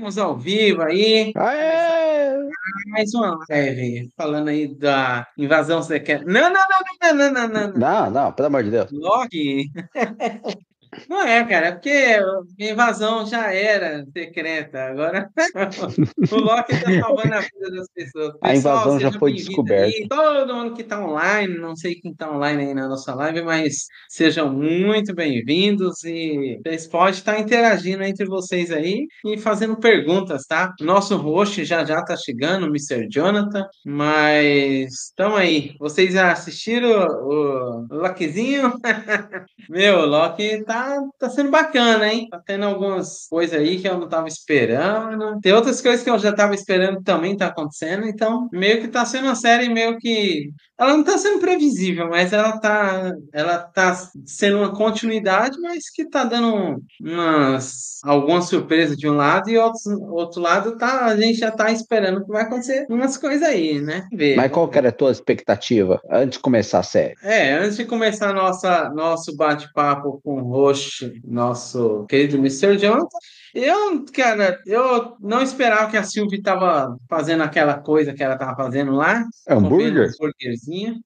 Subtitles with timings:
[0.00, 1.30] Estamos ao vivo aí.
[1.36, 2.48] Aê!
[2.86, 6.24] Mais uma live falando aí da invasão secreta.
[6.24, 7.78] Não, não, não, não, não, não, não, não.
[7.78, 8.90] Não, não, pelo amor de Deus.
[8.90, 9.70] Loki.
[11.08, 14.86] Não é, cara, é porque a invasão já era secreta.
[14.86, 15.30] Agora
[16.32, 18.34] o Loki está salvando a vida das pessoas.
[18.42, 19.86] A invasão já foi descoberta.
[19.86, 20.08] aí.
[20.08, 23.86] Todo mundo que está online, não sei quem está online aí na nossa live, mas
[24.08, 30.74] sejam muito bem-vindos e vocês podem estar interagindo entre vocês aí e fazendo perguntas, tá?
[30.80, 33.08] Nosso host já já tá chegando, Mr.
[33.08, 35.76] Jonathan, mas estão aí.
[35.78, 38.72] Vocês já assistiram o, o Lokizinho?
[39.68, 40.79] Meu, o Loki tá,
[41.18, 42.28] tá sendo bacana, hein?
[42.30, 45.40] Tá tendo algumas coisas aí que eu não tava esperando.
[45.40, 48.06] Tem outras coisas que eu já tava esperando também tá acontecendo.
[48.06, 50.50] Então, meio que tá sendo uma série meio que.
[50.80, 53.94] Ela não tá sendo previsível, mas ela tá, ela tá
[54.24, 59.84] sendo uma continuidade, mas que tá dando umas, algumas surpresas de um lado e outros,
[59.86, 64.06] outro lado tá, a gente já tá esperando que vai acontecer umas coisas aí, né?
[64.12, 67.14] Ver, Mas qual que era a tua expectativa antes de começar a série?
[67.22, 72.78] é, antes de começar nossa, nosso bate-papo com o host, nosso querido Mr.
[72.78, 73.06] Jonathan,
[73.54, 78.56] eu, cara, eu não esperava que a Sylvie estava fazendo aquela coisa que ela estava
[78.56, 79.24] fazendo lá.
[79.48, 80.10] Hambúrguer?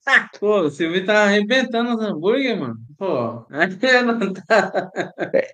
[0.07, 2.77] Ah, pô, a Sylvie tá arrebentando os hambúrguer, mano.
[2.99, 4.91] Pô, não tá.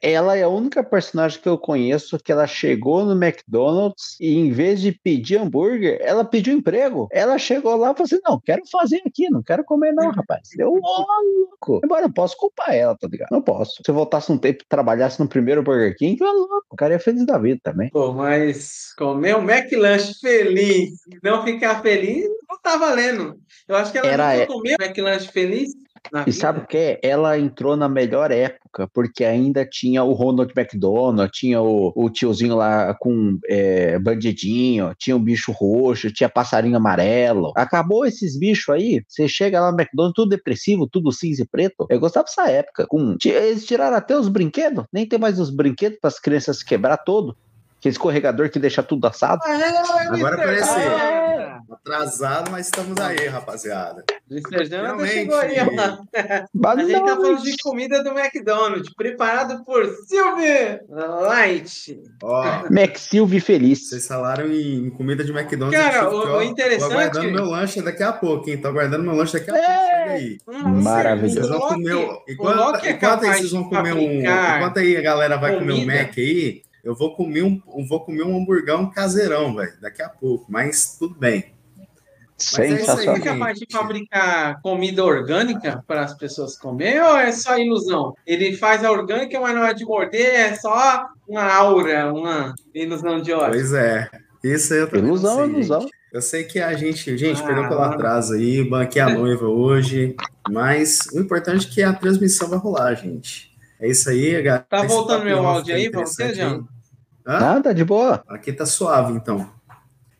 [0.02, 4.50] Ela é a única personagem que eu conheço que ela chegou no McDonald's e em
[4.50, 7.08] vez de pedir hambúrguer, ela pediu emprego.
[7.12, 10.48] Ela chegou lá e falou assim: não, quero fazer aqui, não quero comer não, rapaz.
[10.58, 11.80] Eu, louco.
[11.84, 13.28] Embora eu posso culpar ela, tá ligado?
[13.30, 13.80] Não posso.
[13.84, 16.76] Se eu voltasse um tempo e trabalhasse no primeiro Burger King, eu louco.
[16.80, 17.90] O cara ia feliz da vida também.
[17.90, 23.38] Pô, mas comer um McLanche feliz e não ficar feliz, não tá valendo.
[23.68, 25.74] Eu acho que ela Era nunca é- comeu McLanche feliz
[26.12, 26.36] na E vida.
[26.36, 26.76] sabe o que?
[26.76, 27.00] é?
[27.02, 32.56] Ela entrou na melhor época, porque ainda tinha o Ronald McDonald, tinha o, o tiozinho
[32.56, 37.52] lá com é, bandidinho, tinha o bicho roxo, tinha passarinho amarelo.
[37.56, 41.86] Acabou esses bichos aí, você chega lá no McDonald's, tudo depressivo, tudo cinza e preto.
[41.90, 42.86] Eu gostava dessa época.
[42.88, 46.96] Com, eles tiraram até os brinquedos, nem tem mais os brinquedos para as crianças quebrar
[46.98, 47.36] todo.
[47.78, 49.40] Aquele escorregador que deixa tudo assado.
[49.46, 50.74] Agora apareceu.
[50.76, 51.19] Ah,
[51.70, 54.04] Atrasado, mas estamos aí, rapaziada.
[54.28, 55.12] Finalmente.
[55.12, 56.44] chegou aí, ó.
[56.54, 62.00] Mas A gente tá falando de comida do McDonald's, preparado por Silvia Light.
[62.22, 63.88] Ó, Mac Silvio feliz.
[63.88, 65.78] vocês falaram em comida de McDonald's.
[65.80, 68.58] Cara, o- que, o interessante- Tô aguardando meu lanche daqui a pouco, hein?
[68.60, 69.68] Tô aguardando meu lanche daqui a pouco.
[69.70, 69.90] É.
[70.00, 70.38] Chega aí.
[70.82, 71.34] Maravilhoso.
[71.34, 72.08] Vocês vão comer.
[72.28, 74.20] Enquanto, é enquanto aí vocês vão comer um.
[74.56, 75.86] Enquanto aí a galera vai comer um.
[75.86, 79.72] Mac aí, eu vou comer um, vou comer um hamburgão caseirão, velho.
[79.80, 80.46] Daqui a pouco.
[80.48, 81.54] Mas tudo bem.
[81.78, 81.86] é
[82.38, 83.16] isso aí, Você Sensacional.
[83.16, 88.14] é capaz de fabricar comida orgânica para as pessoas comer ou é só ilusão?
[88.26, 93.20] Ele faz a orgânica, mas na hora de morder é só uma aura, uma ilusão
[93.20, 93.50] de ódio.
[93.52, 94.08] Pois é.
[94.42, 95.80] Isso aí eu também Ilusão, sei, ilusão.
[95.82, 95.92] gente.
[96.12, 97.46] Eu sei que a gente, gente, Ah.
[97.46, 100.16] perdão pelo atraso aí, banquei a noiva hoje,
[100.50, 103.49] mas o importante é que a transmissão vai rolar, gente.
[103.80, 104.66] É isso aí, galera.
[104.68, 106.42] Tá Esse voltando meu áudio foi aí pra você?
[106.42, 106.64] Hã?
[107.26, 108.22] Nada, de boa.
[108.28, 109.50] Aqui tá suave, então.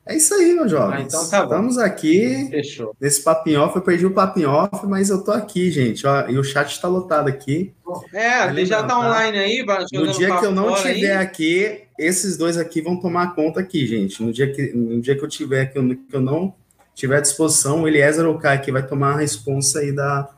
[0.07, 1.03] É isso aí, meus jovens.
[1.03, 1.45] Ah, então tá bom.
[1.53, 2.97] Estamos aqui Fechou.
[3.01, 3.77] nesse papinho off.
[3.77, 6.07] Eu perdi o papinho off, mas eu tô aqui, gente.
[6.07, 7.73] Ó, e o chat tá lotado aqui.
[8.13, 8.99] É, ele já tá tá?
[8.99, 11.23] online aí, vai No dia que eu não fora tiver aí.
[11.23, 14.23] aqui, esses dois aqui vão tomar conta aqui, gente.
[14.23, 16.55] No dia que, no dia que eu tiver aqui, que eu não
[16.95, 20.29] tiver à disposição, o Eliezer ou o Kai aqui vai tomar a responsa aí da,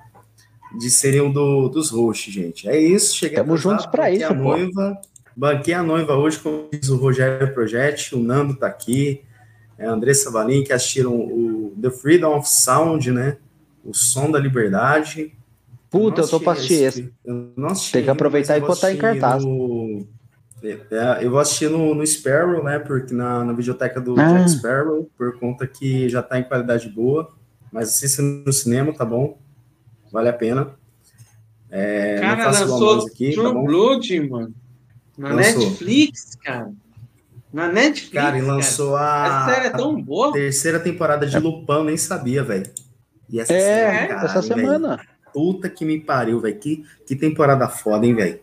[0.78, 2.68] de serem um do, dos hosts, gente.
[2.68, 3.20] É isso.
[3.20, 5.00] Tamo atrasado, juntos pra banquei isso, a noiva.
[5.36, 9.22] Banquei a noiva hoje, como diz o Rogério Project, o Nando tá aqui,
[9.78, 13.38] é a Andressa Valim, que assistiram o The Freedom of Sound, né?
[13.84, 15.32] O Som da Liberdade.
[15.90, 17.00] Puta, eu não tô pra assistir esse.
[17.00, 17.12] esse.
[17.24, 17.52] Eu
[17.92, 19.44] Tem que aproveitar e eu botar em cartaz.
[19.44, 20.06] no-
[20.62, 22.78] É, eu vou assistir no, no Sparrow, né?
[22.78, 24.38] Porque na, na videoteca do Ah.
[24.38, 27.28] Jack Sparrow, por conta que já tá em qualidade boa.
[27.72, 29.38] Mas assista no cinema, tá bom?
[30.12, 30.70] Vale a pena.
[31.70, 33.64] É, não Cara, lançou aqui, True tá bom?
[33.64, 34.54] Blood, mano.
[35.16, 35.60] Na Lançou.
[35.62, 36.70] Netflix, cara.
[37.52, 38.12] Na Netflix.
[38.12, 40.32] Cara, e lançou Essa série é a tão boa.
[40.32, 42.70] terceira temporada de Lupin, eu nem sabia, velho.
[43.28, 45.00] E essa É, série, cara, essa hein, semana.
[45.32, 46.58] Puta que me pariu, velho.
[46.58, 48.40] Que, que temporada foda, hein, velho?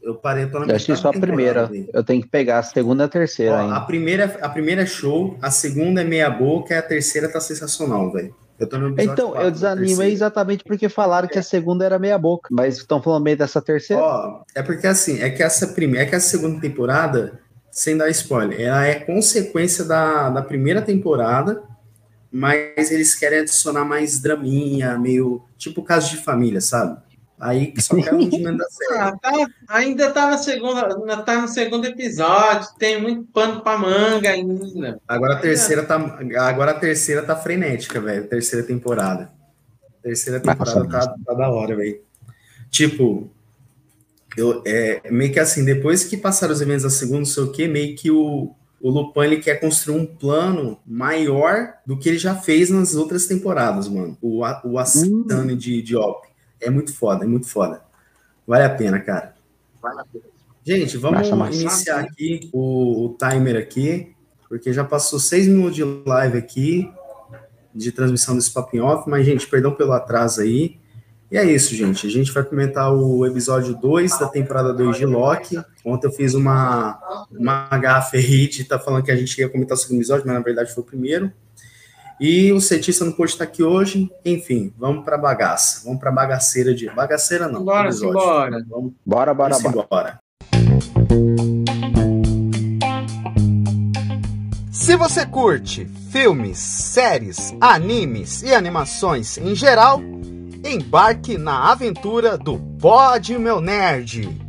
[0.00, 1.66] Eu parei, eu tô na Eu metade só a primeira.
[1.66, 1.88] velho.
[1.92, 3.80] Eu tenho que pegar a segunda e a terceira Ó, a, ainda.
[3.80, 8.12] primeira, a primeira é show, a segunda é meia boca e a terceira tá sensacional,
[8.12, 8.34] velho.
[8.58, 11.98] Eu tô no Então, quatro eu da desanimei exatamente porque falaram que a segunda era
[11.98, 12.48] meia boca.
[12.50, 14.02] Mas estão falando bem dessa terceira?
[14.02, 17.40] Ó, é porque assim, é que essa primeira, é que a segunda temporada,
[17.70, 21.62] sem dar spoiler, ela é consequência da, da primeira temporada,
[22.32, 27.00] mas eles querem adicionar mais draminha, meio tipo caso de família, sabe?
[27.40, 28.98] Aí só caiu no rendimento da série.
[28.98, 34.30] Ah, tá, ainda tá na segunda, tá no segundo episódio, tem muito pano pra manga
[34.30, 35.00] ainda.
[35.06, 38.26] Agora a terceira tá, agora a terceira tá frenética, velho.
[38.26, 39.30] Terceira temporada.
[40.02, 42.00] Terceira temporada tá, tá da hora, velho.
[42.70, 43.30] Tipo,
[44.36, 47.52] eu, é, meio que assim, depois que passaram os eventos da segunda, não sei o
[47.52, 52.18] que, meio que o, o Lupin ele quer construir um plano maior do que ele
[52.18, 54.16] já fez nas outras temporadas, mano.
[54.20, 55.56] O, o Ascitane hum.
[55.56, 56.27] de, de Op.
[56.60, 57.82] É muito foda, é muito foda.
[58.46, 59.34] Vale a pena, cara.
[59.80, 60.24] Vale a pena.
[60.64, 61.26] Gente, vamos
[61.60, 64.14] iniciar aqui o, o, timer aqui,
[64.48, 66.92] porque já passou seis minutos de live aqui,
[67.74, 70.78] de transmissão desse Papin Off, mas, gente, perdão pelo atraso aí.
[71.30, 72.06] E é isso, gente.
[72.06, 75.58] A gente vai comentar o episódio 2 da temporada 2 de Loki.
[75.84, 79.76] Ontem eu fiz uma, uma gafe aí de tá falando que a gente ia comentar
[79.76, 81.32] o segundo episódio, mas na verdade foi o primeiro.
[82.20, 84.10] E o Cetista não pôde estar aqui hoje.
[84.24, 85.82] Enfim, vamos para bagaça.
[85.84, 86.90] Vamos para bagaceira de.
[86.90, 87.64] Bagaceira não.
[87.64, 88.64] Bora, bora.
[88.68, 88.92] Vamos...
[89.06, 89.86] Bora, bora, vamos bora.
[89.88, 90.20] bora.
[94.72, 100.00] Se você curte filmes, séries, animes e animações em geral
[100.64, 104.47] embarque na aventura do Pod Meu Nerd.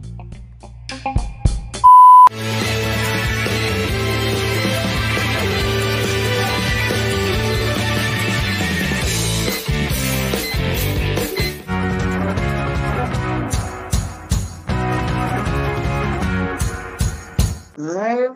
[17.97, 18.29] Aê,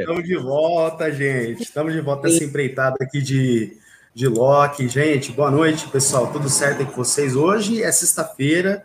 [0.00, 1.62] Estamos de volta, gente.
[1.62, 3.76] Estamos de volta essa empreitada aqui de
[4.14, 4.86] de Loki.
[4.88, 6.32] Gente, boa noite, pessoal.
[6.32, 7.34] Tudo certo aí com vocês?
[7.34, 8.84] Hoje é sexta-feira,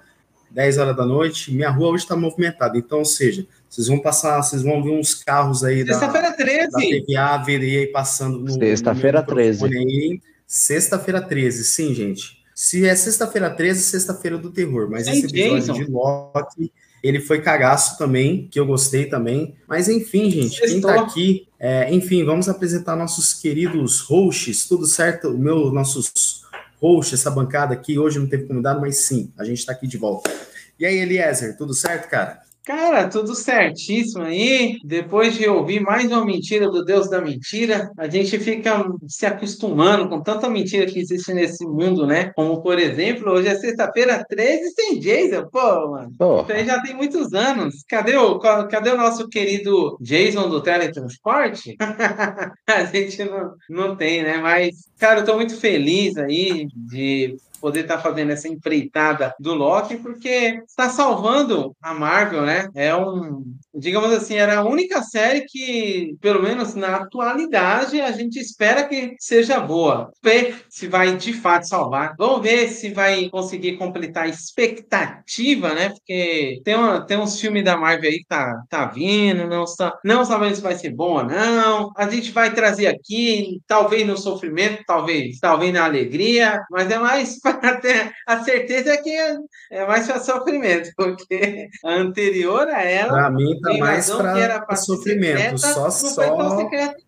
[0.49, 1.53] 10 horas da noite.
[1.53, 2.77] Minha rua hoje está movimentada.
[2.77, 6.71] Então, ou seja, vocês vão passar, vocês vão ver uns carros aí da, Sexta-feira 13.
[6.71, 8.51] da TVA, verei aí passando no.
[8.51, 10.19] Sexta-feira 13.
[10.47, 12.39] Sexta-feira 13, sim, gente.
[12.55, 14.89] Se é sexta-feira 13, sexta-feira do terror.
[14.89, 15.73] Mas esse episódio Jason.
[15.73, 16.73] de Loki
[17.03, 19.55] ele foi cagaço também, que eu gostei também.
[19.67, 25.29] Mas enfim, gente, quem tá aqui, é, enfim, vamos apresentar nossos queridos hosts, tudo certo?
[25.29, 26.43] O meu, nossos
[26.81, 29.97] hosts, essa bancada aqui, hoje não teve convidado, mas sim, a gente tá aqui de
[29.97, 30.29] volta.
[30.79, 32.41] E aí, Eliezer, tudo certo, cara?
[32.69, 34.77] Cara, tudo certíssimo aí.
[34.83, 40.07] Depois de ouvir mais uma mentira do Deus da mentira, a gente fica se acostumando
[40.07, 42.31] com tanta mentira que existe nesse mundo, né?
[42.35, 45.47] Como, por exemplo, hoje é sexta-feira 13 sem Jason.
[45.51, 46.13] Pô, mano.
[46.19, 46.41] Oh.
[46.43, 47.83] Isso aí já tem muitos anos.
[47.89, 51.75] Cadê o, cadê o nosso querido Jason do teletransporte?
[52.69, 54.37] a gente não, não tem, né?
[54.37, 59.53] Mas, cara, eu tô muito feliz aí de poder estar tá fazendo essa empreitada do
[59.53, 62.67] Loki, porque está salvando a Marvel, né?
[62.75, 68.39] É um, digamos assim, era a única série que, pelo menos na atualidade, a gente
[68.39, 70.11] espera que seja boa.
[70.23, 72.15] Ver se vai de fato salvar.
[72.17, 75.89] Vamos ver se vai conseguir completar a expectativa, né?
[75.89, 79.97] Porque tem, uma, tem uns filmes da Marvel aí que tá, tá vindo, não, está,
[80.03, 81.91] não sabemos se vai ser bom ou não.
[81.95, 87.39] A gente vai trazer aqui, talvez no sofrimento, talvez, talvez na alegria, mas é mais
[87.61, 89.15] até a certeza é que
[89.71, 93.11] é mais para sofrimento, porque a anterior a ela.
[93.11, 95.57] Para mim, tá mais para sofrimento.
[95.57, 96.23] Secreta, só só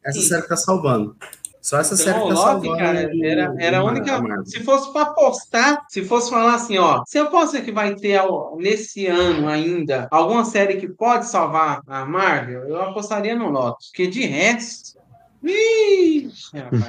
[0.04, 1.16] essa série tá salvando.
[1.62, 2.78] Só essa então, série tá Loki, salvando.
[2.78, 4.20] Cara, era, era a única.
[4.46, 8.20] Se fosse para apostar, se fosse falar assim, ó, você aposta que vai ter
[8.58, 13.86] nesse ano ainda alguma série que pode salvar a Marvel, eu apostaria no Loki.
[13.90, 15.00] Porque de resto.
[15.42, 16.86] Vixe, rapaz.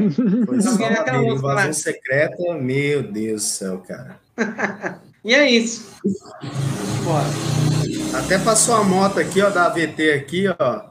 [0.47, 4.21] Foi só dele, invasão secreta, meu Deus do céu, cara.
[5.25, 5.91] e é isso.
[7.05, 7.27] Bora.
[8.23, 10.91] Até passou a moto aqui, ó, da AVT aqui, ó,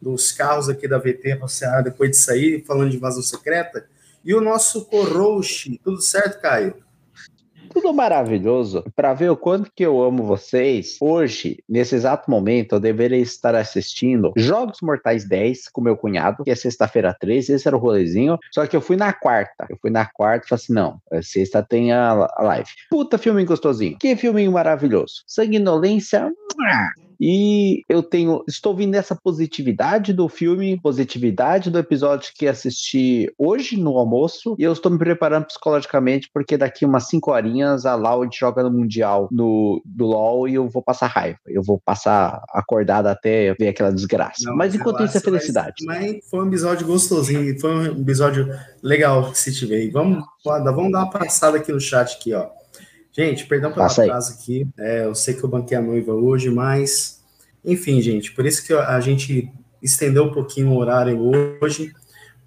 [0.00, 3.86] dos carros aqui da AVT, você depois de sair, falando de invasão secreta.
[4.24, 6.76] E o nosso Coroche, tudo certo, Caio?
[7.72, 8.84] Tudo maravilhoso.
[8.94, 13.54] Para ver o quanto que eu amo vocês, hoje, nesse exato momento, eu deveria estar
[13.54, 18.38] assistindo Jogos Mortais 10 com meu cunhado, que é sexta-feira 13, esse era o rolezinho.
[18.52, 19.66] Só que eu fui na quarta.
[19.68, 22.68] Eu fui na quarta e falei assim: não, é sexta tem a, live.
[22.90, 23.96] Puta filme gostosinho.
[23.98, 25.22] Que filme maravilhoso.
[25.26, 26.30] Sanguinolência.
[27.20, 33.76] E eu tenho, estou vindo nessa positividade do filme, positividade do episódio que assisti hoje
[33.76, 38.34] no almoço, e eu estou me preparando psicologicamente porque daqui umas 5 horinhas a Loud
[38.36, 41.38] joga no Mundial no, do LoL e eu vou passar raiva.
[41.46, 44.42] Eu vou passar acordada até ver aquela desgraça.
[44.44, 45.84] Não, mas enquanto isso é felicidade.
[45.84, 48.48] Mas, mas, foi um episódio gostosinho, foi um episódio
[48.82, 49.90] legal que se tiver.
[49.90, 52.59] vamos, vamos dar uma passada aqui no chat aqui, ó.
[53.20, 54.66] Gente, perdão pelo atraso aqui.
[54.78, 57.20] É, eu sei que eu banquei a noiva hoje, mas.
[57.62, 61.20] Enfim, gente, por isso que a gente estendeu um pouquinho o horário
[61.60, 61.92] hoje,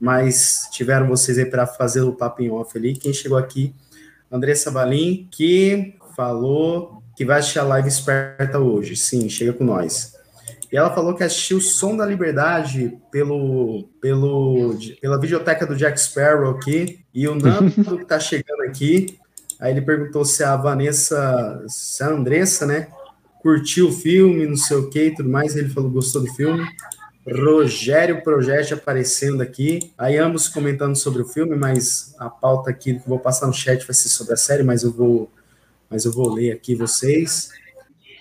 [0.02, 2.94] mas tiveram vocês aí para fazer o papo em off ali.
[2.94, 3.76] Quem chegou aqui,
[4.32, 8.96] Andressa Balim, que falou que vai assistir a live esperta hoje.
[8.96, 10.14] Sim, chega com nós.
[10.72, 16.02] E ela falou que assistiu o Som da Liberdade pelo, pelo, pela videoteca do Jack
[16.02, 17.06] Sparrow aqui.
[17.14, 19.20] E o Nando, que tá chegando aqui,
[19.64, 22.90] aí ele perguntou se a Vanessa, se a Andressa, né,
[23.42, 25.56] curtiu o filme, não sei o que e tudo mais.
[25.56, 26.68] Ele falou gostou do filme.
[27.26, 29.94] Rogério Projete aparecendo aqui.
[29.98, 33.54] Aí ambos comentando sobre o filme, mas a pauta aqui que eu vou passar no
[33.54, 35.32] chat vai ser sobre a série, mas eu vou,
[35.90, 37.50] mas eu vou ler aqui vocês.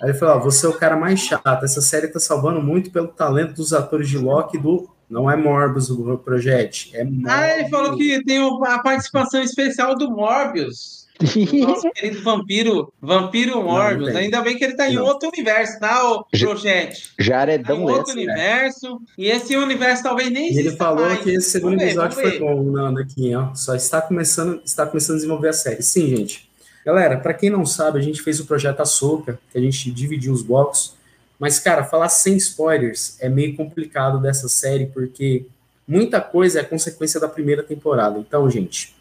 [0.01, 1.65] Aí ele falou: ó, você é o cara mais chato.
[1.65, 4.89] Essa série tá salvando muito pelo talento dos atores de Loki do.
[5.11, 6.89] Não é Morbius o projeto.
[6.95, 7.31] É Morbius.
[7.31, 11.02] Ah, ele falou que tem a participação especial do Morbius.
[11.23, 14.15] Nosso querido vampiro, vampiro Morbius.
[14.15, 15.05] Ainda bem que ele tá em não.
[15.05, 16.97] outro universo, tá, o Projeto?
[17.19, 18.23] Jaredão tá em outro né?
[18.23, 19.01] universo.
[19.17, 21.21] E esse universo talvez nem exista Ele falou mais.
[21.21, 23.55] que esse segundo ver, episódio foi bom, Nando, aqui, ó.
[23.55, 25.83] Só está começando, está começando a desenvolver a série.
[25.83, 26.51] Sim, gente.
[26.85, 30.33] Galera, para quem não sabe, a gente fez o projeto Açúcar, que a gente dividiu
[30.33, 30.95] os blocos.
[31.39, 35.45] Mas, cara, falar sem spoilers é meio complicado dessa série, porque
[35.87, 38.19] muita coisa é consequência da primeira temporada.
[38.19, 38.95] Então, gente,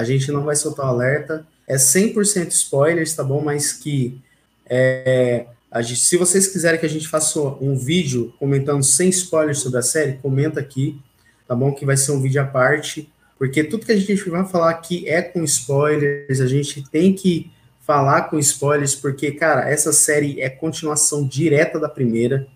[0.00, 1.46] a gente não vai soltar o alerta.
[1.66, 3.40] É 100% spoilers, tá bom?
[3.42, 4.20] Mas que
[4.66, 5.46] é,
[5.80, 9.82] gente, se vocês quiserem que a gente faça um vídeo comentando sem spoilers sobre a
[9.82, 11.00] série, comenta aqui,
[11.46, 11.72] tá bom?
[11.72, 13.08] Que vai ser um vídeo à parte
[13.40, 17.50] porque tudo que a gente vai falar aqui é com spoilers, a gente tem que
[17.80, 22.46] falar com spoilers, porque, cara, essa série é continuação direta da primeira,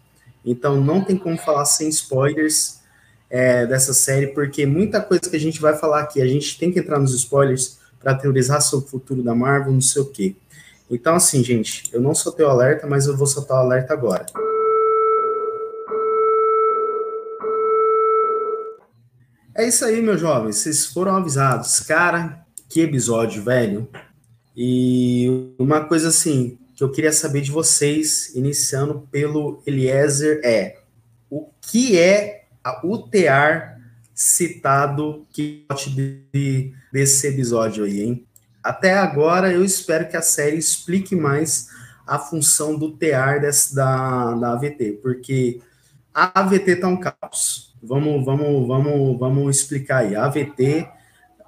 [0.44, 2.82] então não tem como falar sem spoilers
[3.34, 6.70] é, dessa série, porque muita coisa que a gente vai falar aqui, a gente tem
[6.70, 10.36] que entrar nos spoilers para teorizar sobre o futuro da Marvel, não sei o quê.
[10.88, 14.24] Então, assim, gente, eu não soltei o alerta, mas eu vou soltar o alerta agora.
[19.56, 20.58] É isso aí, meus jovens.
[20.58, 21.80] Vocês foram avisados.
[21.80, 23.88] Cara, que episódio, velho.
[24.56, 30.76] E uma coisa assim que eu queria saber de vocês, iniciando pelo Eliezer, é
[31.28, 32.43] o que é
[32.82, 33.80] o tear
[34.14, 35.66] citado que
[36.32, 38.26] de, desse episódio aí, hein?
[38.62, 41.68] Até agora eu espero que a série explique mais
[42.06, 45.60] a função do tear desse, da, da AVT, porque
[46.12, 47.74] a AVT tá um caos.
[47.82, 50.16] Vamos, vamos, vamos, vamos explicar aí.
[50.16, 50.88] A AVT,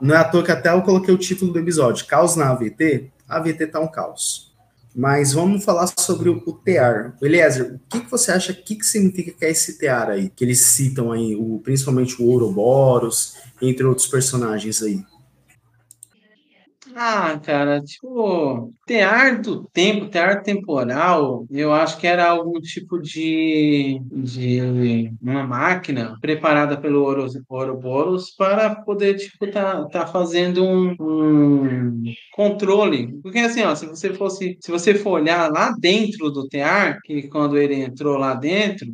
[0.01, 3.11] não é à toa que até eu coloquei o título do episódio, Caos na AVT.
[3.29, 4.55] A AVT tá um caos.
[4.97, 7.15] Mas vamos falar sobre o, tear.
[7.21, 10.31] Eliezer, o que, que você acha, o que, que significa que é esse tear aí?
[10.35, 15.05] Que eles citam aí, o, principalmente o Ouroboros, entre outros personagens aí.
[16.99, 24.01] Ah, cara, tipo, tear do tempo, tear temporal, eu acho que era algum tipo de,
[24.11, 27.03] de uma máquina preparada pelo
[27.51, 33.21] Ouroboros para poder, tipo, tá, tá fazendo um, um controle.
[33.21, 37.29] Porque assim, ó, se você fosse, se você for olhar lá dentro do tear, que
[37.29, 38.87] quando ele entrou lá dentro,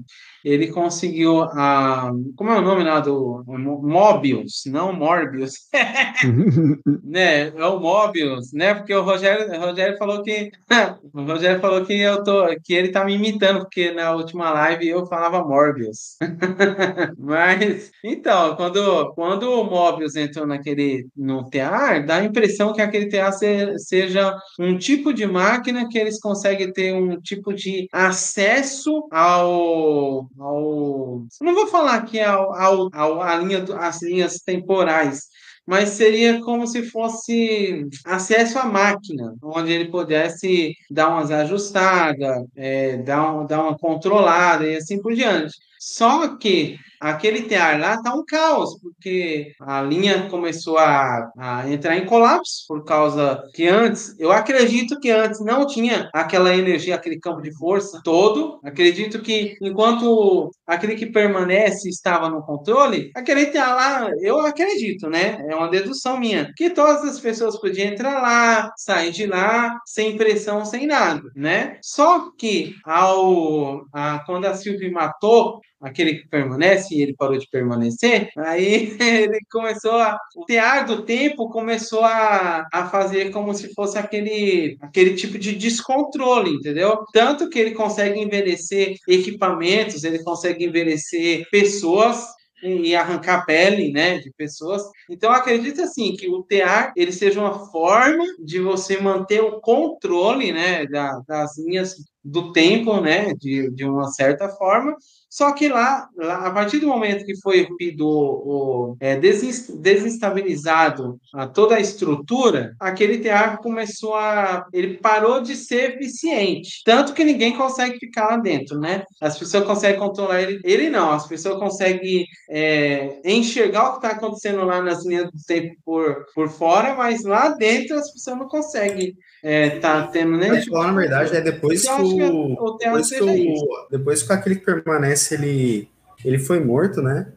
[0.44, 2.10] ele conseguiu a.
[2.36, 3.44] Como é o nome lá do.
[3.46, 5.52] Mobius, não Morbius.
[7.04, 7.48] né?
[7.48, 8.74] É o Mobius, né?
[8.74, 10.50] Porque o Rogério, o Rogério falou que.
[11.14, 12.46] o Rogério falou que eu tô.
[12.64, 16.16] que ele tá me imitando, porque na última live eu falava Morbius.
[17.18, 21.06] Mas, então, quando, quando o Mobius entrou naquele.
[21.16, 25.98] no tear, dá a impressão que aquele tear se, seja um tipo de máquina que
[25.98, 32.88] eles conseguem ter um tipo de acesso ao ao não vou falar aqui ao, ao,
[32.92, 35.22] ao a linha as linhas temporais,
[35.66, 42.96] mas seria como se fosse acesso à máquina, onde ele pudesse dar umas ajustadas, é,
[42.98, 45.54] dar, um, dar uma controlada e assim por diante.
[45.78, 51.96] Só que aquele tear lá tá um caos, porque a linha começou a, a, entrar
[51.96, 57.18] em colapso por causa que antes, eu acredito que antes não tinha aquela energia, aquele
[57.18, 58.60] campo de força todo.
[58.64, 65.44] Acredito que enquanto aquele que permanece estava no controle, aquele tear lá, eu acredito, né?
[65.48, 70.16] É uma dedução minha, que todas as pessoas podiam entrar lá, sair de lá, sem
[70.16, 71.78] pressão, sem nada, né?
[71.82, 77.48] Só que ao a, quando a Sylvie matou aquele que permanece e ele parou de
[77.48, 80.18] permanecer, aí ele começou a.
[80.36, 85.52] O tear do tempo começou a, a fazer como se fosse aquele, aquele tipo de
[85.52, 87.04] descontrole, entendeu?
[87.12, 92.24] Tanto que ele consegue envelhecer equipamentos, ele consegue envelhecer pessoas
[92.62, 94.82] e arrancar pele, né, de pessoas.
[95.10, 100.52] Então acredito assim que o tear ele seja uma forma de você manter o controle,
[100.52, 104.96] né, da, das linhas do tempo, né, de, de uma certa forma,
[105.32, 111.46] só que lá, lá, a partir do momento que foi rompido o, é, desestabilizado a
[111.46, 114.66] toda a estrutura, aquele teatro começou a.
[114.74, 116.82] Ele parou de ser eficiente.
[116.84, 119.04] Tanto que ninguém consegue ficar lá dentro, né?
[119.22, 120.60] As pessoas conseguem controlar ele.
[120.64, 125.38] Ele não, as pessoas conseguem é, enxergar o que está acontecendo lá nas linhas do
[125.46, 130.38] tempo por, por fora, mas lá dentro as pessoas não conseguem é, tá tendo.
[130.38, 134.56] Tipo, falar, na verdade, é depois que, o, o depois, que o, depois que aquele
[134.56, 135.88] que permanece ele,
[136.24, 137.32] ele foi morto, né?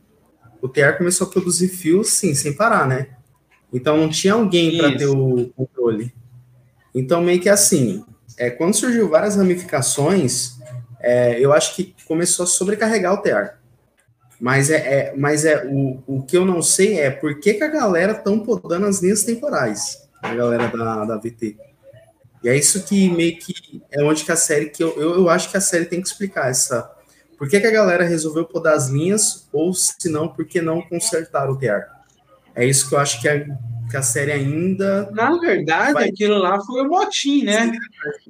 [0.61, 3.09] O TR começou a produzir fios, sim, sem parar, né?
[3.71, 6.13] Então não tinha alguém para ter o controle.
[6.93, 8.03] Então, meio que assim,
[8.37, 10.57] é, quando surgiu várias ramificações,
[10.99, 13.55] é, eu acho que começou a sobrecarregar o TR.
[14.39, 17.63] Mas é, é, mas é o, o que eu não sei é por que, que
[17.63, 21.57] a galera estão podando as linhas temporais, a galera da, da VT.
[22.45, 25.29] E é isso que meio que é onde que a série que eu, eu, eu
[25.29, 26.93] acho que a série tem que explicar essa
[27.39, 30.79] por que, que a galera resolveu podar as linhas ou se não, por que não
[30.79, 31.81] consertar o TR?
[32.53, 33.45] É isso que eu acho que a,
[33.95, 35.09] que a série ainda.
[35.11, 36.09] Na verdade, vai...
[36.09, 37.71] aquilo lá foi o motim, né?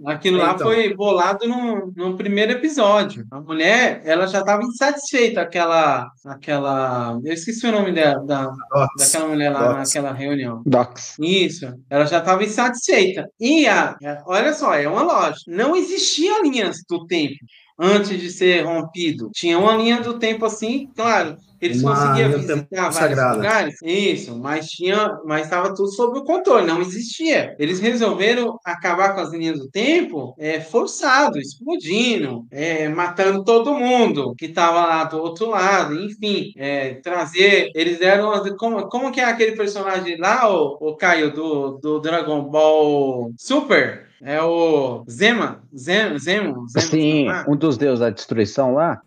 [0.06, 0.68] Aquilo lá então.
[0.68, 3.26] foi bolado no, no primeiro episódio.
[3.32, 6.08] A mulher, ela já estava insatisfeita, aquela.
[6.26, 8.52] aquela eu esqueci o nome dela, da,
[8.98, 9.78] daquela mulher lá Docs.
[9.78, 10.62] naquela reunião.
[10.66, 11.16] Docs.
[11.20, 11.74] Isso.
[11.90, 13.28] Ela já estava insatisfeita.
[13.40, 15.52] E a, olha só, é uma lógica.
[15.52, 17.36] Não existia linhas do tempo
[17.80, 19.30] antes de ser rompido.
[19.34, 23.36] Tinha uma linha do tempo assim, claro, eles uma, conseguiam visitar vários sagrada.
[23.36, 23.76] lugares.
[23.84, 27.56] Isso, mas tinha, mas estava tudo sob o controle, não existia.
[27.58, 34.34] Eles resolveram acabar com as linhas do tempo é, forçado, explodindo, é, matando todo mundo
[34.38, 37.72] que estava lá do outro lado, enfim, é, trazer.
[37.74, 38.34] Eles deram.
[38.58, 44.06] Como, como que é aquele personagem lá, o, o Caio, do, do Dragon Ball Super?
[44.22, 49.02] É o Zema, Zemo, Zemo, Zemo Sim, um dos deuses da destruição lá.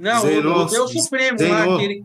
[0.00, 2.04] Não, o, o Deus Supremo lá, aquele.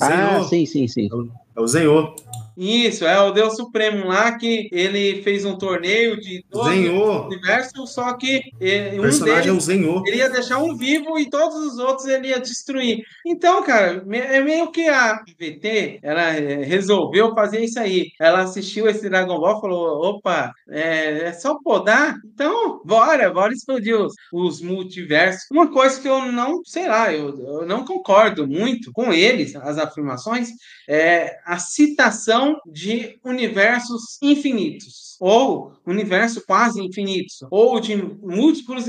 [0.00, 1.08] Ah, sim, sim, sim.
[1.54, 2.16] É o Zenhor.
[2.56, 8.14] Isso, é o Deus Supremo lá que ele fez um torneio de todo universo, só
[8.14, 10.02] que eh, um personagem deles, é o Zenhor.
[10.06, 13.02] ele ia deixar um vivo e todos os outros ele ia destruir.
[13.26, 18.08] Então, cara, é meio que a VT, ela eh, resolveu fazer isso aí.
[18.18, 22.16] Ela assistiu esse Dragon Ball e falou: opa, é, é, só podar?
[22.24, 25.46] Então, bora, bora explodir os, os, multiversos.
[25.50, 29.78] Uma coisa que eu não, sei lá, eu, eu não concordo muito com eles, as
[29.78, 30.50] afirmações,
[30.88, 38.86] é a citação de universos infinitos, ou universo quase infinitos, ou de múltiplos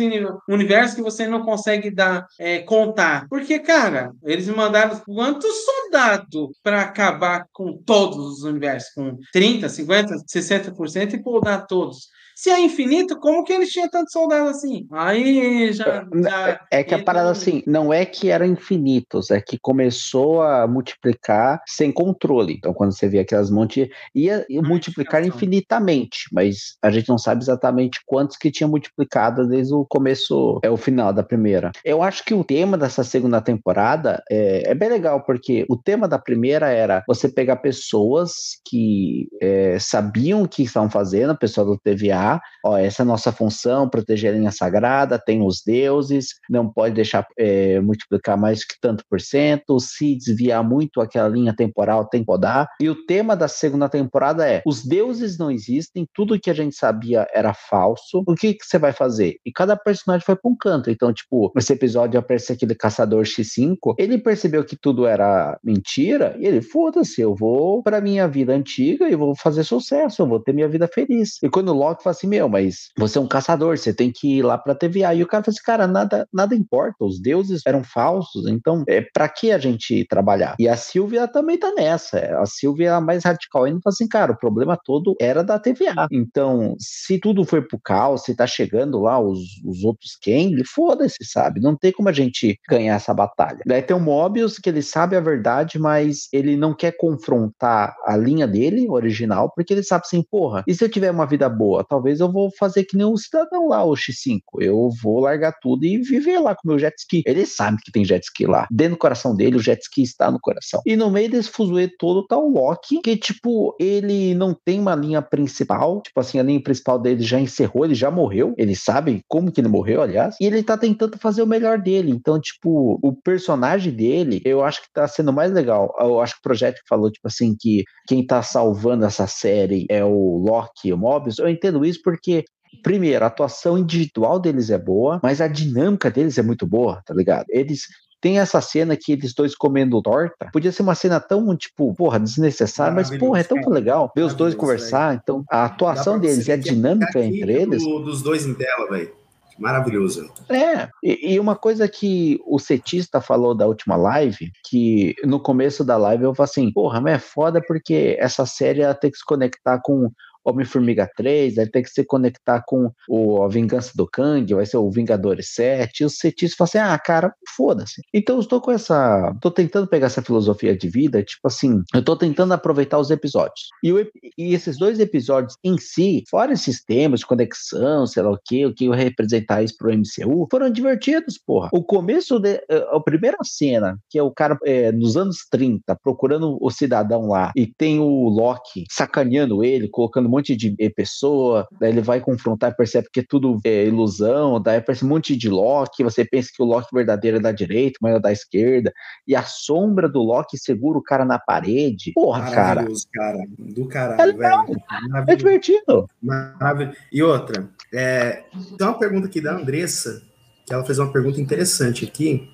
[0.47, 3.27] universos que você não consegue dar é, contar.
[3.29, 10.15] Porque, cara, eles mandaram quantos soldados para acabar com todos os universos, com 30, 50,
[10.27, 12.09] 60% e podar todos.
[12.37, 14.85] Se é infinito, como que eles tinham tanto soldado assim?
[14.91, 16.05] Aí já.
[16.13, 20.43] É, já é que a parada assim, não é que eram infinitos, é que começou
[20.43, 22.53] a multiplicar sem controle.
[22.53, 28.01] Então, quando você vê aquelas montes, ia multiplicar infinitamente, mas a gente não sabe exatamente
[28.05, 31.71] quantos que tinha multiplicado desde o começo, é o final da primeira.
[31.83, 36.07] Eu acho que o tema dessa segunda temporada é, é bem legal, porque o tema
[36.07, 41.65] da primeira era você pegar pessoas que é, sabiam o que estavam fazendo, a pessoa
[41.65, 42.26] do TVA
[42.63, 46.95] ó, essa é a nossa função, proteger a linha sagrada, tem os deuses, não pode
[46.95, 52.23] deixar é, multiplicar mais que tanto por cento, se desviar muito aquela linha temporal tem
[52.23, 52.67] que.
[52.79, 56.75] E o tema da segunda temporada é: os deuses não existem, tudo que a gente
[56.75, 59.37] sabia era falso, o que, que você vai fazer?
[59.45, 60.89] E cada personagem foi para um canto.
[60.89, 66.45] Então, tipo, nesse episódio aparece aquele caçador X5, ele percebeu que tudo era mentira e
[66.45, 70.53] ele, foda-se, eu vou para minha vida antiga e vou fazer sucesso, eu vou ter
[70.53, 71.41] minha vida feliz.
[71.41, 74.37] E quando o Loki fala assim, meu, mas você é um caçador, você tem que
[74.37, 75.13] ir lá pra TVA.
[75.15, 79.01] E o cara fala assim, cara, nada, nada importa, os deuses eram falsos, então é
[79.01, 80.55] pra que a gente trabalhar?
[80.59, 84.07] E a Silvia também tá nessa, a Silvia é a mais radical ainda, fala assim,
[84.07, 86.07] cara, o problema todo era da TVA.
[86.11, 91.23] Então, se tudo foi pro caos, se tá chegando lá os, os outros Kang, foda-se,
[91.23, 91.59] sabe?
[91.59, 93.59] Não tem como a gente ganhar essa batalha.
[93.65, 98.15] Daí tem o Mobius, que ele sabe a verdade, mas ele não quer confrontar a
[98.15, 101.83] linha dele, original, porque ele sabe assim, porra, e se eu tiver uma vida boa?
[101.83, 104.39] talvez eu vou fazer que nem um cidadão lá, o X5.
[104.59, 107.23] Eu vou largar tudo e viver lá com meu jet ski.
[107.25, 108.67] Ele sabe que tem jet ski lá.
[108.71, 110.81] Dentro do coração dele, o jet ski está no coração.
[110.85, 114.95] E no meio desse fuzuê todo tá o Loki, que, tipo, ele não tem uma
[114.95, 116.01] linha principal.
[116.01, 118.53] Tipo assim, a linha principal dele já encerrou, ele já morreu.
[118.57, 120.35] Ele sabe como que ele morreu, aliás.
[120.39, 122.11] E ele tá tentando fazer o melhor dele.
[122.11, 125.93] Então, tipo, o personagem dele, eu acho que tá sendo mais legal.
[125.99, 130.03] Eu acho que o projeto falou, tipo assim, que quem tá salvando essa série é
[130.03, 131.39] o Loki, o Mobius.
[131.39, 132.45] Eu entendo isso porque
[132.83, 137.13] primeiro, a atuação individual deles é boa, mas a dinâmica deles é muito boa, tá
[137.13, 137.45] ligado?
[137.49, 137.87] Eles
[138.19, 140.49] tem essa cena que eles dois comendo torta.
[140.51, 144.33] Podia ser uma cena tão, tipo, porra, desnecessária, mas, porra, é tão legal ver os
[144.33, 145.09] dois conversar.
[145.09, 145.19] Véio.
[145.21, 147.83] Então, a atuação deles e a dinâmica entre eles.
[147.83, 149.11] Do, dos dois em tela, velho.
[149.59, 150.31] Maravilhoso.
[150.49, 155.83] É, e, e, uma coisa que o setista falou da última live, que no começo
[155.83, 159.25] da live eu falei assim, porra, mas é foda porque essa série tem que se
[159.25, 160.11] conectar com
[160.47, 164.77] Homem-Formiga 3, aí tem que se conectar com o A Vingança do Kang, vai ser
[164.77, 168.01] o Vingadores 7, e os cetistas falam assim, ah, cara, foda-se.
[168.13, 172.03] Então eu estou com essa, tô tentando pegar essa filosofia de vida, tipo assim, eu
[172.03, 173.67] tô tentando aproveitar os episódios.
[173.83, 173.99] E, o,
[174.37, 178.65] e esses dois episódios em si, fora esses temas de conexão, sei lá o que,
[178.65, 181.69] o que vai representar isso pro MCU, foram divertidos, porra.
[181.73, 185.95] O começo, de, eh, a primeira cena, que é o cara é, nos anos 30,
[186.01, 191.91] procurando o cidadão lá, e tem o Loki sacaneando ele, colocando monte de pessoa, daí
[191.91, 195.49] ele vai confrontar e percebe que é tudo é ilusão, daí aparece um monte de
[195.49, 198.93] Loki, você pensa que o Loki verdadeiro é da direita, mas é da esquerda,
[199.27, 202.13] e a sombra do Loki segura o cara na parede.
[202.13, 202.87] Porra, cara.
[203.13, 203.45] cara.
[203.57, 204.65] Do caralho, é legal.
[204.65, 204.81] velho.
[205.27, 206.09] É divertido.
[206.21, 206.97] Maravilhoso.
[207.11, 208.43] E outra, é,
[208.77, 210.21] tem uma pergunta aqui da Andressa,
[210.65, 212.49] que ela fez uma pergunta interessante aqui,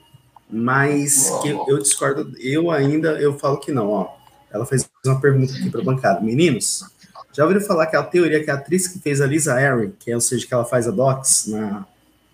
[0.50, 4.24] mas que eu discordo, eu ainda, eu falo que não, ó.
[4.52, 6.22] Ela fez uma pergunta aqui para bancada.
[6.22, 6.86] Meninos,
[7.34, 10.12] já ouviram falar que a teoria que a atriz que fez a Lisa Harry, que
[10.12, 11.86] é, ou seja, que ela faz a Docs na,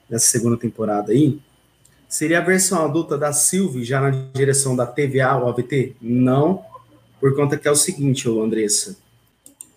[0.10, 1.40] nessa segunda temporada aí,
[2.08, 5.96] seria a versão adulta da Sylvie já na direção da TVA ou AVT?
[6.02, 6.64] Não,
[7.20, 8.98] por conta que é o seguinte, ô Andressa.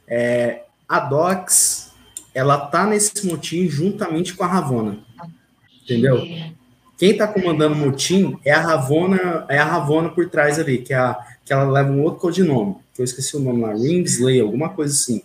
[0.09, 1.93] É, a Docs,
[2.35, 4.99] ela tá nesse motim juntamente com a Ravona.
[5.85, 6.21] Entendeu?
[6.99, 10.93] Quem tá comandando o motim é a Ravona, é a Ravona por trás ali, que,
[10.93, 14.41] é a, que ela leva um outro codinome que eu esqueci o nome lá, Ringsley,
[14.41, 15.23] alguma coisa assim.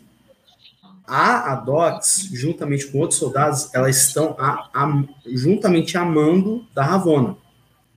[1.05, 7.37] A Adox, juntamente com outros soldados, elas estão a, a, juntamente amando da Ravona.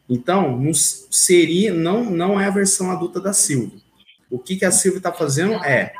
[0.08, 3.78] Então, não seria, não, não é a versão adulta da Silvia.
[4.30, 5.92] O que, que a Silvia está fazendo é,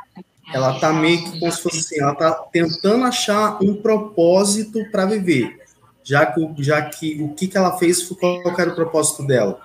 [0.52, 5.06] ela está meio que como se fosse assim, ela está tentando achar um propósito para
[5.06, 5.60] viver.
[6.02, 9.60] Já que, já que o que, que ela fez, qual era o propósito dela?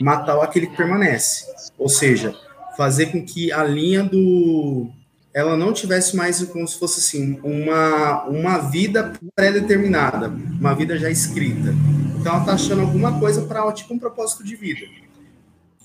[0.00, 1.46] Matar aquele que permanece.
[1.78, 2.34] Ou seja,
[2.76, 4.90] fazer com que a linha do
[5.32, 11.10] ela não tivesse mais como se fosse assim uma, uma vida pré-determinada, uma vida já
[11.10, 11.74] escrita.
[12.20, 14.86] Então ela está achando alguma coisa para tipo um propósito de vida.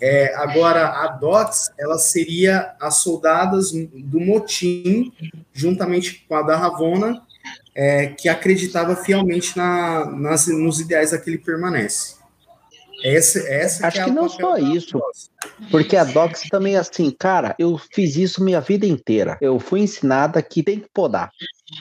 [0.01, 5.11] É, agora a Dots ela seria as soldadas do motim
[5.51, 7.21] juntamente com a da Ravona
[7.75, 12.18] é, que acreditava fielmente na, nas, nos ideais daquele permanece.
[13.03, 15.01] Essa, essa Acho que, é que não só isso.
[15.71, 19.37] Porque a Docs também é assim, cara, eu fiz isso minha vida inteira.
[19.41, 21.31] Eu fui ensinada que tem que podar.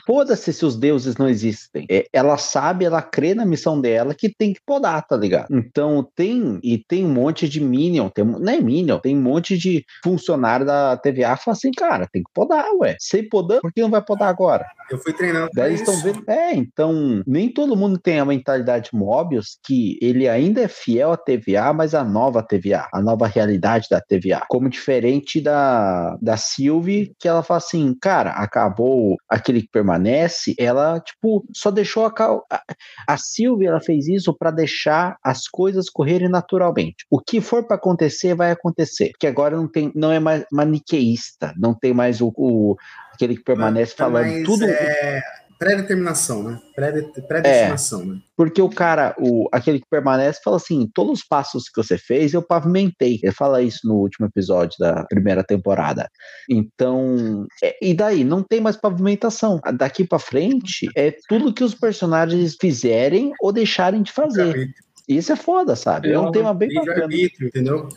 [0.05, 1.85] Foda-se se os deuses não existem.
[1.89, 5.47] É, ela sabe, ela crê na missão dela que tem que podar, tá ligado?
[5.51, 9.57] Então tem, e tem um monte de Minion, tem, não é Minion, tem um monte
[9.57, 12.95] de funcionário da TVA que fala assim, cara, tem que podar, ué.
[12.99, 14.65] Sem podando, por que não vai podar agora?
[14.89, 15.49] Eu fui treinando.
[15.53, 16.23] Daí eles estão vendo.
[16.27, 21.17] É, então, nem todo mundo tem a mentalidade Mobius que ele ainda é fiel à
[21.17, 24.45] TVA, mas a nova TVA, a nova realidade da TVA.
[24.49, 31.45] Como diferente da, da Sylvie, que ela fala assim, cara, acabou aquele permanece, ela, tipo,
[31.53, 32.13] só deixou a.
[32.51, 32.61] A,
[33.07, 37.05] a Sylvie, ela fez isso para deixar as coisas correrem naturalmente.
[37.09, 39.11] O que for para acontecer, vai acontecer.
[39.11, 42.75] Porque agora não, tem, não é mais maniqueísta, não tem mais o, o
[43.13, 44.65] aquele que permanece falando Mas tudo.
[44.65, 45.21] É
[45.59, 46.59] pré-determinação, né?
[46.73, 48.19] Pré-destinação, é, né?
[48.35, 52.33] Porque o cara, o, aquele que permanece, fala assim: todos os passos que você fez,
[52.33, 53.19] eu pavimentei.
[53.21, 56.09] Ele fala isso no último episódio da primeira temporada.
[56.49, 58.23] Então, é, e daí?
[58.23, 59.59] Não tem mais pavimentação.
[59.75, 64.69] Daqui para frente, é tudo que os personagens fizerem ou deixarem de fazer.
[65.09, 66.09] Isso é foda, sabe?
[66.09, 67.07] É, é um tema bem bacana.
[67.41, 67.89] Entendeu?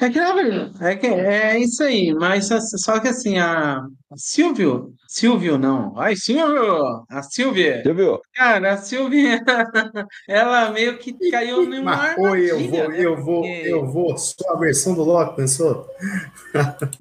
[0.00, 0.18] É que,
[0.80, 3.86] é que é isso aí, mas só que assim, a
[4.16, 8.20] Silvio, Silvio não, ai Silvio, a Silvia, Silvio.
[8.34, 9.40] cara, a Silvia,
[10.26, 13.04] ela meio que caiu numa mas, eu vou, né?
[13.04, 15.86] eu vou, eu vou, sou a versão do Loki, pensou?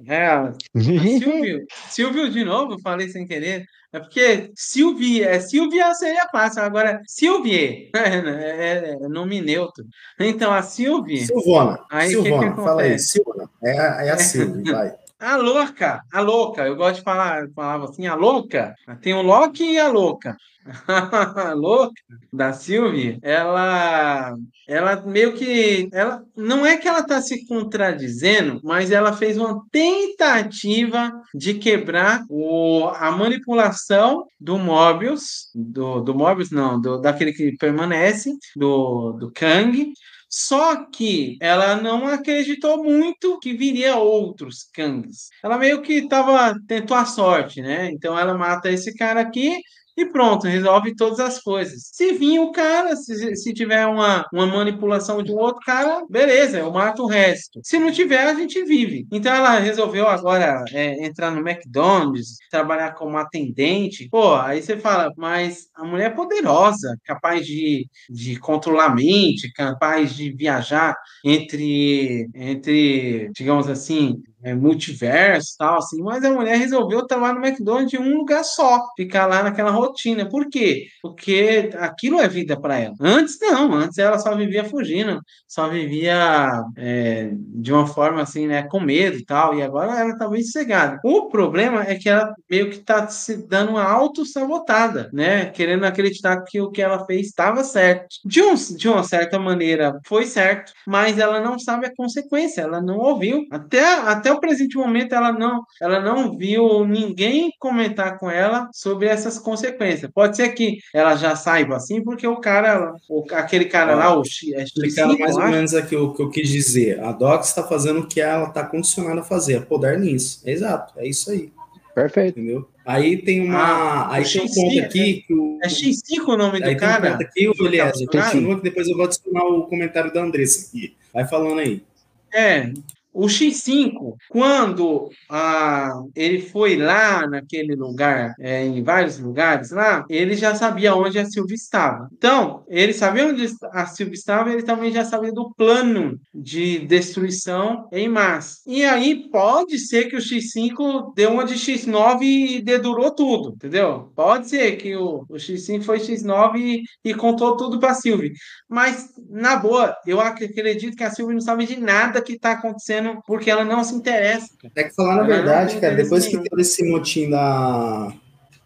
[0.05, 7.01] É, Silvio, Silvio de novo, falei sem querer, é porque Silvia, Silvia seria fácil, agora
[7.07, 9.83] Silvia é, é, nome neutro.
[10.19, 11.25] Então a Silvia.
[11.25, 13.75] Silvona, aí, Silvona, que que fala aí, Silvona, é,
[14.07, 14.95] é a Silvia, vai.
[15.19, 18.73] A louca, a louca, eu gosto de falar, falava assim, a louca.
[19.01, 20.37] Tem o Loki e a louca.
[21.49, 21.99] A louca
[22.31, 24.35] da Sylvie, ela,
[24.67, 29.63] ela meio que, ela não é que ela está se contradizendo, mas ela fez uma
[29.71, 37.57] tentativa de quebrar o, a manipulação do Mobius, do, do Mobius não, do, daquele que
[37.57, 39.91] permanece, do, do Kang,
[40.29, 45.29] só que ela não acreditou muito que viria outros Kangs.
[45.43, 47.89] Ela meio que tava, tentou a sorte, né?
[47.91, 49.59] Então ela mata esse cara aqui
[49.97, 51.89] e pronto, resolve todas as coisas.
[51.93, 56.59] Se vir o cara, se, se tiver uma, uma manipulação de um outro cara, beleza,
[56.59, 57.59] eu mato o resto.
[57.63, 59.07] Se não tiver, a gente vive.
[59.11, 64.07] Então ela resolveu agora é, entrar no McDonald's, trabalhar como atendente.
[64.09, 69.51] Pô, aí você fala, mas a mulher é poderosa, capaz de, de controlar a mente,
[69.53, 77.05] capaz de viajar entre, entre digamos assim, é, multiverso tal, assim, mas a mulher resolveu
[77.05, 80.27] trabalhar no McDonald's em um lugar só, ficar lá naquela rotina.
[80.27, 80.87] Por quê?
[81.01, 82.95] Porque aquilo é vida para ela.
[83.01, 88.63] Antes não, antes ela só vivia fugindo, só vivia é, de uma forma assim, né,
[88.63, 90.99] com medo e tal, e agora ela tá bem sossegada.
[91.03, 96.43] O problema é que ela meio que tá se dando uma auto-sabotada, né, querendo acreditar
[96.43, 98.07] que o que ela fez estava certo.
[98.25, 102.81] De, um, de uma certa maneira foi certo, mas ela não sabe a consequência, ela
[102.81, 103.45] não ouviu.
[103.51, 108.69] Até, até até o presente momento ela não, ela não viu ninguém comentar com ela
[108.71, 110.11] sobre essas consequências.
[110.13, 114.23] Pode ser que ela já saiba assim, porque o cara, o, aquele cara lá, o
[114.23, 116.99] X, é Explicando mais ou menos aqui o que eu quis dizer.
[117.01, 120.41] A Doc está fazendo o que ela está condicionada a fazer, a poder nisso.
[120.45, 121.51] Exato, é isso aí.
[121.95, 122.39] Perfeito.
[122.39, 122.69] Entendeu?
[122.85, 123.59] Aí tem uma.
[123.59, 125.23] Ah, aí tem um ponto aqui.
[125.27, 127.17] Que o, é X5 o nome do cara?
[127.17, 128.07] Um aqui, o Eliezer.
[128.07, 130.95] Continua que depois eu vou adicionar o comentário da Andressa aqui.
[131.13, 131.83] Vai falando aí.
[132.31, 132.71] É,
[133.19, 140.35] o X5, quando ah, ele foi lá naquele lugar, é, em vários lugares lá, ele
[140.35, 142.07] já sabia onde a Silvia estava.
[142.13, 147.89] Então, ele sabia onde a Silvia estava, ele também já sabia do plano de destruição
[147.91, 148.59] em massa.
[148.65, 154.13] E aí pode ser que o X5 deu uma de X9 e dedurou tudo, entendeu?
[154.15, 158.31] Pode ser que o, o X5 foi X9 e, e contou tudo para a Silvia.
[158.69, 163.08] Mas, na boa, eu acredito que a Silvia não sabe de nada que está acontecendo
[163.09, 164.49] acontecendo porque ela não se interessa.
[164.75, 168.13] É que falar na verdade, cara, depois que teve esse motim da,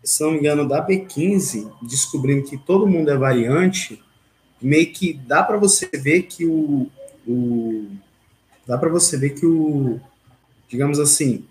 [0.03, 4.01] se não me engano, da B15, descobrindo que todo mundo é variante,
[4.61, 6.89] meio que dá para você ver que o,
[7.27, 7.87] o
[8.65, 9.99] dá para você ver que o,
[10.67, 11.45] digamos assim,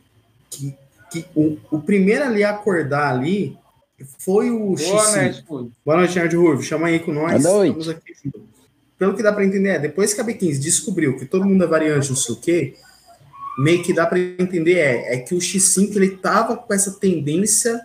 [0.51, 0.75] que,
[1.11, 3.57] que o, o primeiro ali a acordar ali
[4.19, 5.45] foi o Boa X.
[5.49, 6.63] Noite, Boa noite, Nerd Rurvo.
[6.63, 7.43] Chama aí com nós.
[7.43, 7.79] Boa noite.
[7.79, 8.52] Estamos aqui
[9.03, 11.67] pelo que dá para entender, é, depois que a B15 descobriu que todo mundo é
[11.67, 12.77] variante, não sei o quê,
[13.59, 17.85] meio que dá para entender é, é que o X5 ele tava com essa tendência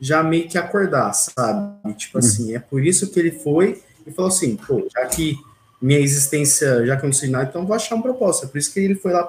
[0.00, 1.94] já meio que acordar, sabe?
[1.94, 5.36] Tipo assim, é por isso que ele foi e falou assim, pô, já que
[5.80, 8.44] minha existência, já que eu não sei nada, então vou achar um propósito.
[8.44, 9.28] É por isso que ele foi lá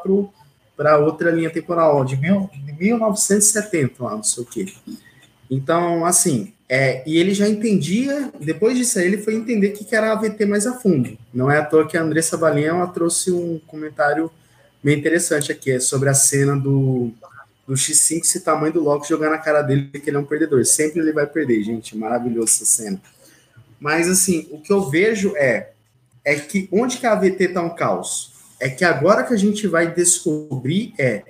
[0.77, 4.71] para outra linha temporal, de, mil, de 1970, lá, não sei o quê.
[5.49, 9.95] Então, assim, é, e ele já entendia, depois disso aí, ele foi entender o que,
[9.95, 11.15] era a AVT mais a fundo.
[11.31, 14.31] Não é à toa que a Andressa Valinha trouxe um comentário
[14.83, 17.11] bem interessante aqui, é sobre a cena do,
[17.67, 20.65] do X5 se tamanho do Loki jogar na cara dele que ele é um perdedor.
[20.65, 21.95] Sempre ele vai perder, gente.
[21.95, 22.99] Maravilhoso essa cena.
[23.79, 25.73] Mas, assim, o que eu vejo é,
[26.25, 28.33] é que onde que a AVT tá um caos?
[28.59, 31.21] É que agora que a gente vai descobrir é,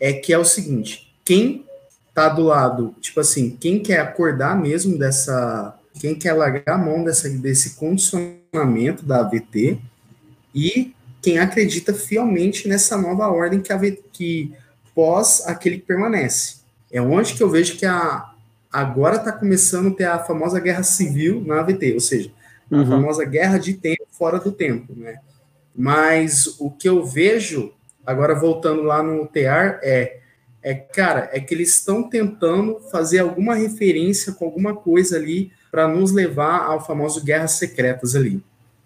[0.00, 1.67] é que é o seguinte, quem
[2.18, 7.04] tá do lado, tipo assim, quem quer acordar mesmo dessa, quem quer largar a mão
[7.04, 9.78] dessa, desse condicionamento da AVT
[10.52, 13.78] e quem acredita fielmente nessa nova ordem que, a,
[14.12, 14.52] que
[14.92, 16.56] pós aquele que permanece.
[16.90, 18.32] É onde que eu vejo que a,
[18.72, 22.32] agora está começando a ter a famosa guerra civil na AVT, ou seja,
[22.68, 22.82] uhum.
[22.82, 25.20] a famosa guerra de tempo fora do tempo, né?
[25.72, 27.72] Mas o que eu vejo,
[28.04, 30.18] agora voltando lá no TEAR, é
[30.62, 35.86] é, cara, é que eles estão tentando fazer alguma referência com alguma coisa ali para
[35.86, 38.42] nos levar ao famoso Guerras Secretas ali.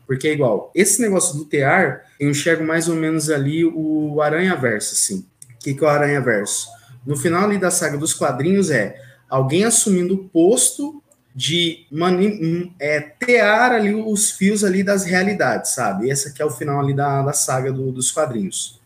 [0.06, 4.54] Porque é igual, esse negócio do tear, eu enxergo mais ou menos ali o Aranha
[4.54, 5.24] Verso, assim.
[5.54, 6.68] O que, que é o Aranha Verso?
[7.06, 11.02] No final ali da saga dos quadrinhos é alguém assumindo o posto
[11.35, 16.11] de mani é, tear ali os fios ali das realidades, sabe?
[16.11, 18.78] Esse aqui é o final ali da, da saga do, dos quadrinhos.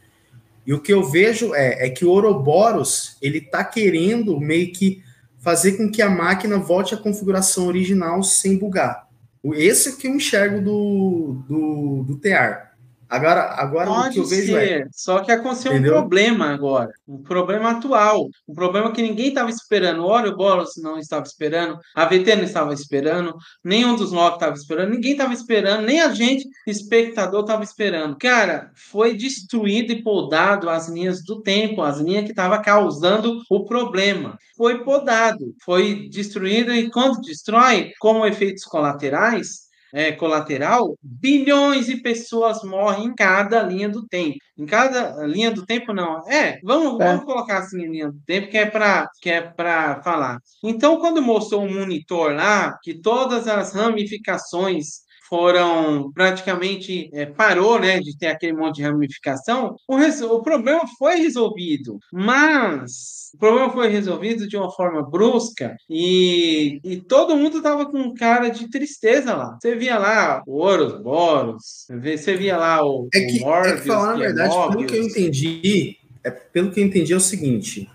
[0.66, 5.02] E o que eu vejo é, é que o Ouroboros ele está querendo meio que
[5.38, 9.06] fazer com que a máquina volte à configuração original sem bugar.
[9.54, 12.65] Esse é que eu enxergo do, do, do TEAR.
[13.08, 14.66] Agora, agora Pode o que eu vejo é.
[14.66, 15.92] ser, só que aconteceu Entendeu?
[15.92, 20.02] um problema agora, um problema atual, um problema que ninguém estava esperando.
[20.02, 24.90] O Ouroboros não estava esperando, a VT não estava esperando, nenhum dos Loki estava esperando,
[24.90, 28.16] ninguém estava esperando, nem a gente, espectador, estava esperando.
[28.18, 33.64] Cara, foi destruído e podado as linhas do tempo, as linhas que estavam causando o
[33.64, 34.36] problema.
[34.56, 42.62] Foi podado, foi destruído e quando destrói, como efeitos colaterais, é, colateral, bilhões de pessoas
[42.64, 44.36] morrem em cada linha do tempo.
[44.58, 46.26] Em cada linha do tempo, não.
[46.28, 47.06] É, vamos, É.
[47.08, 50.38] vamos colocar assim em linha do tempo, que é para que é para falar.
[50.64, 58.00] Então, quando mostrou o monitor lá, que todas as ramificações foram praticamente é, parou né,
[58.00, 63.88] de ter aquele monte de ramificação, o, o problema foi resolvido, mas o problema foi
[63.88, 69.58] resolvido de uma forma brusca e, e todo mundo tava com cara de tristeza lá.
[69.60, 73.86] Você via lá o Ouroboros, você via lá o, É o que, é Morbius, que
[73.88, 77.16] falar a que é verdade, pelo que eu entendi, é, pelo que eu entendi é
[77.16, 77.88] o seguinte: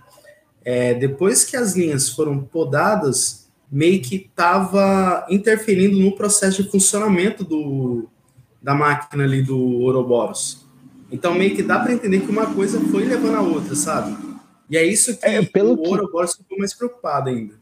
[0.63, 3.40] é, depois que as linhas foram podadas,
[3.71, 8.09] meio que estava interferindo no processo de funcionamento do,
[8.61, 10.65] da máquina ali do Ouroboros.
[11.11, 14.15] Então meio que dá para entender que uma coisa foi levando a outra, sabe?
[14.69, 17.60] E é isso que É, pelo o que- Ouroboros ficou mais preocupado ainda.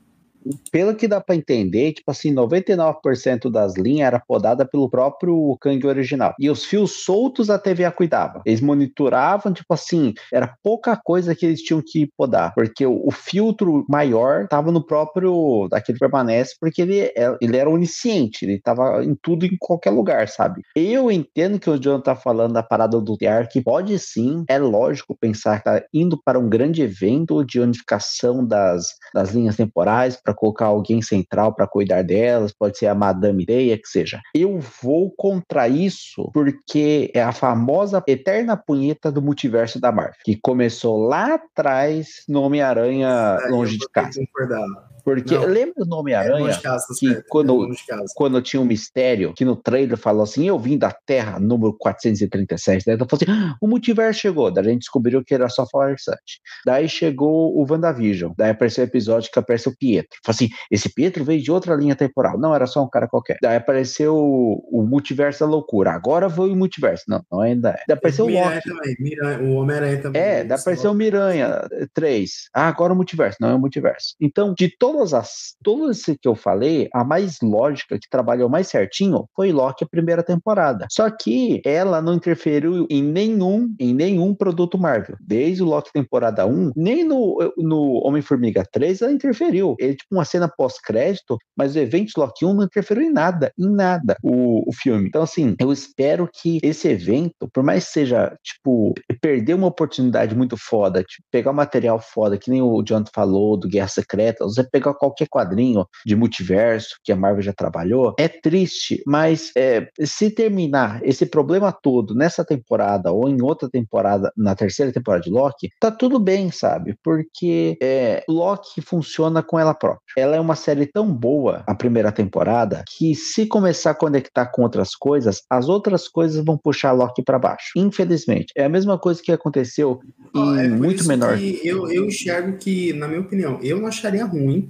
[0.72, 5.86] Pelo que dá pra entender, tipo assim, 99% das linhas era podada pelo próprio Kang
[5.86, 6.34] original.
[6.40, 8.42] E os fios soltos a TVA cuidava.
[8.46, 13.12] Eles monitoravam, tipo assim, era pouca coisa que eles tinham que podar, porque o, o
[13.12, 19.04] filtro maior tava no próprio daquele permanece, porque ele, é- ele era onisciente, ele tava
[19.04, 20.62] em tudo em qualquer lugar, sabe?
[20.76, 24.58] Eu entendo que o John tá falando da parada do TR, que pode sim, é
[24.58, 30.18] lógico pensar que tá indo para um grande evento de unificação das, das linhas temporais
[30.30, 34.22] para colocar alguém central para cuidar delas, pode ser a Madame Teia, que seja.
[34.36, 40.38] Eu vou contra isso porque é a famosa eterna punheta do multiverso da Marvel, que
[40.40, 44.20] começou lá atrás no Homem-Aranha Longe de casa.
[44.20, 44.89] concordar.
[45.04, 45.46] Porque Não.
[45.46, 46.40] lembra do É Homem-Aranha?
[46.46, 48.14] longe de casa, tá que quando- é de casa.
[48.16, 52.84] quando tinha um mistério, que no trailer falou assim, eu vim da Terra, número 437,
[52.86, 56.40] daí falou assim, "Ah, o multiverso chegou, daí a gente descobriu que era só farsante.
[56.66, 60.20] Daí chegou o WandaVision, daí apareceu o episódio que apareceu o Pietro.
[60.28, 63.38] Assim, esse Pietro veio de outra linha temporal, não, era só um cara qualquer.
[63.42, 67.84] Daí apareceu o, o multiverso da loucura, agora foi o multiverso, não, não ainda é.
[67.88, 68.70] Daí apareceu o Miranha Loki.
[68.70, 70.22] também, Miranha, o Homem-Aranha também.
[70.22, 72.50] É, daí apareceu o Miranha 3.
[72.54, 74.16] Ah, agora o multiverso, não é o multiverso.
[74.20, 75.50] Então, de todas as.
[75.92, 80.24] Esse que eu falei, a mais lógica, que trabalhou mais certinho, foi Loki a primeira
[80.24, 80.88] temporada.
[80.92, 85.16] Só que ela não interferiu em nenhum, em nenhum produto Marvel.
[85.20, 89.76] Desde o Loki temporada 1, nem no, no Homem-Formiga 3 ela interferiu.
[89.80, 93.70] Ele, tipo, uma cena pós-crédito, mas o evento Loki 1 não interferiu em nada, em
[93.70, 95.08] nada, o, o filme.
[95.08, 100.36] Então, assim, eu espero que esse evento, por mais que seja, tipo, perder uma oportunidade
[100.36, 104.46] muito foda, tipo, pegar um material foda, que nem o John falou, do Guerra Secreta,
[104.46, 109.90] você pegar qualquer quadrinho de multiverso que a Marvel já trabalhou, é triste, mas é,
[110.02, 115.30] se terminar esse problema todo nessa temporada ou em outra temporada, na terceira temporada de
[115.30, 116.96] Loki, tá tudo bem, sabe?
[117.04, 120.00] Porque é, Loki funciona com ela própria.
[120.18, 124.62] Ela é uma série tão boa, a primeira temporada, que se começar a conectar com
[124.62, 127.72] outras coisas, as outras coisas vão puxar Loki pra baixo.
[127.76, 128.54] Infelizmente.
[128.56, 130.00] É a mesma coisa que aconteceu
[130.34, 131.38] Ó, em é por muito menor.
[131.64, 134.69] Eu, eu enxergo que, na minha opinião, eu não acharia ruim.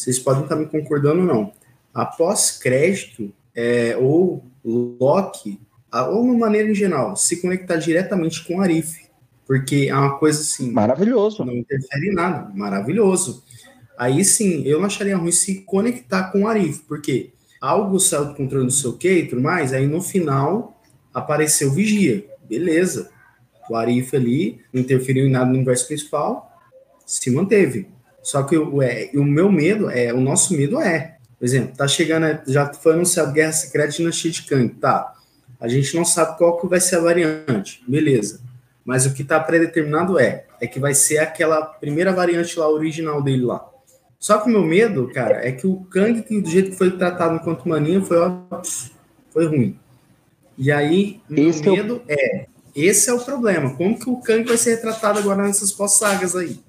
[0.00, 1.52] Vocês podem estar me concordando ou não.
[1.92, 4.42] Após crédito, é, ou
[5.92, 8.98] a- ou uma maneira em geral, se conectar diretamente com Arif.
[9.46, 11.44] Porque é uma coisa assim, Maravilhoso.
[11.44, 13.44] não interfere em nada, maravilhoso.
[13.98, 18.34] Aí sim, eu não acharia ruim se conectar com o Arif, porque algo saiu do
[18.34, 20.80] controle do seu quê e tudo mais, aí no final
[21.12, 23.10] apareceu o Vigia, beleza.
[23.68, 26.58] O Arif ali não interferiu em nada no universo principal,
[27.04, 27.86] se manteve.
[28.22, 31.88] Só que o, é, o meu medo é, o nosso medo é, por exemplo, tá
[31.88, 35.14] chegando, já foi anunciado Guerra Secreta e Dinastia de Kang, tá?
[35.58, 38.40] A gente não sabe qual que vai ser a variante, beleza.
[38.84, 43.22] Mas o que está predeterminado é, é que vai ser aquela primeira variante lá, original
[43.22, 43.66] dele lá.
[44.18, 46.90] Só que o meu medo, cara, é que o Kang, que do jeito que foi
[46.90, 48.38] tratado no Quanto Mania, foi, ó,
[49.32, 49.78] foi ruim.
[50.58, 53.74] E aí, meu Esse é o- medo é, esse é o problema.
[53.76, 56.60] Como que o Kang vai ser retratado agora nessas pós-sagas aí?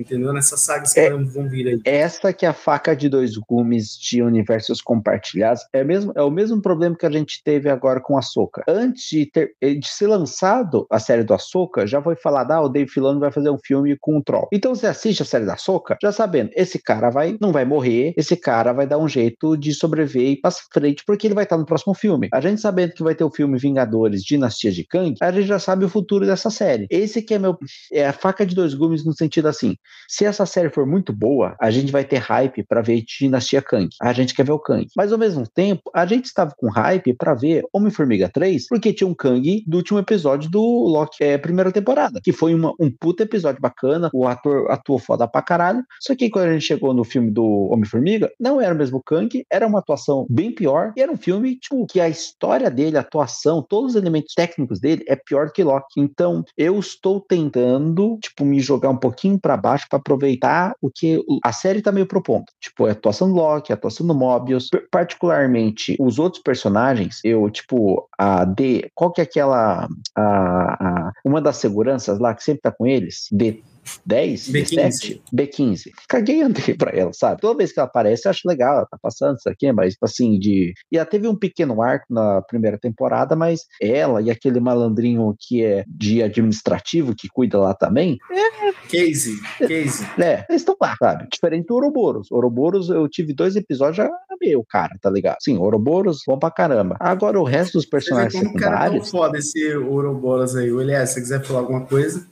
[0.00, 0.32] Entendeu?
[0.32, 1.80] Nessas sagas que é, vão vir aí.
[1.84, 6.30] Essa que é a faca de dois gumes de universos compartilhados é, mesmo, é o
[6.30, 8.62] mesmo problema que a gente teve agora com a Soca.
[8.68, 12.68] Antes de, ter, de ser lançado a série do Ahsoka, já foi falado, ah, o
[12.68, 14.48] Dave Filoni vai fazer um filme com o Troll.
[14.52, 18.14] Então você assiste a série da Soca, já sabendo, esse cara vai, não vai morrer,
[18.16, 21.58] esse cara vai dar um jeito de sobreviver e passar frente, porque ele vai estar
[21.58, 22.28] no próximo filme.
[22.32, 25.58] A gente sabendo que vai ter o filme Vingadores Dinastia de Kang, a gente já
[25.58, 26.86] sabe o futuro dessa série.
[26.90, 27.58] Esse que é meu
[27.92, 29.76] é a faca de dois gumes no sentido assim,
[30.08, 33.88] se essa série for muito boa, a gente vai ter hype para ver Dinastia Kang.
[34.00, 34.86] A gente quer ver o Kang.
[34.96, 39.06] Mas ao mesmo tempo, a gente estava com hype para ver Homem-Formiga 3, porque tinha
[39.06, 43.22] um Kang do último episódio do Loki, é, primeira temporada, que foi uma, um puta
[43.24, 45.84] episódio bacana, o ator atuou foda pra caralho.
[46.00, 49.44] Só que quando a gente chegou no filme do Homem-Formiga, não era o mesmo Kang,
[49.50, 53.00] era uma atuação bem pior, e era um filme, tipo, que a história dele, a
[53.00, 56.00] atuação, todos os elementos técnicos dele é pior que Loki.
[56.00, 61.22] Então, eu estou tentando, tipo, me jogar um pouquinho para baixo para aproveitar o que
[61.44, 62.44] a série tá meio propondo.
[62.60, 68.08] Tipo, a atuação do Loki, a atuação do Mobius, particularmente os outros personagens, eu, tipo,
[68.18, 72.72] a D, qual que é aquela, a, a, uma das seguranças lá que sempre tá
[72.72, 73.28] com eles?
[73.30, 73.62] D
[74.04, 75.20] 10, B15.
[75.34, 75.90] B15.
[76.08, 77.40] Caguei andei pra ela, sabe?
[77.40, 80.38] Toda vez que ela aparece, eu acho legal, ela tá passando isso aqui, mas assim,
[80.38, 80.72] de.
[80.90, 85.64] E ela teve um pequeno arco na primeira temporada, mas ela e aquele malandrinho que
[85.64, 88.16] é de administrativo, que cuida lá também.
[88.30, 88.72] É.
[88.88, 89.36] Casey.
[89.58, 90.08] Casey.
[90.18, 91.28] É, eles estão lá, sabe?
[91.32, 92.30] Diferente do Ouroboros.
[92.30, 95.36] Ouroboros, eu tive dois episódios, já amei o cara, tá ligado?
[95.40, 96.96] Sim, Ouroboros, bom pra caramba.
[96.98, 98.78] Agora, o resto dos personagens como secundários.
[98.78, 100.70] Cara, é tão foda esse Ouroboros aí.
[100.72, 102.26] O Elias, se quiser falar alguma coisa.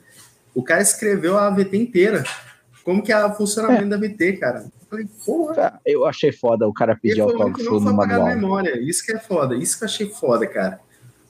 [0.57, 2.23] O cara escreveu a AVT inteira.
[2.83, 3.89] Como que é o funcionamento é.
[3.89, 4.61] da AVT, cara?
[4.61, 5.79] Eu falei, porra.
[5.85, 8.25] Eu achei foda o cara pedir autógrafo no manual.
[8.25, 8.75] memória.
[8.81, 9.55] Isso que é foda.
[9.55, 10.79] Isso que eu achei foda, cara.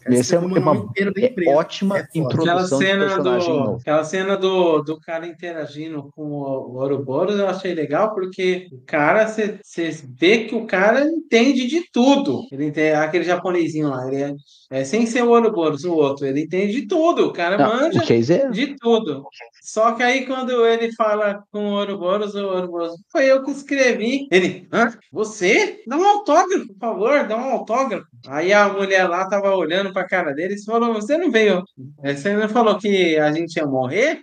[0.09, 4.99] Essa é uma, uma é ótima é introdução aquela cena do, Aquela cena do, do
[4.99, 10.65] cara interagindo com o Ouroboros eu achei legal, porque o cara, você vê que o
[10.65, 12.41] cara entende de tudo.
[12.51, 16.41] Ele entende, aquele japonesinho lá, ele é, é sem ser o Ouroboros, o outro, ele
[16.41, 18.49] entende de tudo, o cara Não, manja é...
[18.49, 19.23] de tudo.
[19.63, 24.27] Só que aí quando ele fala com o Ouroboros, o Ouroboros, foi eu que escrevi.
[24.31, 24.93] Ele, Hã?
[25.11, 25.81] você?
[25.85, 28.05] Dá um autógrafo, por favor, dá um autógrafo.
[28.27, 31.63] Aí a mulher lá tava olhando pra cara dele e falou: Você não veio.
[32.03, 34.19] Você não falou que a gente ia morrer?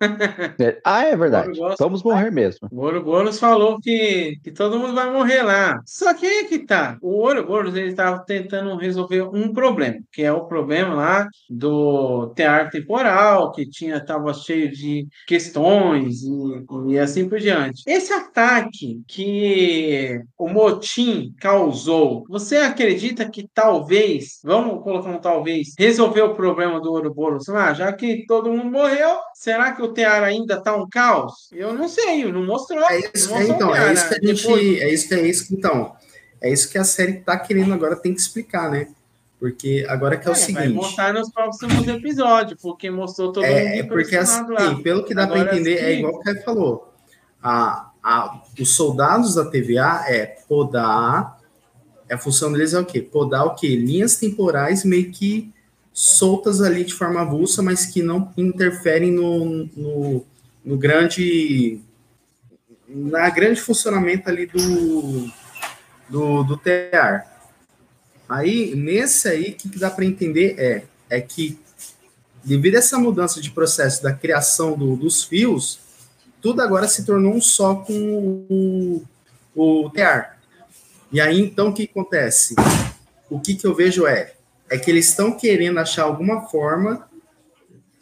[0.61, 1.59] É, ah, é verdade.
[1.79, 2.69] Vamos morrer mesmo.
[2.71, 5.81] O Ouroboros falou que, que todo mundo vai morrer lá.
[5.85, 6.97] Só que aí que tá.
[7.03, 12.71] O Ouroboros ele tava tentando resolver um problema, que é o problema lá do tear
[12.71, 17.83] temporal, que tinha tava cheio de questões e, e assim por diante.
[17.87, 26.27] Esse ataque que o motim causou, você acredita que talvez, vamos colocar um talvez, resolveu
[26.27, 27.49] o problema do Ouroboros?
[27.49, 31.49] Ah, já que todo mundo morreu, será que o Tear ainda tá um caos?
[31.53, 32.83] Eu não sei, não mostrou.
[32.85, 34.83] É isso, mostrou é, então, é isso que a gente, Depois...
[34.83, 35.97] é isso que é isso que então,
[36.41, 38.89] é isso que a série tá querendo agora tem que explicar, né?
[39.45, 40.59] Porque agora que é, é o seguinte.
[40.59, 43.75] Vai mostrar nos próximos episódios, porque mostrou todo é, mundo.
[43.75, 44.75] É porque assim, lá.
[44.83, 46.93] pelo que dá para entender, é igual o que falou.
[47.43, 51.39] A, a, os soldados da TVA é podar.
[52.11, 53.01] A função deles é o quê?
[53.03, 53.77] Podar o quê?
[53.77, 55.53] Linhas temporais meio que
[55.95, 60.27] soltas ali de forma avulsa, mas que não interferem no, no,
[60.65, 61.81] no grande.
[62.89, 65.31] Na grande funcionamento ali do,
[66.09, 67.31] do, do TEAR.
[68.29, 71.59] Aí, nesse aí, o que dá para entender é, é que,
[72.43, 75.81] devido a essa mudança de processo da criação do, dos fios,
[76.41, 79.03] tudo agora se tornou um só com o,
[79.55, 80.39] o TEAR.
[81.11, 82.55] E aí, então, o que acontece?
[83.31, 84.35] O que, que eu vejo é,
[84.71, 87.09] é que eles estão querendo achar alguma forma,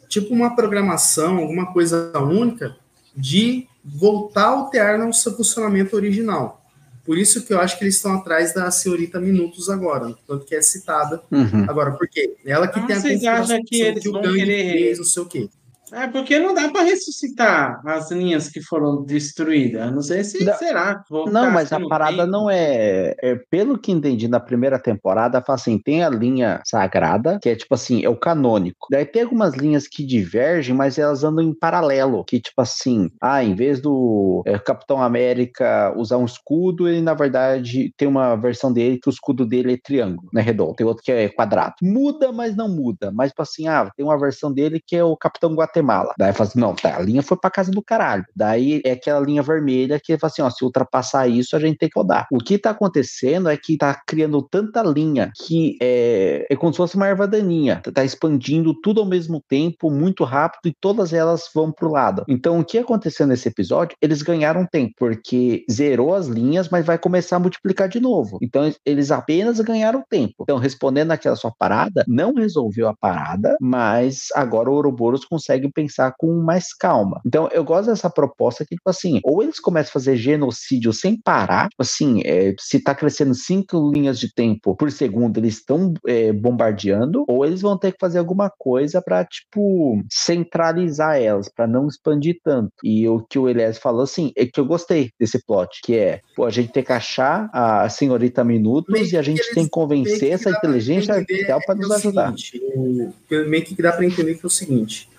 [0.07, 2.75] tipo uma programação, alguma coisa única,
[3.15, 6.63] de voltar o TEAR no seu funcionamento original.
[7.05, 10.55] Por isso que eu acho que eles estão atrás da senhorita Minutos agora, tanto que
[10.55, 11.65] é citada uhum.
[11.69, 14.97] agora, porque ela que ah, tem a vocês acham que eles que vão querer fez,
[14.99, 15.49] não sei o quê.
[15.93, 19.91] É porque não dá para ressuscitar as linhas que foram destruídas.
[19.91, 21.03] Não sei se não, será.
[21.31, 25.77] Não, mas a parada não é, é, Pelo que entendi na primeira temporada, fala assim:
[25.77, 28.87] tem a linha sagrada, que é tipo assim, é o canônico.
[28.89, 32.23] Daí tem algumas linhas que divergem, mas elas andam em paralelo.
[32.25, 37.13] Que, tipo assim, ah, em vez do é, Capitão América usar um escudo, ele na
[37.13, 40.41] verdade tem uma versão dele que o escudo dele é triângulo, né?
[40.41, 40.73] Redondo.
[40.73, 41.75] Tem outro que é quadrado.
[41.81, 43.11] Muda, mas não muda.
[43.11, 46.13] Mas, tipo assim, ah, tem uma versão dele que é o Capitão Guatemala Guatemala.
[46.17, 48.25] Daí fala assim, não, tá, a linha foi pra casa do caralho.
[48.35, 51.89] Daí é aquela linha vermelha que fala assim, ó, se ultrapassar isso, a gente tem
[51.89, 52.27] que rodar.
[52.31, 56.77] O que tá acontecendo é que tá criando tanta linha que é, é como se
[56.77, 57.81] fosse uma erva daninha.
[57.93, 62.23] Tá expandindo tudo ao mesmo tempo, muito rápido, e todas elas vão pro lado.
[62.27, 63.97] Então, o que aconteceu nesse episódio?
[64.01, 68.37] Eles ganharam tempo, porque zerou as linhas, mas vai começar a multiplicar de novo.
[68.41, 70.43] Então, eles apenas ganharam tempo.
[70.43, 76.13] Então, respondendo aquela sua parada, não resolveu a parada, mas agora o Ouroboros consegue pensar
[76.17, 77.21] com mais calma.
[77.25, 81.19] Então, eu gosto dessa proposta que, tipo assim, ou eles começam a fazer genocídio sem
[81.19, 85.93] parar, tipo assim, é, se tá crescendo cinco linhas de tempo por segundo, eles estão
[86.07, 91.67] é, bombardeando, ou eles vão ter que fazer alguma coisa para tipo, centralizar elas, para
[91.67, 92.71] não expandir tanto.
[92.83, 96.21] E o que o Elias falou, assim, é que eu gostei desse plot, que é,
[96.35, 99.69] pô, a gente tem que achar a senhorita Minutos meio e a gente tem que
[99.69, 102.33] convencer essa inteligência artificial para nos é ajudar.
[102.37, 105.09] Seguinte, meio que dá para entender que é o seguinte,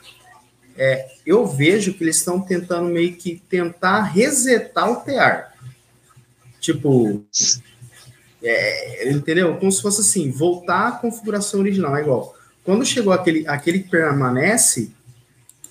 [0.76, 5.54] é, eu vejo que eles estão tentando meio que tentar resetar o TEAR.
[6.60, 7.24] Tipo,
[8.42, 9.56] é, entendeu?
[9.56, 11.96] Como se fosse assim, voltar à configuração original.
[11.96, 12.34] É igual.
[12.64, 14.90] Quando chegou aquele, aquele que permanece,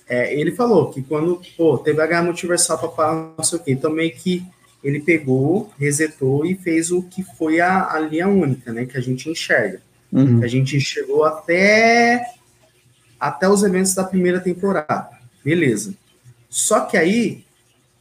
[0.08, 3.90] é, ele falou que quando pô, teve H multiversal para não sei o quê, então
[3.90, 4.44] meio que
[4.82, 8.84] ele pegou, resetou e fez o que foi a, a linha única, né?
[8.84, 9.80] Que a gente enxerga.
[10.12, 10.38] Uhum.
[10.38, 12.22] Que a gente enxergou até,
[13.18, 15.10] até os eventos da primeira temporada.
[15.44, 15.94] Beleza.
[16.48, 17.44] Só que aí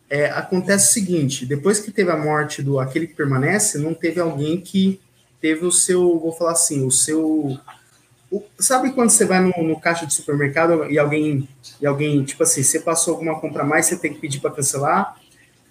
[0.10, 4.20] é, acontece o seguinte: depois que teve a morte do aquele que permanece, não teve
[4.20, 5.00] alguém que
[5.42, 7.58] teve o seu, vou falar assim, o seu.
[8.32, 11.48] O, sabe quando você vai no, no, caixa de supermercado e alguém,
[11.82, 14.52] e alguém, tipo assim, você passou alguma compra a mais, você tem que pedir para
[14.52, 15.18] cancelar,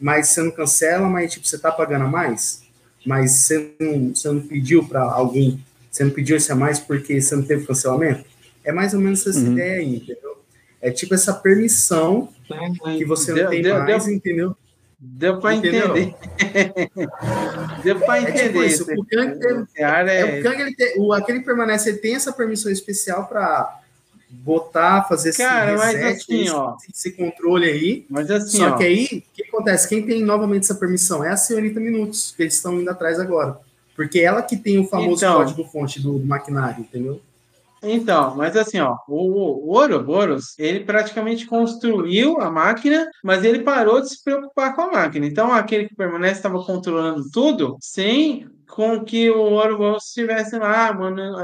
[0.01, 2.63] mas você não cancela, mas tipo, você tá pagando a mais,
[3.07, 7.21] mas você não, você não pediu para alguém, você não pediu esse a mais porque
[7.21, 8.25] você não teve cancelamento?
[8.65, 9.53] É mais ou menos essa uhum.
[9.53, 10.43] ideia aí, entendeu?
[10.81, 12.29] É tipo essa permissão
[12.97, 14.57] que você não deu, tem deu, mais, deu, entendeu?
[14.99, 16.15] Deu para entender.
[17.83, 18.39] deu para entender.
[18.39, 19.83] É tipo isso, o Kang, teve, é...
[19.83, 20.41] é...
[20.41, 23.81] o Kang ele tem, o, aquele permanece, ele tem essa permissão especial para
[24.29, 28.07] botar, fazer Cara, esse reset, assim, esse, ó, esse controle aí.
[28.09, 29.89] Mas assim, Só ó, que aí, o que acontece?
[29.89, 33.59] Quem tem novamente essa permissão é a senhorita Minutos, que eles estão indo atrás agora.
[33.95, 37.21] Porque ela que tem o famoso então, código-fonte do, do maquinário, entendeu?
[37.83, 44.01] Então, mas assim, ó, o, o Ouroboros, ele praticamente construiu a máquina, mas ele parou
[44.01, 45.27] de se preocupar com a máquina.
[45.27, 50.97] Então, aquele que permanece estava controlando tudo sem com que o Ouroboros estivesse lá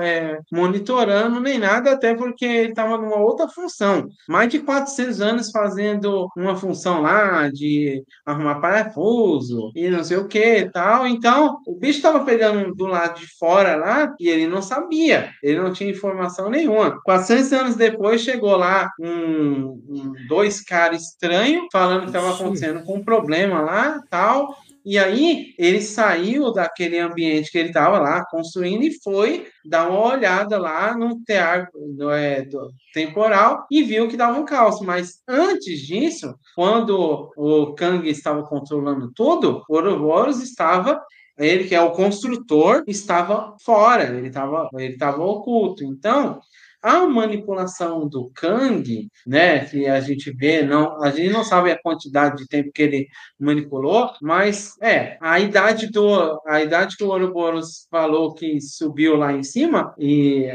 [0.02, 4.08] é, monitorando nem nada, até porque ele estava numa outra função.
[4.26, 10.26] Mais de 400 anos fazendo uma função lá de arrumar parafuso e não sei o
[10.26, 11.06] que e tal.
[11.06, 15.60] Então, o bicho estava pegando do lado de fora lá e ele não sabia, ele
[15.60, 16.98] não tinha informação nenhuma.
[17.02, 22.96] 400 anos depois chegou lá um, um dois caras estranhos falando que estava acontecendo com
[22.96, 24.56] um problema lá tal
[24.90, 30.14] e aí ele saiu daquele ambiente que ele estava lá construindo e foi dar uma
[30.14, 31.70] olhada lá no teatro
[32.10, 34.80] é, do, temporal e viu que dava um caos.
[34.80, 40.98] Mas antes disso, quando o Kang estava controlando tudo, o Ouroboros estava
[41.38, 45.84] ele que é o construtor estava fora, ele estava ele estava oculto.
[45.84, 46.40] Então,
[46.82, 51.80] a manipulação do Kang, né, que a gente vê, não, a gente não sabe a
[51.80, 53.08] quantidade de tempo que ele
[53.38, 59.32] manipulou, mas é, a idade do a idade que o Ouroboros falou que subiu lá
[59.32, 60.48] em cima e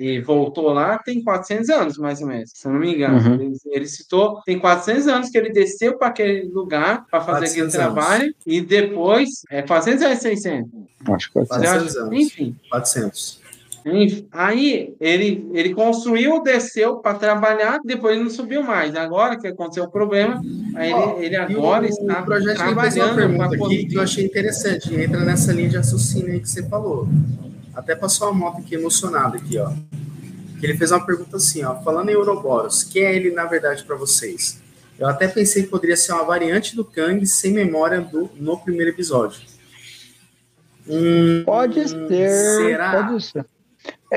[0.00, 3.18] e voltou lá, tem 400 anos, mais ou menos, se eu não me engano.
[3.18, 3.34] Uhum.
[3.34, 7.60] Ele, ele, citou, tem 400 anos que ele desceu para aquele lugar para fazer aquele
[7.60, 7.74] anos.
[7.74, 10.70] trabalho, e depois, é 400 ou é 600?
[11.06, 12.12] Acho que 400 anos.
[12.12, 12.56] Enfim.
[12.70, 13.39] 400.
[14.32, 18.94] Aí ele, ele construiu, desceu para trabalhar, depois não subiu mais.
[18.94, 20.40] Agora que aconteceu o problema,
[20.74, 23.26] aí ele, ele agora o, está o projeto trabalhando.
[23.26, 26.62] Uma pergunta aqui que eu achei interessante, entra nessa linha de raciocínio aí que você
[26.68, 27.08] falou.
[27.74, 29.72] Até passou a moto aqui emocionada aqui, ó.
[30.62, 33.96] Ele fez uma pergunta assim, ó, falando em Ouroboros, quem é ele na verdade para
[33.96, 34.60] vocês?
[34.98, 38.90] Eu até pensei que poderia ser uma variante do Kang sem memória do, no primeiro
[38.90, 39.40] episódio.
[40.86, 42.28] Hum, pode ser.
[42.28, 43.06] Será?
[43.06, 43.46] Pode ser.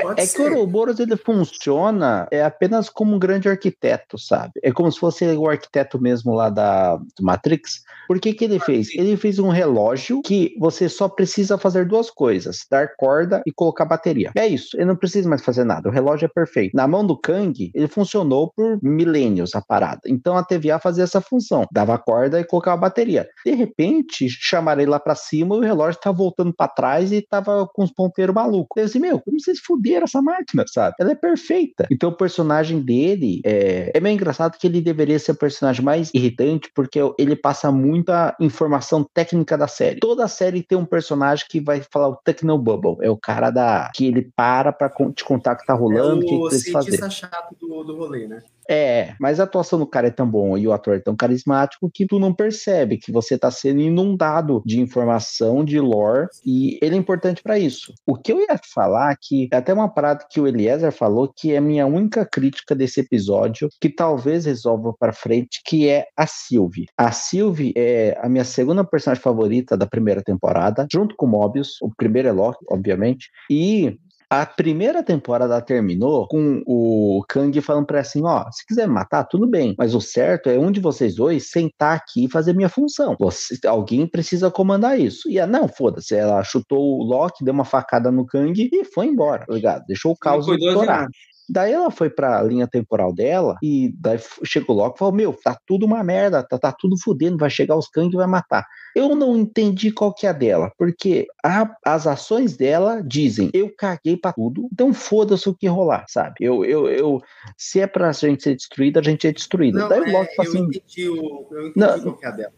[0.02, 0.36] Pode é ser.
[0.36, 4.52] que o Ouroboros ele funciona é apenas como um grande arquiteto, sabe?
[4.62, 7.82] É como se fosse o arquiteto mesmo lá da do Matrix.
[8.06, 8.88] Por que que ele fez?
[8.94, 13.84] Ele fez um relógio que você só precisa fazer duas coisas: dar corda e colocar
[13.84, 14.32] bateria.
[14.36, 14.76] É isso.
[14.76, 15.88] Ele não precisa mais fazer nada.
[15.88, 16.76] O relógio é perfeito.
[16.76, 20.02] Na mão do Kang, ele funcionou por milênios a parada.
[20.06, 23.28] Então a TVA fazia essa função: dava corda e colocava bateria.
[23.44, 27.22] De repente, chamaram ele lá para cima e o relógio tá voltando para trás e
[27.22, 28.76] tava com os ponteiros malucos.
[28.76, 29.83] Eu disse, meu, como vocês fuderam?
[29.84, 30.94] Fuderam essa máquina, sabe?
[30.98, 31.86] Ela é perfeita.
[31.90, 36.10] Então o personagem dele é, é meio engraçado que ele deveria ser o personagem mais
[36.14, 40.00] irritante porque ele passa muita informação técnica da série.
[40.00, 42.96] Toda a série tem um personagem que vai falar o Technobubble.
[43.02, 46.22] É o cara da que ele para pra te contar o que tá rolando, o
[46.22, 47.10] é o que, que precisa fazer.
[47.10, 48.42] chato do, do rolê, né?
[48.68, 51.90] É, mas a atuação do cara é tão bom e o ator é tão carismático
[51.92, 56.94] que tu não percebe que você tá sendo inundado de informação, de lore, e ele
[56.94, 57.92] é importante para isso.
[58.06, 61.52] O que eu ia falar que é até uma parada que o Eliezer falou que
[61.52, 66.86] é minha única crítica desse episódio, que talvez resolva para frente, que é a Sylvie.
[66.96, 71.80] A Sylvie é a minha segunda personagem favorita da primeira temporada, junto com o Mobius.
[71.80, 73.98] O primeiro é Loki, obviamente, e
[74.30, 79.24] a primeira temporada terminou com o Kang falando pra ela assim: ó, se quiser matar,
[79.24, 82.68] tudo bem, mas o certo é um de vocês dois sentar aqui e fazer minha
[82.68, 83.16] função.
[83.18, 85.28] Você, alguém precisa comandar isso.
[85.28, 89.06] E ela, não, foda-se, ela chutou o Loki, deu uma facada no Kang e foi
[89.06, 89.84] embora, tá ligado?
[89.86, 91.06] Deixou o caos estourar.
[91.48, 95.56] Daí ela foi pra linha temporal dela e daí chegou logo e falou: Meu, tá
[95.66, 98.66] tudo uma merda, tá, tá tudo fudendo, vai chegar os Kang e vai matar.
[98.96, 103.70] Eu não entendi qual que é a dela, porque a, as ações dela dizem: Eu
[103.76, 106.36] caguei pra tudo, então foda-se o que rolar, sabe?
[106.40, 107.22] Eu, eu, eu,
[107.58, 109.80] se é pra gente ser destruída, a gente é destruída.
[109.80, 110.58] Não, daí é, assim.
[110.58, 112.52] Eu entendi, o, eu entendi não, qual que é a dela.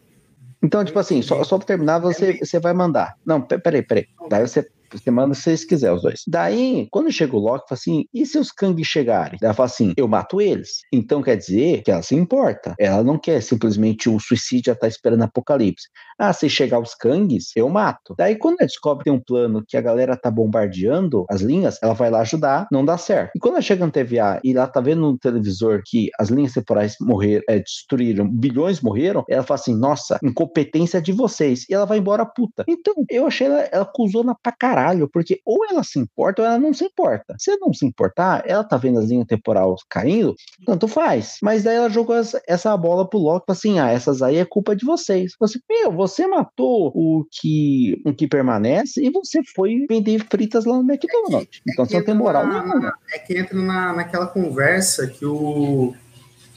[0.63, 3.15] Então, tipo assim, só, só pra terminar, você, você vai mandar.
[3.25, 4.07] Não, peraí, peraí.
[4.27, 6.21] Daí você você manda se vocês quiserem, os dois.
[6.27, 9.39] Daí, quando chega o Loki, fala assim: e se os Kang chegarem?
[9.41, 10.81] Ela fala assim: eu mato eles.
[10.91, 12.75] Então quer dizer que ela se importa.
[12.79, 15.87] Ela não quer simplesmente o suicídio, já tá esperando apocalipse.
[16.17, 18.15] Ah, se chegar os Kangs, eu mato.
[18.17, 21.77] Daí, quando ela descobre que tem um plano que a galera tá bombardeando as linhas,
[21.81, 23.31] ela vai lá ajudar, não dá certo.
[23.35, 26.53] E quando ela chega no TVA e ela tá vendo no televisor que as linhas
[26.53, 31.65] temporais morreram, é, destruíram, bilhões morreram, ela fala assim: nossa, incompetência de vocês.
[31.69, 32.63] E ela vai embora puta.
[32.67, 36.57] Então, eu achei ela, ela acusou pra caralho porque ou ela se importa ou ela
[36.59, 37.35] não se importa.
[37.39, 39.57] Se ela não se importar, ela tá vendo as linhas temporais
[39.89, 41.37] caindo, tanto faz.
[41.41, 42.15] Mas daí ela jogou
[42.47, 45.33] essa bola pro Loki, assim, ah, essas aí é culpa de vocês.
[45.39, 50.81] Você, meu, você matou o que, o que permanece e você foi vender fritas lá
[50.81, 51.61] no McDonald's.
[51.67, 52.93] É então é você não tem moral na, nenhuma.
[53.13, 55.93] É que entra na, naquela conversa que o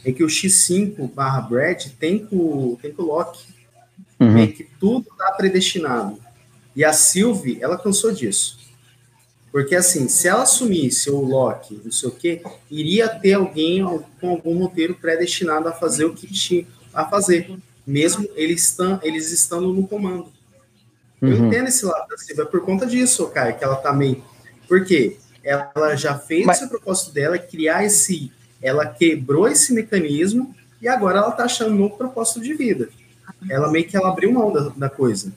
[0.04, 3.44] é que o X5 barra Brad tem com, tem com o Loki.
[4.18, 4.38] Uhum.
[4.38, 6.18] É que tudo tá predestinado.
[6.74, 8.58] E a Sylvie, ela cansou disso.
[9.52, 13.82] Porque, assim, se ela assumisse o Loki, não sei o quê, iria ter alguém
[14.20, 17.56] com algum roteiro predestinado a fazer o que tinha a fazer,
[17.86, 20.32] mesmo eles, estão, eles estando no comando.
[21.20, 21.28] Uhum.
[21.28, 24.22] Eu entendo esse lado da Silvia por conta disso, cara, que ela tá meio.
[24.68, 26.58] Porque ela já fez Mas...
[26.58, 28.32] esse propósito dela, criar esse.
[28.62, 32.88] Ela quebrou esse mecanismo e agora ela tá achando um novo propósito de vida.
[33.48, 35.32] Ela meio que ela abriu mão da, da coisa.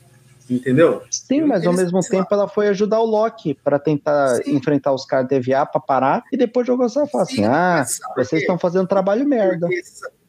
[0.50, 1.02] Entendeu?
[1.10, 4.56] Sim, mas ao mesmo tempo ela foi ajudar o Loki para tentar Sim.
[4.56, 7.86] enfrentar os caras de EVA para parar e depois jogou essa fala assim: ah,
[8.16, 9.68] vocês estão fazendo trabalho merda.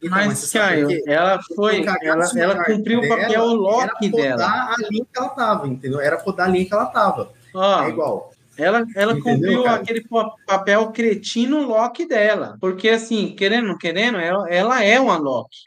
[0.01, 4.45] Então, mas, Caio, ela foi, ela, ela cumpriu o papel Loki era dela.
[4.45, 5.99] a linha que ela tava, entendeu?
[5.99, 7.31] Era podar a linha que ela tava.
[7.53, 8.31] Ó, é igual.
[8.57, 9.81] Ela, ela Entendeu, cumpriu cara?
[9.81, 10.05] aquele
[10.47, 12.57] papel cretino Loki dela.
[12.61, 15.57] Porque, assim, querendo ou não querendo, ela, ela é uma Loki.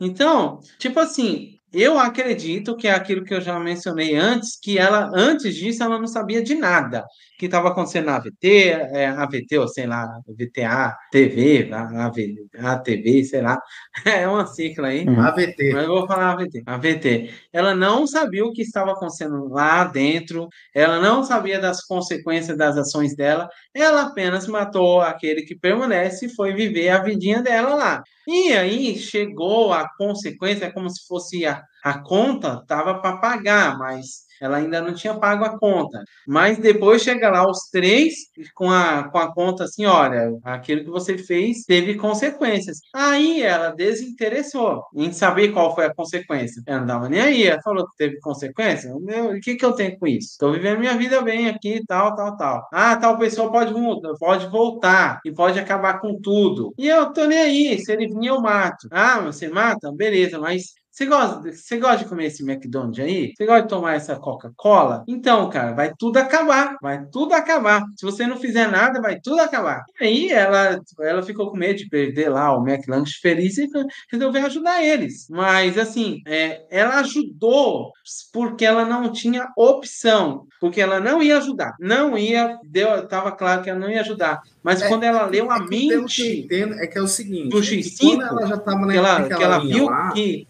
[0.00, 5.10] Então, tipo assim, eu acredito que é aquilo que eu já mencionei antes, que ela,
[5.14, 7.04] antes disso, ela não sabia de nada
[7.38, 13.42] que estava acontecendo na AVT, é, AVT, ou sei lá, VTA, TV, AV, ATV, sei
[13.42, 13.60] lá,
[14.06, 15.04] é uma cicla aí.
[15.04, 15.20] Uhum.
[15.20, 15.72] AVT.
[15.72, 16.62] Mas eu vou falar AVT.
[16.64, 17.34] AVT.
[17.52, 22.76] Ela não sabia o que estava acontecendo lá dentro, ela não sabia das consequências das
[22.76, 28.02] ações dela, ela apenas matou aquele que permanece e foi viver a vidinha dela lá.
[28.26, 34.24] E aí chegou a consequência, como se fosse a, a conta, estava para pagar, mas
[34.40, 36.02] ela ainda não tinha pago a conta.
[36.26, 38.14] Mas depois chega lá os três
[38.54, 42.78] com a, com a conta assim: olha, aquilo que você fez teve consequências.
[42.94, 46.62] Aí ela desinteressou em saber qual foi a consequência.
[46.66, 48.90] Ela não dava nem aí, ela falou que teve consequência.
[49.00, 50.30] Meu, o que, que eu tenho com isso?
[50.32, 52.68] Estou vivendo minha vida bem aqui, tal, tal, tal.
[52.72, 53.74] Ah, tal pessoa pode,
[54.18, 56.72] pode voltar e pode acabar com tudo.
[56.78, 58.88] E eu tô nem aí, se ele vir, eu mato.
[58.90, 59.92] Ah, você mata?
[59.92, 63.32] Beleza, mas você gosta, você gosta de comer esse McDonald's aí?
[63.36, 65.02] Você gosta de tomar essa Coca-Cola?
[65.08, 66.76] Então, cara, vai tudo acabar.
[66.80, 67.82] Vai tudo acabar.
[67.96, 69.82] Se você não fizer nada, vai tudo acabar.
[70.00, 73.68] E aí ela, ela ficou com medo de perder lá o McLanche feliz e
[74.08, 75.26] resolveu ajudar eles.
[75.28, 77.90] Mas, assim, é, ela ajudou
[78.32, 80.46] porque ela não tinha opção.
[80.60, 81.74] Porque ela não ia ajudar.
[81.80, 82.56] Não ia.
[82.62, 84.42] Deu, tava claro que ela não ia ajudar.
[84.62, 86.22] Mas é, quando ela leu a é mente.
[86.22, 89.28] Que entendo, é que é o seguinte: do X5, é ela já tava que ela,
[89.28, 90.46] que ela viu lá, que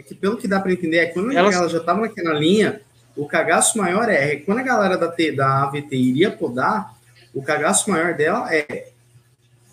[0.00, 2.32] é que pelo que dá para entender, é que quando ela, ela já estava naquela
[2.32, 2.80] linha,
[3.14, 6.96] o cagaço maior é, é quando a galera da, T, da AVT iria podar,
[7.34, 8.88] o cagaço maior dela é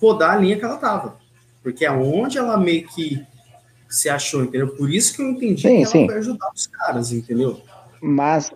[0.01, 1.17] podar a linha que ela tava.
[1.63, 3.25] Porque é onde ela meio que
[3.89, 4.67] se achou, entendeu?
[4.75, 6.05] Por isso que eu entendi sim, que ela sim.
[6.07, 7.61] foi ajudar os caras, entendeu?
[8.01, 8.51] Mas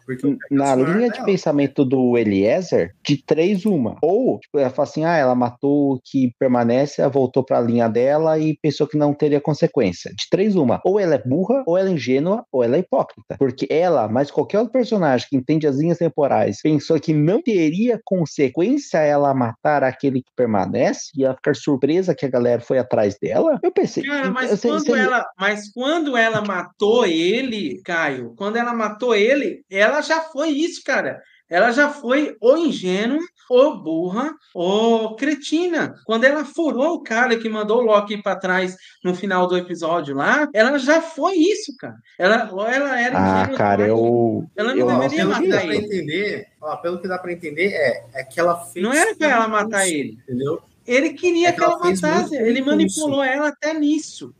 [0.50, 3.98] na linha de pensamento do Eliezer, de três, uma.
[4.02, 7.62] Ou tipo, ela fala assim: ah, ela matou o que permanece, ela voltou para a
[7.62, 10.12] linha dela e pensou que não teria consequência.
[10.12, 10.82] De três, uma.
[10.84, 13.36] Ou ela é burra, ou ela é ingênua, ou ela é hipócrita.
[13.38, 18.00] Porque ela, mas qualquer outro personagem que entende as linhas temporais, pensou que não teria
[18.04, 23.18] consequência ela matar aquele que permanece e ela ficar surpresa que a galera foi atrás
[23.22, 23.60] dela.
[23.64, 24.04] Eu pensei.
[24.04, 29.66] Cara, mas, quando, ela, mas quando ela matou ele, Caio, quando ela matou ele ele,
[29.70, 31.22] ela já foi isso, cara.
[31.50, 33.20] Ela já foi ou ingênua,
[33.50, 35.94] ou burra, ou cretina.
[36.06, 40.16] Quando ela furou o cara que mandou o Loki para trás no final do episódio
[40.16, 41.98] lá, ela já foi isso, cara.
[42.18, 43.58] Ela, ela era ah, ingênua.
[43.58, 44.50] cara, eu.
[44.56, 45.50] Ela não eu deveria matar ele.
[45.50, 48.82] Pra entender, ó, pelo que dá para entender, é, é que ela fez.
[48.82, 50.18] Não era para ela matar ele.
[50.24, 50.62] Entendeu?
[50.88, 52.36] Ele queria é que, que, ela, ela matasse.
[52.36, 54.34] Ele manipulou ela até nisso.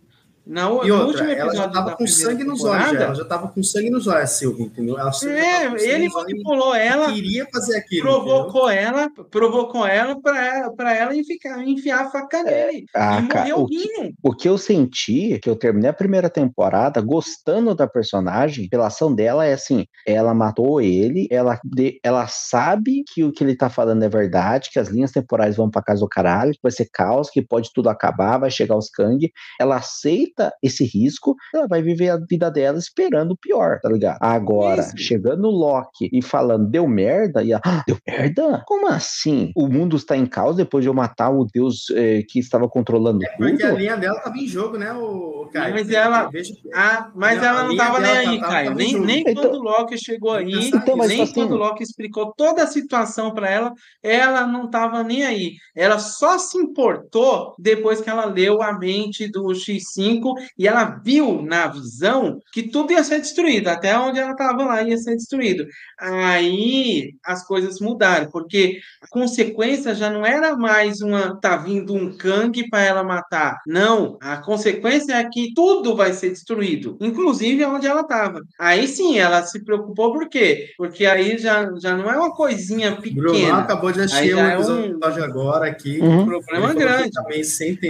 [0.46, 3.92] Na, e outra, ela já estava com sangue nos olhos, ela já estava com sangue
[3.92, 4.98] nos olhos, a Silvia, entendeu?
[4.98, 8.88] Ela é, ele manipulou ela, queria fazer aquilo, provocou entendeu?
[8.88, 12.86] ela, provocou ela para ela enfiar, enfiar a faca é, nele.
[12.96, 17.76] Ah, cara, o, que, o que eu senti, que eu terminei a primeira temporada gostando
[17.76, 23.24] da personagem, pela ação dela, é assim, ela matou ele, ela, de, ela sabe que
[23.24, 26.10] o que ele tá falando é verdade, que as linhas temporais vão para casa do
[26.10, 30.31] caralho, que vai ser caos, que pode tudo acabar, vai chegar os Kang, ela aceita
[30.32, 34.18] aceita esse risco, ela vai viver a vida dela esperando o pior, tá ligado?
[34.22, 38.64] Agora, chegando no Loki e falando, deu merda, e ela, ah, deu merda?
[38.66, 39.52] Como assim?
[39.56, 43.24] O mundo está em caos depois de eu matar o deus eh, que estava controlando
[43.24, 43.76] é porque tudo?
[43.76, 45.74] a linha dela tava em jogo, né, o Caio?
[45.74, 46.30] Mas ela,
[46.74, 48.68] ah, mas ela não tava nem aí, Caio.
[48.70, 51.84] Tava nem, nem então, quando o Loki chegou aí, então, nem assim, quando o Loki
[51.84, 55.56] explicou toda a situação para ela, ela não tava nem aí.
[55.76, 60.21] Ela só se importou depois que ela leu a mente do X5
[60.58, 64.84] e ela viu na visão que tudo ia ser destruído, até onde ela estava lá
[64.84, 65.66] ia ser destruído.
[66.00, 72.16] Aí as coisas mudaram, porque a consequência já não era mais uma tá vindo um
[72.16, 73.60] Kang para ela matar.
[73.68, 78.42] Não, a consequência é que tudo vai ser destruído, inclusive onde ela estava.
[78.60, 80.70] Aí sim, ela se preocupou por quê?
[80.78, 83.22] Porque aí já, já não é uma coisinha pequena.
[83.22, 85.24] Bruno acabou de assistir um episódio é um...
[85.24, 86.00] agora aqui.
[86.00, 86.22] Uhum.
[86.22, 87.12] Um problema grande.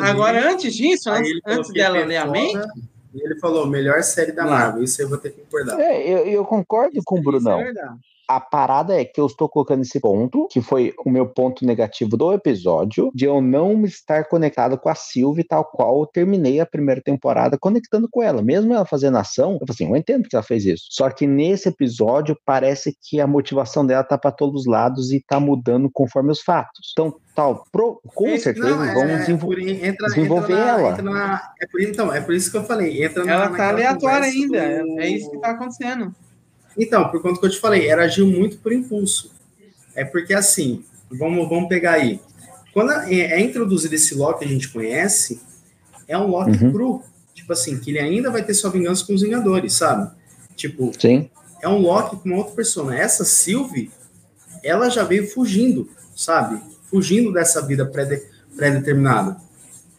[0.01, 2.17] Agora, antes disso, antes, antes dela ler
[3.13, 4.83] e ele falou, melhor série da Marvel.
[4.83, 5.79] Isso eu vou ter que concordar.
[5.79, 7.59] É, eu, eu concordo com o Brunão.
[7.59, 7.73] É
[8.35, 12.15] a parada é que eu estou colocando esse ponto, que foi o meu ponto negativo
[12.15, 16.65] do episódio, de eu não estar conectado com a Sylvie, tal qual eu terminei a
[16.65, 18.41] primeira temporada conectando com ela.
[18.41, 20.85] Mesmo ela fazendo ação, eu assim, eu entendo que ela fez isso.
[20.89, 25.21] Só que nesse episódio parece que a motivação dela tá para todos os lados e
[25.21, 26.91] tá mudando conforme os fatos.
[26.93, 30.89] Então, tal, pro, com certeza não, é, vão desenvolver, entra, desenvolver entra na, ela.
[30.91, 33.03] Entra na, é por, então, é por isso que eu falei.
[33.03, 34.99] Entra ela na, tá aleatória ainda, do...
[35.01, 36.13] é isso que tá acontecendo.
[36.77, 39.31] Então, por conta que eu te falei, ela agiu muito por impulso.
[39.95, 42.19] É porque assim, vamos, vamos pegar aí.
[42.73, 45.41] Quando é, é introduzido esse Loki que a gente conhece,
[46.07, 46.71] é um Loki uhum.
[46.71, 47.03] cru.
[47.33, 50.11] Tipo assim, que ele ainda vai ter sua vingança com os Vingadores, sabe?
[50.55, 51.29] Tipo, Sim.
[51.61, 52.95] é um Loki com uma outra pessoa.
[52.95, 53.91] Essa Sylvie,
[54.63, 56.61] ela já veio fugindo, sabe?
[56.89, 59.37] Fugindo dessa vida pré-determinada.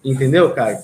[0.04, 0.78] Entendeu, Caio?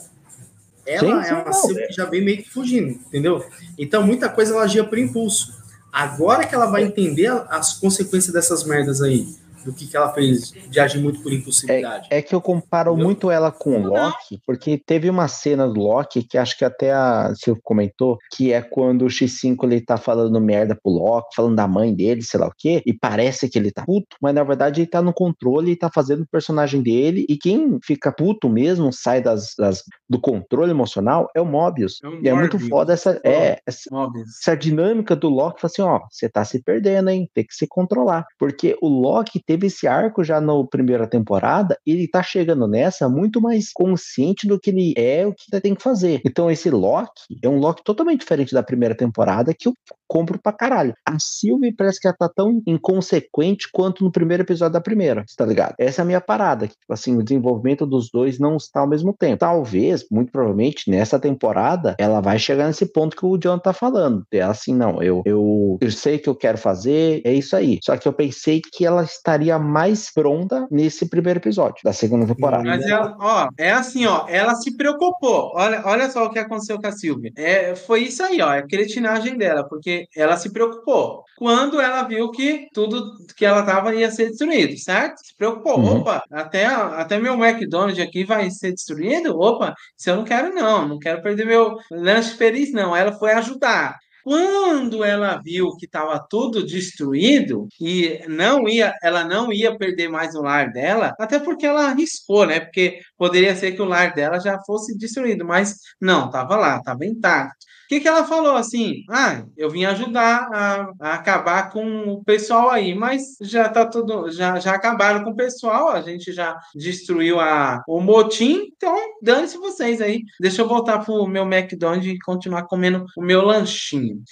[0.87, 3.45] Ela sim, é uma Sylvie que já veio meio que fugindo, entendeu?
[3.79, 5.58] Então, muita coisa ela agia por impulso.
[5.93, 9.27] Agora que ela vai entender as consequências dessas merdas aí
[9.65, 12.09] do que, que ela fez de agir muito por impulsividade.
[12.11, 13.05] É, é que eu comparo Entendeu?
[13.05, 16.93] muito ela com o Loki, porque teve uma cena do Loki que acho que até
[16.93, 21.57] a Silvio comentou, que é quando o X5 ele tá falando merda pro Loki, falando
[21.57, 24.45] da mãe dele, sei lá o quê, e parece que ele tá puto, mas na
[24.45, 28.49] verdade ele tá no controle e tá fazendo o personagem dele, e quem fica puto
[28.49, 31.99] mesmo, sai das, das do controle emocional, é o Mobius.
[32.03, 33.91] É um e é muito foda essa, é, essa,
[34.27, 38.27] essa dinâmica do Loki, assim, ó, você tá se perdendo, hein, tem que se controlar,
[38.39, 43.09] porque o Loki teve esse arco já na primeira temporada, e ele tá chegando nessa
[43.09, 46.21] muito mais consciente do que ele é, o que ele tem que fazer.
[46.25, 49.75] Então esse Loki é um Loki totalmente diferente da primeira temporada que eu
[50.09, 50.95] compro pra caralho.
[51.07, 55.45] A Sylvie parece que ela tá tão inconsequente quanto no primeiro episódio da primeira, tá
[55.45, 55.75] ligado?
[55.79, 58.89] Essa é a minha parada, que, tipo assim, o desenvolvimento dos dois não está ao
[58.89, 59.39] mesmo tempo.
[59.39, 64.25] Talvez, muito provavelmente, nessa temporada, ela vai chegar nesse ponto que o John tá falando.
[64.33, 67.79] Ela assim, não, eu, eu, eu sei que eu quero fazer, é isso aí.
[67.85, 72.27] Só que eu pensei que ela estaria estaria mais pronta nesse primeiro episódio da segunda
[72.27, 72.65] temporada.
[72.65, 75.53] Mas ela, ó, é assim, ó, ela se preocupou.
[75.55, 77.33] Olha, olha só o que aconteceu com a Silvia.
[77.37, 81.23] É, foi isso aí, ó, é a cretinagem dela, porque ela se preocupou.
[81.37, 85.19] Quando ela viu que tudo que ela tava ia ser destruído, certo?
[85.19, 85.79] Se preocupou.
[85.79, 85.99] Uhum.
[85.99, 89.39] Opa, até, até meu McDonald's aqui vai ser destruído?
[89.39, 90.89] Opa, isso eu não quero, não.
[90.89, 92.97] Não quero perder meu lanche feliz, não.
[92.97, 93.97] Ela foi ajudar.
[94.29, 100.35] Quando ela viu que estava tudo destruído e não ia, ela não ia perder mais
[100.35, 102.61] o lar dela, até porque ela arriscou, né?
[102.61, 107.07] Porque poderia ser que o lar dela já fosse destruído, mas não, estava lá, estava
[107.07, 107.65] intacto.
[107.89, 109.03] O que, que ela falou assim?
[109.09, 114.31] Ah, eu vim ajudar a, a acabar com o pessoal aí, mas já tá tudo,
[114.31, 119.57] já, já acabaram com o pessoal, a gente já destruiu a, o motim, então dane-se
[119.57, 120.23] vocês aí.
[120.39, 124.23] Deixa eu voltar pro meu McDonald's e continuar comendo o meu lanchinho.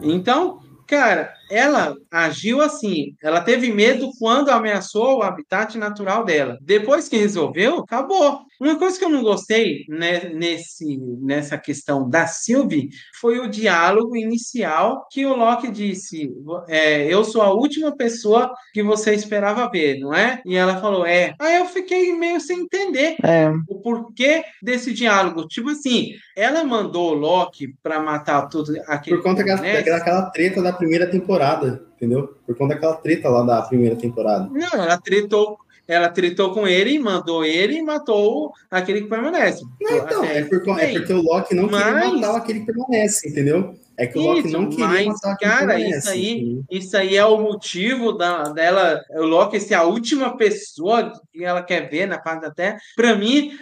[0.00, 3.14] Então, cara, ela agiu assim.
[3.22, 6.56] Ela teve medo quando ameaçou o habitat natural dela.
[6.62, 8.40] Depois que resolveu, acabou.
[8.58, 12.88] Uma coisa que eu não gostei né, nesse, nessa questão da Sylvie
[13.20, 16.30] foi o diálogo inicial que o Loki disse:
[16.68, 20.40] é, Eu sou a última pessoa que você esperava ver, não é?
[20.46, 21.34] E ela falou: É.
[21.38, 25.46] Aí eu fiquei meio sem entender É, o porquê desse diálogo.
[25.48, 29.16] Tipo assim, ela mandou o Loki para matar tudo aquele.
[29.16, 31.41] Por conta daquela, daquela treta da primeira temporada,
[31.96, 32.34] entendeu?
[32.46, 34.48] Por conta daquela treta lá da primeira temporada.
[34.52, 39.62] Não, ela tretou, ela tretou com ele, mandou ele e matou aquele que permanece.
[39.80, 43.28] Não, então, é, por, é porque o Loki não queria Mas- matar aquele que permanece,
[43.28, 43.74] entendeu?
[43.94, 45.98] É que o Loki Isso, não queria mas, matar aquele cara, que permanece.
[45.98, 46.64] isso aí- entendeu?
[46.70, 51.62] Isso aí é o motivo da, dela, o Loki ser a última pessoa que ela
[51.62, 52.78] quer ver na face da Terra.
[52.96, 53.52] Para mim,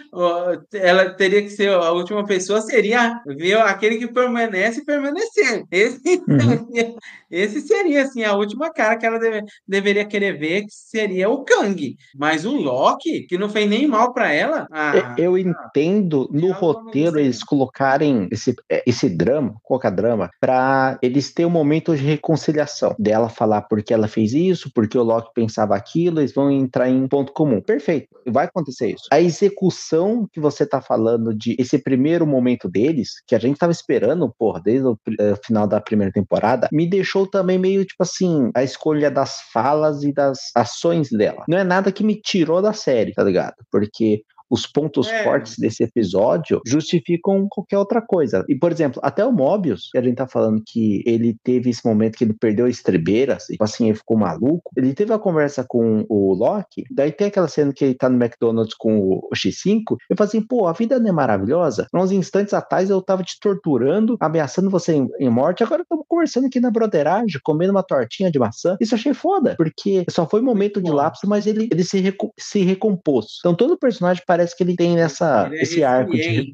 [0.73, 5.65] ela teria que ser a última pessoa, seria ver aquele que permanece permanecer.
[5.69, 6.95] Esse, Uhum.
[7.31, 11.43] esse seria assim, a última cara que ela deve- deveria querer ver, que seria o
[11.43, 11.95] Kang.
[12.15, 14.67] Mas o Loki, que não fez nem mal para ela.
[14.71, 20.97] ah, Eu entendo no eu roteiro eles colocarem esse, é, esse drama, colocar drama, pra
[21.01, 22.95] eles terem um momento de reconciliação.
[22.99, 27.07] Dela falar porque ela fez isso, porque o Loki pensava aquilo, eles vão entrar em
[27.07, 27.61] ponto comum.
[27.61, 29.05] Perfeito, vai acontecer isso.
[29.11, 33.71] A execução que você tá falando de esse primeiro momento deles, que a gente tava
[33.71, 38.51] esperando, porra, desde o eh, final da primeira temporada, me deixou também meio tipo assim,
[38.55, 41.43] a escolha das falas e das ações dela.
[41.47, 43.55] Não é nada que me tirou da série, tá ligado?
[43.71, 45.23] Porque os pontos É.
[45.23, 48.43] fortes desse episódio justificam qualquer outra coisa.
[48.49, 51.85] E, por exemplo, até o Mobius, que a gente tá falando que ele teve esse
[51.85, 54.71] momento que ele perdeu a estrebeira, assim, assim, ele ficou maluco.
[54.75, 58.21] Ele teve a conversa com o Loki, daí tem aquela cena que ele tá no
[58.21, 59.81] McDonald's com o o X5.
[60.09, 61.87] Eu falei assim, pô, a vida não é maravilhosa?
[61.93, 66.47] Uns instantes atrás eu tava te torturando, ameaçando você em, em morte, agora estamos conversando
[66.47, 68.75] aqui na broderagem, comendo uma tortinha de maçã.
[68.81, 71.99] Isso eu achei foda, porque só foi um momento de lapso, mas ele, ele se,
[71.99, 73.37] recu- se recompôs.
[73.39, 76.53] Então todo personagem parece que ele tem essa, ele é esse arco de.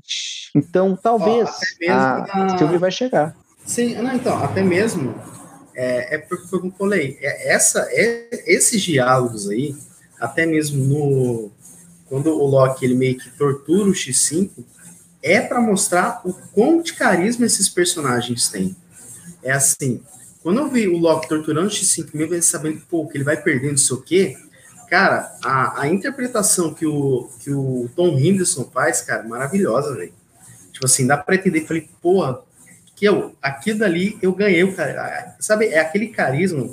[0.55, 3.35] Então talvez Ó, a na- vai chegar.
[3.65, 5.13] Sim, não, então, até mesmo
[5.75, 9.75] é, é porque foi como eu falei, é, essa, é, esses diálogos aí,
[10.19, 11.51] até mesmo no
[12.09, 14.49] quando o Loki ele meio que tortura o X5,
[15.21, 18.75] é para mostrar o quão de carisma esses personagens têm.
[19.43, 20.01] É assim,
[20.41, 23.35] quando eu vi o Loki torturando o X5, mesmo ele sabendo pô, que ele vai
[23.35, 24.37] perder não sei o quê,
[24.89, 30.13] cara, a, a interpretação que o, que o Tom Henderson faz, cara, maravilhosa, velho.
[30.71, 32.39] Tipo assim, dá pra entender, falei, porra,
[32.95, 35.35] que eu, aquilo dali eu ganhei, o cara.
[35.39, 36.69] Sabe, é aquele carisma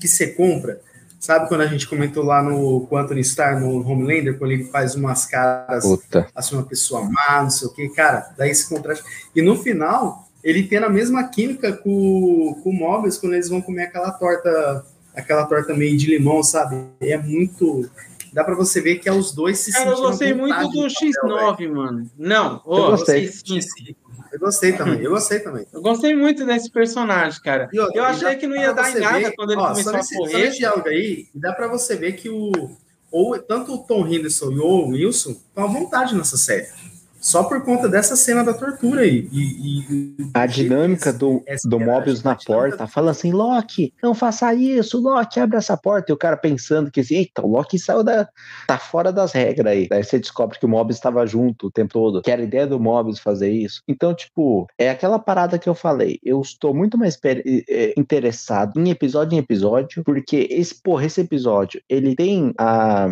[0.00, 0.80] que você compra.
[1.20, 4.94] Sabe quando a gente comentou lá no com Anthony Starr, no Homelander, quando ele faz
[4.94, 6.28] umas caras, Puta.
[6.34, 9.04] assim, uma pessoa má, não sei o que, cara, dá esse contraste.
[9.34, 13.60] E no final, ele tem a mesma química com, com o Mobius quando eles vão
[13.60, 14.84] comer aquela torta,
[15.18, 16.76] aquela torta meio de limão, sabe?
[17.00, 17.88] É muito.
[18.32, 20.88] Dá pra você ver que é os dois se Cara, eu gostei muito do no
[20.88, 21.68] papel, velho.
[21.68, 22.10] X9, mano.
[22.18, 23.26] Não, ô, Eu gostei.
[23.26, 23.96] X5.
[24.30, 25.66] Eu gostei também, eu gostei também.
[25.72, 27.70] Eu gostei muito desse personagem, cara.
[27.72, 29.90] E Eu e achei que não ia dar em nada ver- quando ele ó, começou
[29.92, 30.44] só nesse, a Só correr.
[30.44, 32.52] nesse diálogo aí, dá pra você ver que o
[33.10, 36.66] ou tanto o Tom Henderson e o Wilson estão à vontade nessa série.
[37.28, 39.28] Só por conta dessa cena da tortura aí.
[39.30, 44.54] E, e- A dinâmica do, do é Mobius na porta, falando assim, Loki, não faça
[44.54, 46.10] isso, Loki, abre essa porta.
[46.10, 48.26] E o cara pensando que assim, eita, o Loki saiu da.
[48.66, 49.86] tá fora das regras aí.
[49.88, 52.66] Daí você descobre que o Mobius estava junto o tempo todo, que era a ideia
[52.66, 53.82] do Mobius fazer isso.
[53.86, 56.18] Então, tipo, é aquela parada que eu falei.
[56.24, 61.20] Eu estou muito mais per- eh, interessado em episódio em episódio, porque esse, porra, esse
[61.20, 63.06] episódio, ele tem a,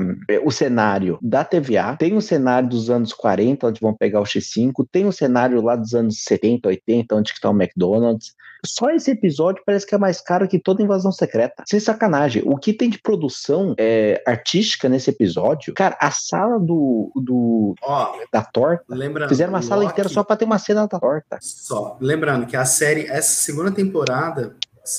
[0.44, 4.24] o cenário da TVA, tem o cenário dos anos 40, onde vão pegar pegar o
[4.24, 8.34] X5, tem o cenário lá dos anos 70, 80, onde está o McDonald's.
[8.64, 11.64] Só esse episódio parece que é mais caro que toda invasão secreta.
[11.68, 12.42] Sem sacanagem.
[12.46, 18.16] O que tem de produção é, artística nesse episódio, cara, a sala do, do Ó,
[18.32, 18.84] da torta.
[18.88, 21.38] lembrando, Fizeram uma sala Loki- inteira só pra ter uma cena da torta.
[21.40, 21.96] Só.
[22.00, 24.56] Lembrando que a série, essa segunda temporada,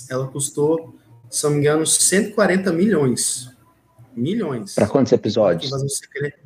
[0.10, 0.96] ela custou,
[1.30, 3.50] se não me engano, 140 milhões.
[4.16, 4.76] Milhões.
[4.76, 5.68] Pra quantos episódios?
[5.68, 6.38] Invasão Secreta.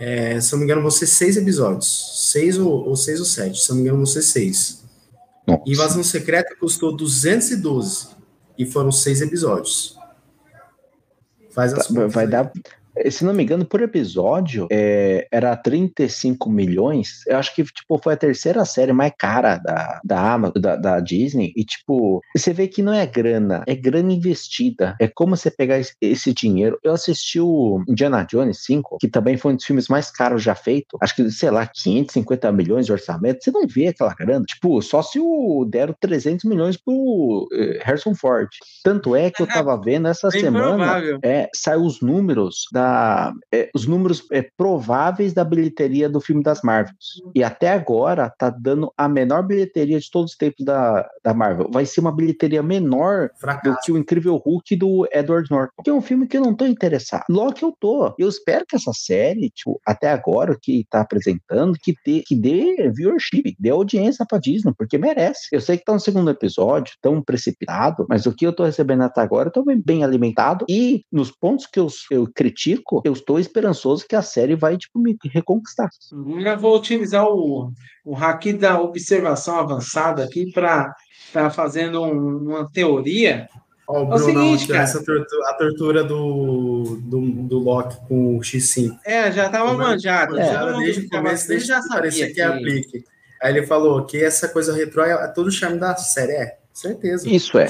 [0.00, 2.30] É, se eu não me engano, vão ser seis episódios.
[2.30, 3.60] Seis ou, ou seis ou sete.
[3.60, 4.82] Se eu não me engano, vão ser seis.
[5.46, 5.62] Nossa.
[5.66, 8.08] Invasão Secreta custou 212.
[8.58, 9.96] E foram seis episódios.
[11.50, 12.30] Faz as Tá, Vai aí.
[12.30, 12.50] dar.
[13.10, 17.22] Se não me engano, por episódio, é, era 35 milhões.
[17.26, 21.00] Eu acho que tipo, foi a terceira série mais cara da, da, Ama- da, da
[21.00, 21.52] Disney.
[21.56, 24.96] E, tipo, você vê que não é grana, é grana investida.
[25.00, 26.78] É como você pegar esse, esse dinheiro.
[26.82, 30.54] Eu assisti o Indiana Jones 5, que também foi um dos filmes mais caros já
[30.54, 30.96] feito.
[31.00, 33.42] Acho que, sei lá, 550 milhões de orçamento.
[33.42, 34.44] Você não vê aquela grana.
[34.46, 38.48] Tipo, só se o deram 300 milhões pro eh, Harrison Ford.
[38.82, 40.76] Tanto é que eu tava vendo essa Bem semana.
[40.76, 41.18] provável.
[41.22, 42.79] É, saiu os números da.
[43.52, 47.22] É, os números é, prováveis da bilheteria do filme das Marvels.
[47.34, 51.70] E até agora tá dando a menor bilheteria de todos os tempos da, da Marvel.
[51.72, 53.78] Vai ser uma bilheteria menor do Fracasso.
[53.84, 55.82] que o Incrível Hulk do Edward Norton.
[55.82, 57.24] Que é um filme que eu não tô interessado.
[57.28, 58.14] Loki eu tô.
[58.18, 62.34] Eu espero que essa série, tipo, até agora, o que tá apresentando, que, dê, que
[62.34, 65.48] dê viewership, dê audiência pra Disney, porque merece.
[65.52, 69.02] Eu sei que tá no segundo episódio, tão precipitado, mas o que eu tô recebendo
[69.02, 70.64] até agora, eu tô bem, bem alimentado.
[70.68, 72.69] E nos pontos que eu, eu critico,
[73.04, 75.88] eu estou esperançoso que a série vai, tipo, me reconquistar.
[76.12, 77.72] Eu vou utilizar o,
[78.04, 80.94] o haki da observação avançada aqui para
[81.26, 83.48] estar fazendo um- uma teoria.
[83.88, 84.82] Ó, o É o seguinte, cara.
[84.84, 88.96] essa tortura, a tortura do, do, do Loki com o X5.
[89.04, 90.38] É, já estava manjado.
[90.38, 93.04] É, todo mundo desde o começo, ele desde já que parecia sabia que é aplique.
[93.42, 96.32] Aí ele falou que essa coisa retrô é todo o charme da série.
[96.32, 97.28] É, certeza.
[97.28, 97.66] Isso é.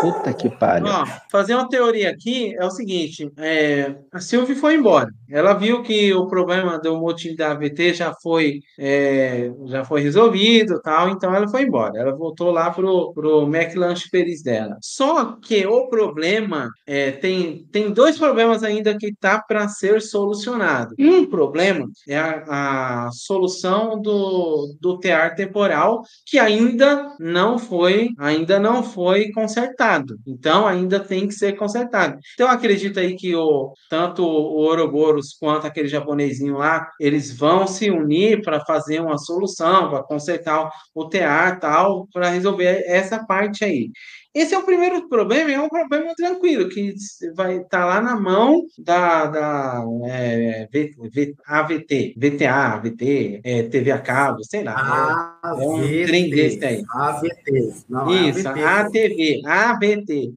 [0.00, 0.86] Puta que pariu.
[0.86, 5.08] Ó, fazer uma teoria aqui é o seguinte: é, a Sylvie foi embora.
[5.28, 10.80] Ela viu que o problema do motim da AVT já foi, é, já foi resolvido,
[10.82, 11.98] tal, então ela foi embora.
[11.98, 14.76] Ela voltou lá pro, pro McLanche Peris dela.
[14.80, 20.94] Só que o problema é, tem, tem dois problemas ainda que tá para ser solucionado.
[20.98, 28.58] Um problema é a, a solução do, do tear temporal que ainda não foi, ainda
[28.58, 30.16] não foi consertado.
[30.26, 32.18] Então ainda tem que ser consertado.
[32.34, 37.90] Então acredito aí que o tanto o Ouroboros quanto aquele japonesinho lá, eles vão se
[37.90, 43.90] unir para fazer uma solução, para consertar o tear tal, para resolver essa parte aí.
[44.36, 46.94] Esse é o primeiro problema, é um problema tranquilo, que
[47.34, 53.90] vai estar lá na mão da, da é, V- V- AVT, VTA, AVT, é, TV
[53.92, 55.38] a cabo, sei lá.
[55.42, 55.62] AVT.
[55.62, 56.82] É um trem desse aí.
[56.90, 57.72] AVT.
[57.88, 58.62] Não, é, isso, AVT.
[58.62, 60.32] ATV, AVT.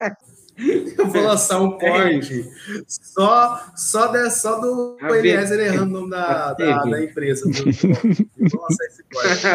[0.98, 2.44] Eu vou lançar um corte
[2.86, 4.96] só, só, de, só do.
[5.16, 7.44] Eliezer errando o nome da, da, da empresa.
[7.48, 9.46] do- Eu vou lançar esse corte.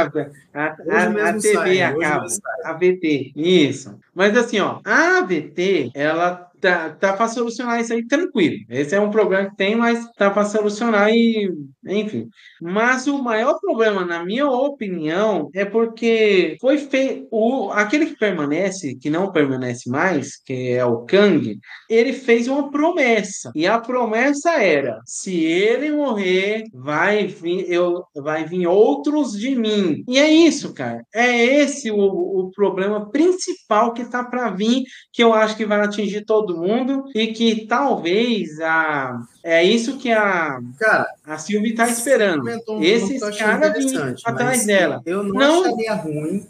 [0.53, 2.41] A, a, a, a TV sai, a mesmo sai.
[2.72, 3.99] AVT, isso.
[4.14, 8.55] Mas assim, ó, a AVT, ela tá, tá para solucionar isso aí tranquilo.
[8.70, 11.47] Esse é um problema que tem, mas tá para solucionar e,
[11.88, 12.28] enfim.
[12.59, 17.28] Mas o maior problema, na minha opinião, é porque foi feito.
[17.72, 21.59] Aquele que permanece, que não permanece mais, que é o Kang,
[21.89, 23.51] ele fez uma promessa.
[23.53, 30.03] E a promessa era: se ele morrer, vai vir, eu, vai vir outros de mim.
[30.07, 31.03] E é isso, cara.
[31.13, 35.82] É esse o, o problema principal que tá para vir, que eu acho que vai
[35.82, 41.88] atingir todo mundo e que talvez a é isso que a Cara, a Silvia está
[41.88, 42.43] esperando.
[42.70, 45.01] um Esses caras vêm interessante, atrás dela.
[45.06, 45.62] Eu não, Não.
[45.66, 46.47] acharia ruim.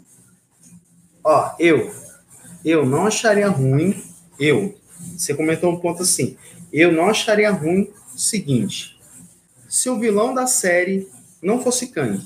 [1.22, 1.92] Ó, eu.
[2.64, 4.02] Eu não acharia ruim.
[4.38, 4.74] Eu.
[5.16, 6.36] Você comentou um ponto assim.
[6.72, 8.98] Eu não acharia ruim o seguinte.
[9.68, 11.08] Se o vilão da série
[11.42, 12.20] não fosse Kang,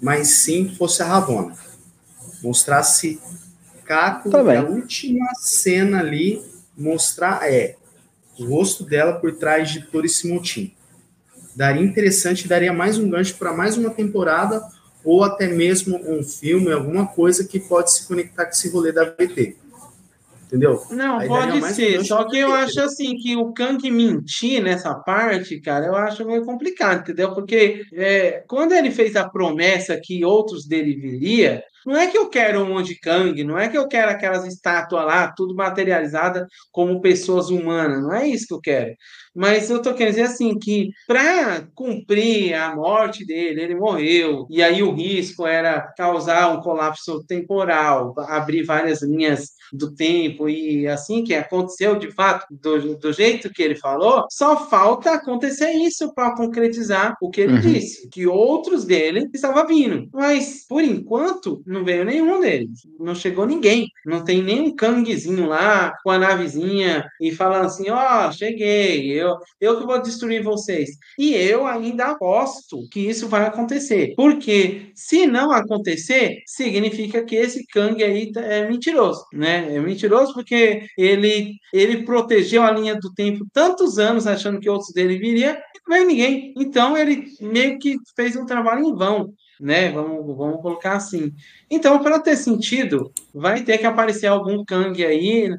[0.00, 1.56] mas sim fosse a Ravonna.
[2.42, 3.20] Mostrasse
[3.84, 6.42] Caco Tá a última cena ali
[6.78, 7.76] mostrar é
[8.38, 10.72] o rosto dela por trás de todo esse motim
[11.58, 14.62] daria interessante, daria mais um gancho para mais uma temporada
[15.04, 19.04] ou até mesmo um filme, alguma coisa que pode se conectar com esse rolê da
[19.04, 19.56] VT.
[20.46, 20.80] Entendeu?
[20.90, 21.96] Não, Aí pode um ser.
[21.96, 26.24] gancho Só que eu acho assim que o Kang mentir nessa parte, cara, eu acho
[26.24, 27.34] meio complicado, entendeu?
[27.34, 32.28] Porque é, quando ele fez a promessa que outros dele viria, Não é que eu
[32.28, 36.46] quero um monte de Kang, não é que eu quero aquelas estátuas lá, tudo materializada
[36.70, 38.94] como pessoas humanas, não é isso que eu quero.
[39.34, 44.62] Mas eu tô querendo dizer assim que para cumprir a morte dele, ele morreu, e
[44.62, 51.22] aí o risco era causar um colapso temporal, abrir várias linhas do tempo e assim
[51.22, 56.34] que aconteceu de fato do, do jeito que ele falou, só falta acontecer isso para
[56.34, 57.60] concretizar o que ele uhum.
[57.60, 60.08] disse, que outros dele estavam vindo.
[60.12, 65.92] Mas por enquanto não veio nenhum deles, não chegou ninguém, não tem nenhum Kangzinho lá
[66.02, 70.90] com a navezinha e falando assim, ó, oh, cheguei, eu, eu que vou destruir vocês.
[71.18, 77.66] E eu ainda aposto que isso vai acontecer, porque se não acontecer, significa que esse
[77.66, 79.74] Kang aí é mentiroso, né?
[79.74, 84.92] É mentiroso porque ele ele protegeu a linha do tempo tantos anos achando que outros
[84.92, 86.54] dele viria e não veio ninguém.
[86.56, 89.90] Então ele meio que fez um trabalho em vão né?
[89.90, 91.32] Vamos, vamos colocar assim.
[91.70, 95.50] Então, para ter sentido, vai ter que aparecer algum Kang aí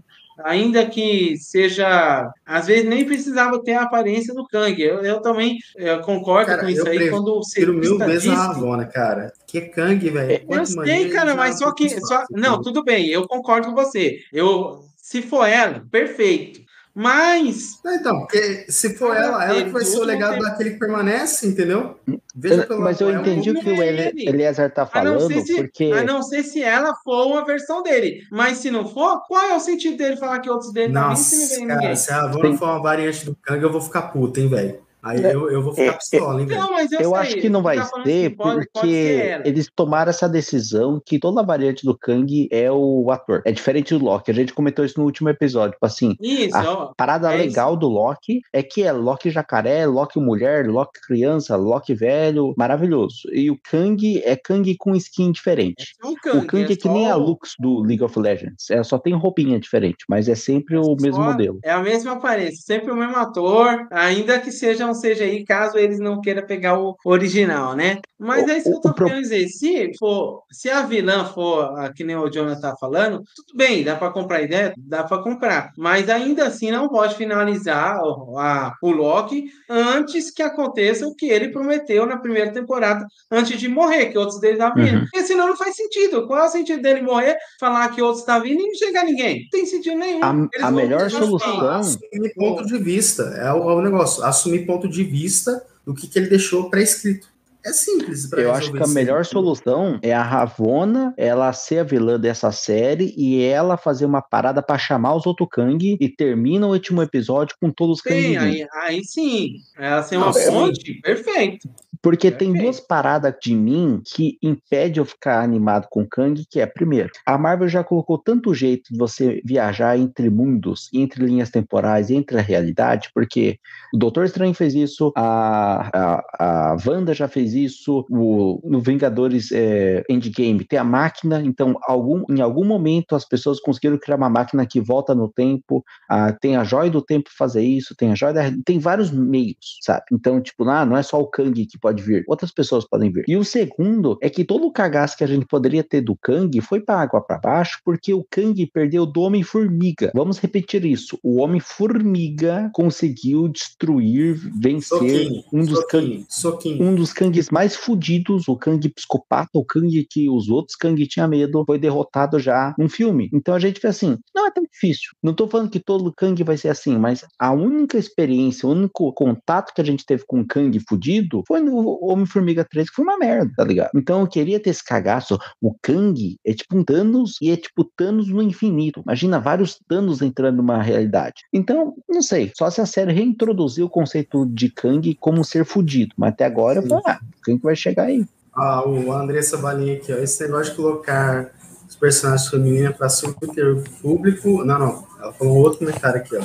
[0.43, 2.31] ainda que seja.
[2.45, 4.81] Às vezes nem precisava ter a aparência do Kang.
[4.81, 7.09] Eu, eu também eu concordo cara, com isso aí.
[7.09, 7.65] Quando você.
[7.65, 9.31] mil vezes a Ravona, cara.
[9.47, 10.45] Que Kang, velho.
[10.49, 11.89] Eu sei, cara, mas só que.
[11.89, 12.23] Só...
[12.31, 14.19] Não, tudo bem, eu concordo com você.
[14.31, 16.68] Eu, se for ela, perfeito.
[16.99, 17.79] Mas.
[17.85, 21.97] Então, porque se for ela, ela que vai ser o legado daquele que permanece, entendeu?
[22.35, 25.93] Veja pelo Mas eu entendi o que o Eliezer tá falando, se, porque.
[25.93, 28.23] A não ser se ela for uma versão dele.
[28.29, 31.65] Mas se não for, qual é o sentido dele falar que outros dele não se
[31.65, 31.95] cara, ninguém?
[31.95, 34.88] Se a Avona for uma variante do Kang, eu vou ficar puto, hein, velho?
[35.01, 37.35] Aí é, eu, eu vou ficar é, pistola, hein, Não, mas eu, eu sei, acho
[37.37, 41.43] que não vai tá ser, pode, porque pode ser eles tomaram essa decisão que toda
[41.43, 43.41] variante do Kang é o ator.
[43.45, 44.31] É diferente do Loki.
[44.31, 45.73] A gente comentou isso no último episódio.
[45.73, 47.79] Tipo assim, isso, a ó, parada é legal isso.
[47.79, 53.29] do Loki é que é Loki jacaré, Loki mulher, Loki criança, Loki velho, maravilhoso.
[53.31, 55.95] E o Kang é Kang com skin diferente.
[56.03, 58.69] É um Kang, o Kang é, é que nem a Lux do League of Legends.
[58.69, 61.59] É, só tem roupinha diferente, mas é sempre é o mesmo modelo.
[61.63, 65.77] É a mesma aparência, sempre o mesmo ator, ainda que seja um CGI, caso caso
[65.77, 67.99] eles não queiram pegar o original, né?
[68.17, 69.47] Mas é isso que eu tô querendo dizer.
[69.47, 73.83] Se, for, se a vilã for, a, que nem o Jonathan tá falando, tudo bem,
[73.83, 74.73] dá para comprar ideia?
[74.77, 75.71] Dá para comprar.
[75.77, 81.27] Mas ainda assim não pode finalizar o, a, o Loki antes que aconteça o que
[81.27, 84.95] ele prometeu na primeira temporada, antes de morrer, que outros dele estavam vindo.
[84.95, 85.01] Uhum.
[85.01, 86.27] Porque senão não faz sentido.
[86.27, 89.43] Qual é o sentido dele morrer, falar que outros estão vindo e não chegar ninguém?
[89.43, 90.21] Não tem sentido nenhum.
[90.21, 91.69] A, a melhor solução.
[91.69, 93.23] Assumir ponto de vista.
[93.37, 94.25] É o, é o negócio.
[94.25, 97.27] Assumir ponto de vista do que, que ele deixou pré-escrito.
[97.65, 98.31] É simples.
[98.31, 103.13] Eu acho que a melhor solução é a Ravona ela ser a vilã dessa série
[103.17, 107.57] e ela fazer uma parada para chamar os outros Kang e termina o último episódio
[107.59, 108.21] com todos os Kang.
[108.21, 109.55] Sim, aí, aí, sim.
[109.77, 111.69] Ela ser uma fonte, perfeito.
[112.01, 116.65] Porque tem duas paradas de mim que impede eu ficar animado com Kang, que é,
[116.65, 122.09] primeiro, a Marvel já colocou tanto jeito de você viajar entre mundos, entre linhas temporais,
[122.09, 123.59] entre a realidade, porque
[123.93, 129.51] o Doutor Estranho fez isso, a, a, a Wanda já fez isso, o, no Vingadores
[129.51, 134.29] é, Endgame tem a máquina, então algum, em algum momento as pessoas conseguiram criar uma
[134.29, 138.15] máquina que volta no tempo, a, tem a joia do tempo fazer isso, tem a
[138.15, 140.05] joia da, tem vários meios, sabe?
[140.13, 143.11] Então, tipo, ah, não é só o Kang que pode pode vir, outras pessoas podem
[143.11, 143.25] vir.
[143.27, 146.61] E o segundo é que todo o cagaço que a gente poderia ter do Kang
[146.61, 150.11] foi para água para baixo, porque o Kang perdeu do Homem-Formiga.
[150.13, 151.17] Vamos repetir isso.
[151.23, 156.83] O Homem-Formiga conseguiu destruir, vencer soquinho, um dos soquinho, soquinho.
[156.83, 161.27] um dos Kangs mais fodidos, o Kang psicopata, o Kang que os outros Kang tinham
[161.27, 163.29] medo, foi derrotado já num filme.
[163.33, 165.11] Então a gente vê assim, não é tão difícil.
[165.23, 169.11] Não tô falando que todo Kang vai ser assim, mas a única experiência, o único
[169.13, 172.95] contato que a gente teve com o Kang fudido foi no o Homem-Formiga 3, que
[172.95, 173.91] foi uma merda, tá ligado?
[173.95, 175.37] Então eu queria ter esse cagaço.
[175.61, 179.01] O Kang é tipo um Thanos e é tipo Thanos no infinito.
[179.05, 181.43] Imagina vários Thanos entrando numa realidade.
[181.53, 182.51] Então, não sei.
[182.55, 186.13] Só se a série reintroduzir o conceito de Kang como ser fudido.
[186.17, 186.99] Mas até agora, Sim.
[187.05, 188.25] ah, Kang vai chegar aí.
[188.53, 190.17] Ah, o Andressa Valinha aqui, ó.
[190.17, 191.51] Esse negócio de colocar
[191.87, 194.63] os personagens femininos para subter público.
[194.63, 195.07] Não, não.
[195.19, 196.43] Ela falou um outro comentário aqui, ó.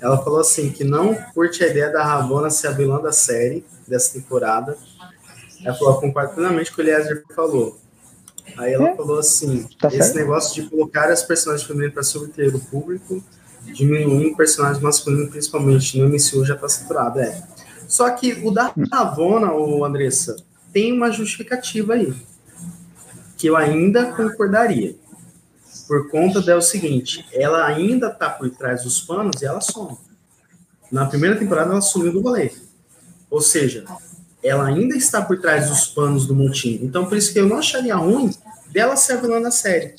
[0.00, 3.64] Ela falou assim que não curte a ideia da Ravonna ser a vilã da série
[3.86, 4.76] dessa temporada.
[5.62, 7.78] Ela falou, concordo plenamente com o que o Eliezer falou.
[8.56, 8.96] Aí ela é.
[8.96, 10.16] falou assim: tá esse certo.
[10.16, 13.22] negócio de colocar as personagens femininas para subter o público,
[13.62, 17.20] diminuindo personagens masculinos, principalmente no MCU, já está saturado.
[17.20, 17.42] É.
[17.86, 20.36] Só que o da Ravona, o Andressa,
[20.72, 22.14] tem uma justificativa aí,
[23.36, 24.94] que eu ainda concordaria.
[25.90, 29.98] Por conta do seguinte, ela ainda está por trás dos panos e ela some.
[30.88, 32.52] Na primeira temporada ela sumiu do rolê.
[33.28, 33.84] Ou seja,
[34.40, 36.84] ela ainda está por trás dos panos do montinho.
[36.84, 38.32] Então, por isso que eu não acharia ruim
[38.68, 39.96] dela ser a vilã da série.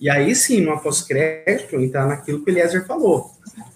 [0.00, 3.30] E aí sim, no pós-crédito, entrar naquilo que o Eliezer falou.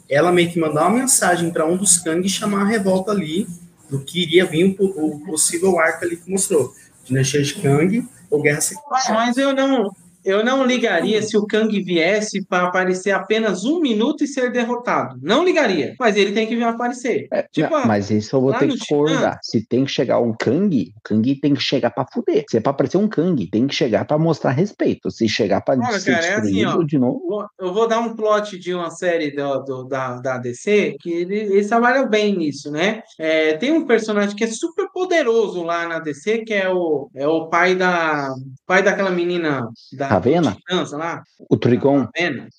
[0.09, 3.47] Ela meio que mandar uma mensagem para um dos Kang e chamar a revolta ali
[3.91, 6.75] do que iria vir o, o possível arco ali que mostrou.
[7.05, 8.89] Dinastia de Kang ou Guerra Secreta.
[9.11, 9.95] Mas eu não,
[10.25, 15.19] eu não ligaria se o Kang viesse para aparecer apenas um minuto e ser derrotado.
[15.23, 15.95] Não ligaria.
[15.99, 17.29] Mas ele tem que vir aparecer.
[17.33, 19.39] É, tipo, não, mas isso eu vou ter que discordar.
[19.43, 22.45] Se tem que chegar um Kang, o Kang tem que chegar para fuder.
[22.51, 25.11] Se é para aparecer um Kang, tem que chegar para mostrar respeito.
[25.11, 27.47] Se chegar para ser cara, é assim, ó, de novo.
[27.59, 31.37] Eu vou dar um plot de uma série do, do da, da DC que ele,
[31.37, 33.03] eles trabalham bem nisso, né?
[33.19, 37.27] É, tem um personagem que é super poderoso lá na DC, que é o, é
[37.27, 38.33] o pai da
[38.67, 40.57] pai daquela menina da Ravena?
[40.99, 41.23] lá.
[41.49, 42.09] O Trigon.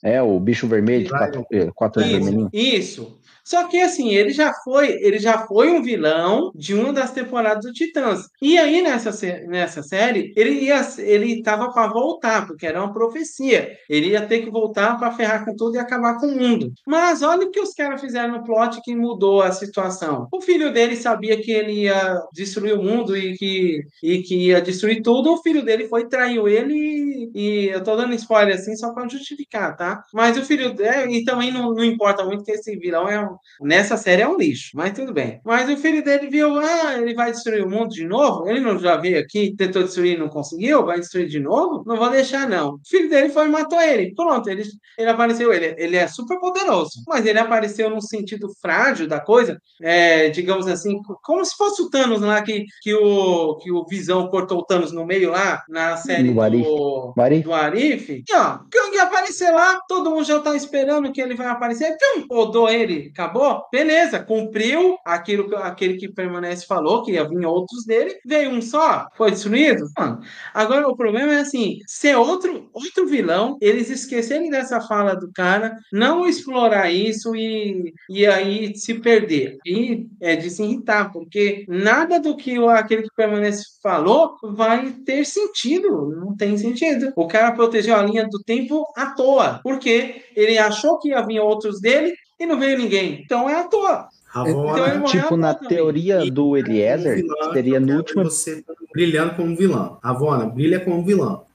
[0.04, 1.46] É, o bicho vermelho, quatro,
[1.76, 3.19] quatro isso, isso.
[3.50, 7.66] Só que assim, ele já foi, ele já foi um vilão de uma das temporadas
[7.66, 8.28] do Titãs.
[8.40, 9.10] E aí nessa,
[9.48, 13.76] nessa série, ele ia ele tava para voltar, porque era uma profecia.
[13.90, 16.72] Ele ia ter que voltar para ferrar com tudo e acabar com o mundo.
[16.86, 20.28] Mas olha o que os caras fizeram no plot que mudou a situação.
[20.32, 24.62] O filho dele sabia que ele ia destruir o mundo e que, e que ia
[24.62, 25.34] destruir tudo.
[25.34, 29.10] O filho dele foi traiu ele e, e eu tô dando spoiler assim só para
[29.10, 30.04] justificar, tá?
[30.14, 33.39] Mas o filho dele, e também não, não importa muito que esse vilão é um,
[33.62, 35.42] Nessa série é um lixo, mas tudo bem.
[35.44, 38.48] Mas o filho dele viu, ah, ele vai destruir o mundo de novo?
[38.50, 40.86] Ele não já veio aqui, tentou destruir e não conseguiu?
[40.86, 41.84] Vai destruir de novo?
[41.86, 42.76] Não vou deixar, não.
[42.76, 44.14] O filho dele foi e matou ele.
[44.16, 44.64] Pronto, ele,
[44.98, 45.54] ele apareceu.
[45.54, 50.68] Ele, ele é super poderoso, mas ele apareceu no sentido frágil da coisa, é, digamos
[50.68, 54.66] assim, como se fosse o Thanos lá, que, que, o, que o Visão cortou o
[54.66, 56.64] Thanos no meio lá, na série do, Arif.
[57.44, 58.24] do Arif.
[58.28, 61.96] E ó, Kang aparecer lá, todo mundo já tá esperando que ele vai aparecer.
[61.98, 67.46] Pum, rodou ele, acabou beleza, cumpriu aquilo que aquele que permanece falou, que ia vir
[67.46, 69.90] outros dele, veio um só, foi destruído.
[69.98, 70.22] Mano,
[70.54, 75.78] agora o problema é assim, ser outro, outro vilão, eles esquecerem dessa fala do cara,
[75.92, 79.58] não explorar isso e, e aí se perder.
[79.66, 85.26] E é de se irritar, porque nada do que aquele que permanece falou vai ter
[85.26, 87.12] sentido, não tem sentido.
[87.16, 91.40] O cara protegeu a linha do tempo à toa, porque ele achou que ia vir
[91.40, 93.22] outros dele e não veio ninguém.
[93.24, 94.08] Então é à toa.
[94.34, 96.32] Agora, então, tipo, na teoria também.
[96.32, 98.24] do Eliezer, vilão, seria no último.
[98.26, 98.64] Você
[98.94, 99.98] brilhando como vilão.
[100.04, 101.46] Ravona, brilha como vilão.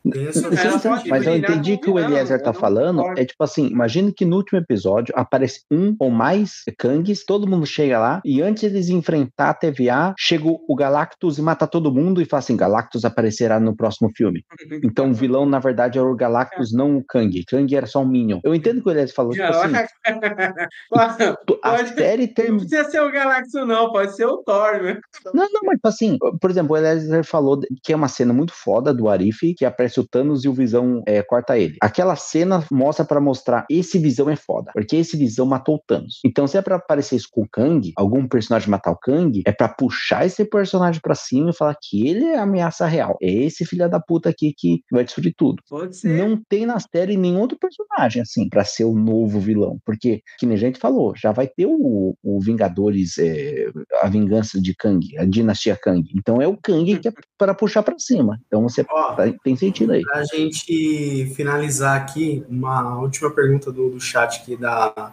[1.09, 3.03] Mas eu entendi que o Eliezer tá falando.
[3.17, 7.65] É tipo assim: imagine que no último episódio aparece um ou mais Kangs, todo mundo
[7.65, 12.21] chega lá, e antes eles enfrentar a TVA, chega o Galactus e mata todo mundo
[12.21, 14.45] e fala assim: Galactus aparecerá no próximo filme.
[14.85, 17.43] Então o vilão, na verdade, era o Galactus, não o Kang.
[17.45, 18.41] Kang era só um Minion.
[18.45, 19.75] Eu entendo que o Eliezer falou, tipo assim.
[21.63, 22.51] a série tem.
[22.51, 24.99] Não precisa ser o Galactus, não, pode ser o Thor, né?
[25.33, 28.53] Não, não, mas tipo assim, por exemplo, o Eliezer falou que é uma cena muito
[28.53, 31.77] foda do Arif, que aparece aparece o Thanos e o Visão é, corta ele.
[31.81, 36.21] Aquela cena mostra para mostrar esse Visão é foda, porque esse Visão matou o Thanos.
[36.25, 39.53] Então, se é para aparecer isso com o Kang, algum personagem matar o Kang, é
[39.53, 43.17] para puxar esse personagem para cima e falar que ele é a ameaça real.
[43.23, 45.63] É esse filho da puta aqui que vai destruir tudo.
[45.69, 46.09] Pode ser.
[46.09, 50.47] Não tem na série nenhum outro personagem assim para ser o novo vilão, porque que
[50.47, 53.71] nem a gente falou, já vai ter o, o Vingadores, é,
[54.03, 56.09] a vingança de Kang, a dinastia Kang.
[56.15, 58.39] Então é o Kang que é para puxar para cima.
[58.47, 64.01] Então você oh, tem sentido Para a gente finalizar aqui, uma última pergunta do, do
[64.01, 65.13] chat aqui da.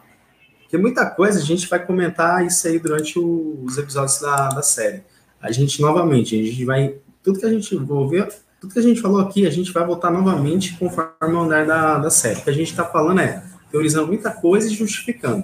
[0.62, 4.62] Porque muita coisa a gente vai comentar isso aí durante o, os episódios da, da
[4.62, 5.04] série.
[5.42, 6.96] A gente, novamente, a gente vai.
[7.24, 8.28] Tudo que a gente envolveu,
[8.60, 11.98] tudo que a gente falou aqui, a gente vai voltar novamente conforme o andar da,
[11.98, 12.40] da série.
[12.40, 15.44] O que a gente está falando é teorizando muita coisa e justificando.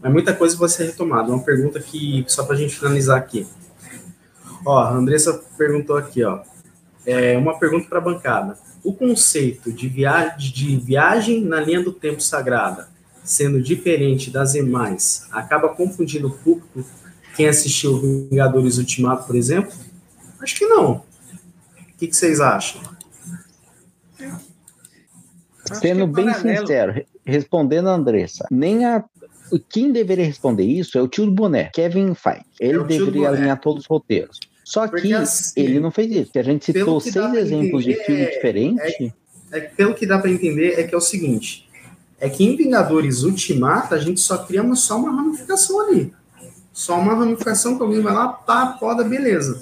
[0.00, 1.30] Mas muita coisa vai ser retomada.
[1.30, 3.46] Uma pergunta que, só para a gente finalizar aqui.
[4.64, 6.40] Ó, a Andressa perguntou aqui, ó.
[7.04, 8.58] É, uma pergunta para a bancada.
[8.84, 12.88] O conceito de, via de viagem na linha do tempo sagrada,
[13.24, 16.84] sendo diferente das demais, acaba confundindo o público
[17.34, 19.72] quem assistiu Vingadores Ultimato, por exemplo?
[20.40, 20.92] Acho que não.
[20.92, 21.04] O
[21.98, 22.82] que, que vocês acham?
[25.72, 26.58] Sendo é bem paralelo.
[26.58, 29.04] sincero, respondendo a Andressa, nem a
[29.68, 32.44] quem deveria responder isso é o tio do boné, Kevin Feige.
[32.58, 34.40] Ele é deveria alinhar todos os roteiros.
[34.64, 36.30] Só Porque que assim, ele não fez isso.
[36.36, 39.14] A gente citou seis exemplos de filme é, diferente.
[39.50, 41.68] É, é, pelo que dá para entender é que é o seguinte:
[42.20, 46.12] é que em Vingadores Ultimata a gente só cria uma, só uma ramificação ali.
[46.72, 49.60] Só uma ramificação que alguém vai lá, pá, poda, beleza.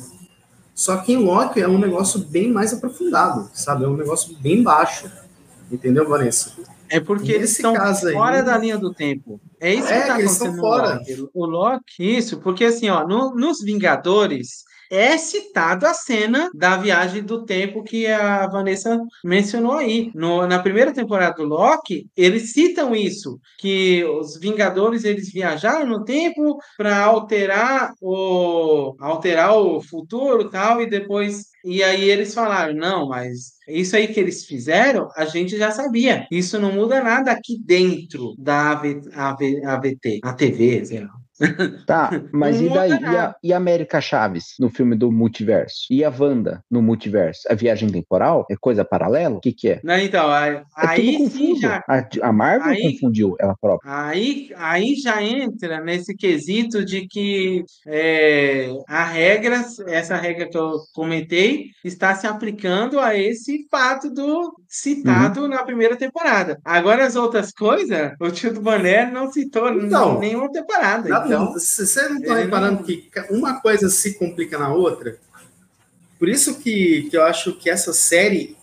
[0.75, 3.85] Só que em Loki é um negócio bem mais aprofundado, sabe?
[3.85, 5.11] É um negócio bem baixo.
[5.71, 6.53] Entendeu, Vanessa?
[6.89, 9.41] É porque eles estão fora aí, da linha do tempo.
[9.61, 10.21] É isso que é, está acontecendo.
[10.21, 11.01] Eles estão fora.
[11.35, 17.23] O Loki, isso, porque assim, ó, no, nos Vingadores, é citado a cena da viagem
[17.23, 20.11] do tempo que a Vanessa mencionou aí.
[20.15, 26.05] No, na primeira temporada do Loki, eles citam isso, que os Vingadores eles viajaram no
[26.05, 33.09] tempo para alterar o alterar o futuro tal e depois e aí eles falaram: não,
[33.09, 36.27] mas isso aí que eles fizeram, a gente já sabia.
[36.31, 41.11] Isso não muda nada aqui dentro da AV, AV, AVT, a TV, sei lá.
[41.87, 42.91] Tá, mas e daí?
[42.91, 45.87] E a, e a, América Chaves no filme do multiverso?
[45.91, 47.43] E a Wanda no multiverso?
[47.49, 48.47] A viagem temporal?
[48.51, 49.37] É coisa paralela?
[49.37, 49.81] O que, que é?
[49.83, 51.83] Não, então, aí, é aí sim já.
[51.89, 53.91] A, a Marvel aí, confundiu ela própria.
[53.91, 60.73] Aí, aí já entra nesse quesito de que é, a regra, essa regra que eu
[60.95, 65.49] comentei, está se aplicando a esse fato do citado uhum.
[65.49, 66.59] na primeira temporada.
[66.65, 71.09] Agora as outras coisas, o tio do Boné não citou então, nenhuma temporada.
[71.35, 72.83] Então, você não está reparando não...
[72.85, 75.19] que uma coisa se complica na outra?
[76.19, 78.57] Por isso que, que eu acho que essa série,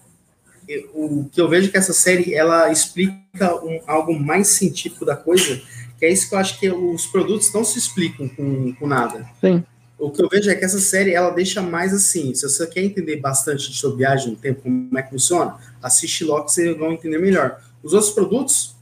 [0.93, 5.59] o que eu vejo que essa série ela explica um, algo mais científico da coisa,
[5.97, 9.27] que é isso que eu acho que os produtos não se explicam com, com nada.
[9.41, 9.63] Sim.
[9.97, 12.33] O que eu vejo é que essa série ela deixa mais assim.
[12.35, 16.51] Se você quer entender bastante sobre viagem no tempo, como é que funciona, assiste Loki,
[16.51, 17.59] vocês vão entender melhor.
[17.81, 18.75] Os outros produtos,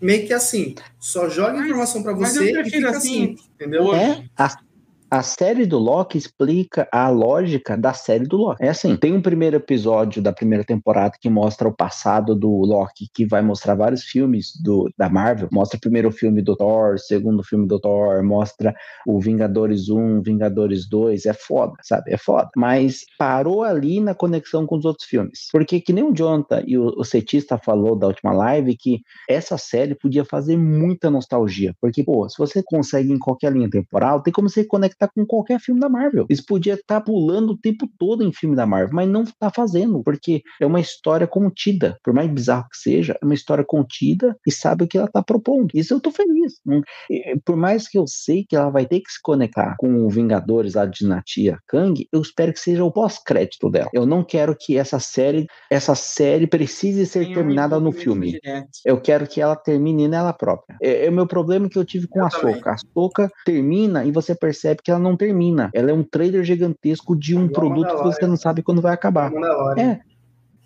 [0.00, 3.94] meio que assim, só joga informação para você e fica assim, assim entendeu?
[3.94, 4.24] É,
[5.10, 8.64] a, série do Loki explica a lógica da série do Loki.
[8.64, 13.08] É assim, tem um primeiro episódio da primeira temporada que mostra o passado do Loki,
[13.12, 15.48] que vai mostrar vários filmes do, da Marvel.
[15.52, 18.74] Mostra o primeiro filme do Thor, segundo filme do Thor, mostra
[19.06, 21.26] o Vingadores 1, Vingadores 2.
[21.26, 22.12] É foda, sabe?
[22.12, 22.48] É foda.
[22.56, 25.48] Mas parou ali na conexão com os outros filmes.
[25.52, 29.56] Porque que nem o Jonathan e o, o Cetista falou da última live que essa
[29.56, 31.74] série podia fazer muita nostalgia.
[31.80, 35.26] Porque, pô, se você consegue em qualquer linha temporal, tem como você conectar tá com
[35.26, 36.26] qualquer filme da Marvel.
[36.28, 39.50] Eles podiam estar tá pulando o tempo todo em filme da Marvel, mas não tá
[39.54, 41.96] fazendo, porque é uma história contida.
[42.02, 45.22] Por mais bizarro que seja, é uma história contida e sabe o que ela tá
[45.22, 45.68] propondo.
[45.74, 46.54] Isso eu tô feliz.
[47.44, 50.74] Por mais que eu sei que ela vai ter que se conectar com o Vingadores
[50.74, 53.90] lá de Natia Kang, eu espero que seja o pós-crédito dela.
[53.92, 58.32] Eu não quero que essa série, essa série precise ser Tem terminada no filme.
[58.32, 58.68] Direto.
[58.84, 60.76] Eu quero que ela termine nela própria.
[60.82, 62.70] É, é o meu problema que eu tive com eu a Soca.
[62.70, 65.68] A Soca termina e você percebe que ela não termina.
[65.74, 69.30] Ela é um trailer gigantesco de um produto que você não sabe quando vai acabar.
[69.76, 70.00] É.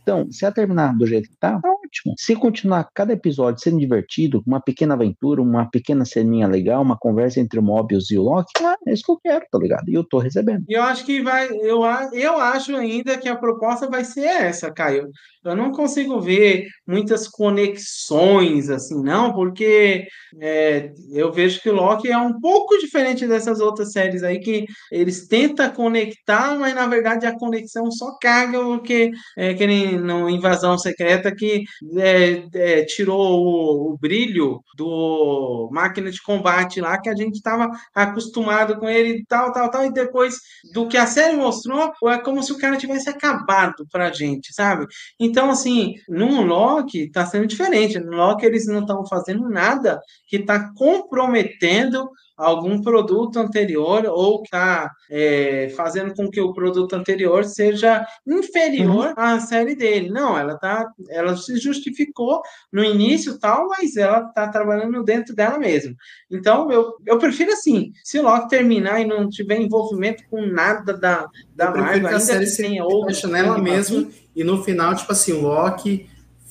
[0.03, 2.15] Então, se ela terminar do jeito que tá, tá ótimo.
[2.19, 7.41] Se continuar cada episódio sendo divertido, uma pequena aventura, uma pequena ceninha legal, uma conversa
[7.41, 9.89] entre o Mobius e o Loki, ah, é isso que eu quero, tá ligado?
[9.89, 10.65] E eu tô recebendo.
[10.69, 15.09] Eu acho que vai, eu, eu acho ainda que a proposta vai ser essa, Caio.
[15.45, 20.07] Eu não consigo ver muitas conexões assim, não, porque
[20.41, 24.65] é, eu vejo que o Loki é um pouco diferente dessas outras séries aí que
[24.91, 30.29] eles tentam conectar, mas na verdade a conexão só caga, porque é que nem no
[30.29, 31.65] Invasão Secreta que
[31.97, 37.69] é, é, tirou o, o, brilho do máquina de combate lá, que a gente estava
[37.95, 40.37] acostumado com ele e tal, tal, tal, e depois
[40.73, 44.87] do que a série mostrou, é como se o cara tivesse acabado pra gente, sabe?
[45.19, 47.99] Então, assim, no Loki tá sendo diferente.
[47.99, 52.09] No Loki eles não estão fazendo nada que está comprometendo
[52.43, 59.15] algum produto anterior ou está é, fazendo com que o produto anterior seja inferior uhum.
[59.17, 60.11] à série dele.
[60.11, 62.43] Não, ela tá, ela se justificou
[62.73, 65.95] no início tal, mas ela está trabalhando dentro dela mesma.
[66.31, 70.93] Então eu, eu prefiro assim, se o Loki terminar e não tiver envolvimento com nada
[70.93, 74.95] da da eu Marvel, que a série se tenha outra nela mesma e no final
[74.97, 76.09] tipo assim o Loki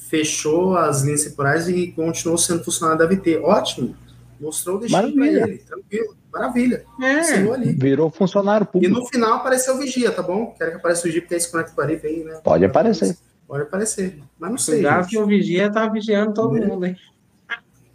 [0.09, 3.37] fechou as linhas temporais e continuou sendo funcionário da VT.
[3.37, 3.95] Ótimo.
[4.41, 6.15] Mostrou o destino para ele, tranquilo.
[6.33, 6.83] Maravilha.
[7.01, 7.21] É.
[7.73, 8.91] Virou funcionário público.
[8.91, 10.55] E no final apareceu o Vigia, tá bom?
[10.57, 12.39] Quero que apareça o Vigia, porque é esse conecta com aí, né?
[12.43, 13.15] Pode aparecer.
[13.47, 14.17] Pode aparecer.
[14.39, 14.75] Mas não sei.
[14.75, 16.65] Cuidado que o Vigia tá vigiando todo é.
[16.65, 16.95] mundo, hein?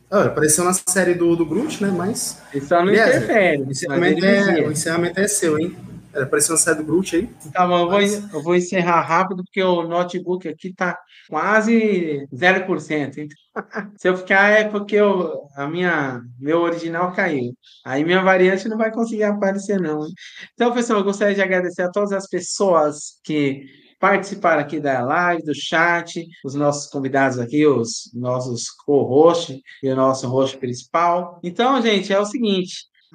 [0.09, 1.90] Olha, apareceu na série do, do Groot, né?
[1.90, 2.40] Mas.
[2.55, 3.62] Isso não interfere.
[3.62, 5.77] O encerramento, é, o encerramento é seu, hein?
[6.22, 7.28] Apareceu na série do Groot aí.
[7.52, 10.98] Tá bom, eu vou, eu vou encerrar rápido, porque o notebook aqui tá
[11.28, 13.18] quase 0%.
[13.18, 13.26] Então,
[13.97, 17.52] se eu ficar é porque eu, a minha, meu original caiu.
[17.84, 20.06] Aí minha variante não vai conseguir aparecer, não.
[20.55, 23.64] Então, pessoal, eu gostaria de agradecer a todas as pessoas que
[23.98, 29.97] participaram aqui da live, do chat, os nossos convidados aqui, os nossos co-hosts e o
[29.97, 31.40] nosso host principal.
[31.43, 32.74] Então, gente, é o seguinte: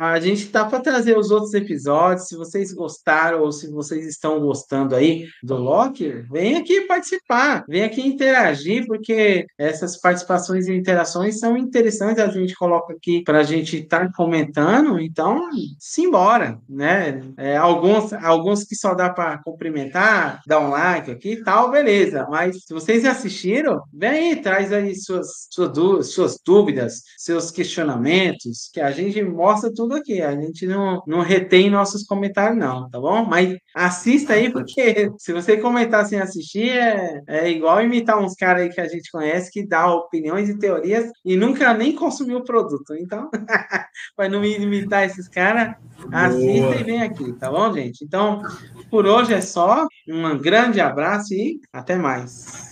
[0.09, 2.27] a gente tá para trazer os outros episódios.
[2.27, 7.83] Se vocês gostaram ou se vocês estão gostando aí do Loki, vem aqui participar, vem
[7.83, 12.23] aqui interagir, porque essas participações e interações são interessantes.
[12.23, 14.99] A gente coloca aqui para a gente estar tá comentando.
[14.99, 15.39] Então,
[15.77, 17.21] simbora, né?
[17.37, 22.25] É, alguns, alguns que só dá para cumprimentar, dar um like aqui e tal, beleza.
[22.27, 28.81] Mas se vocês assistiram, vem aí, traz aí suas, suas, suas dúvidas, seus questionamentos, que
[28.81, 30.21] a gente mostra tudo aqui.
[30.21, 33.25] A gente não, não retém nossos comentários, não, tá bom?
[33.25, 38.63] Mas assista aí, porque se você comentar sem assistir, é, é igual imitar uns caras
[38.63, 42.43] aí que a gente conhece que dá opiniões e teorias e nunca nem consumiu o
[42.43, 42.93] produto.
[42.95, 43.29] Então,
[44.15, 45.75] para não imitar esses caras,
[46.11, 48.03] assista e vem aqui, tá bom, gente?
[48.03, 48.41] Então,
[48.89, 49.87] por hoje é só.
[50.07, 52.70] Um grande abraço e até mais.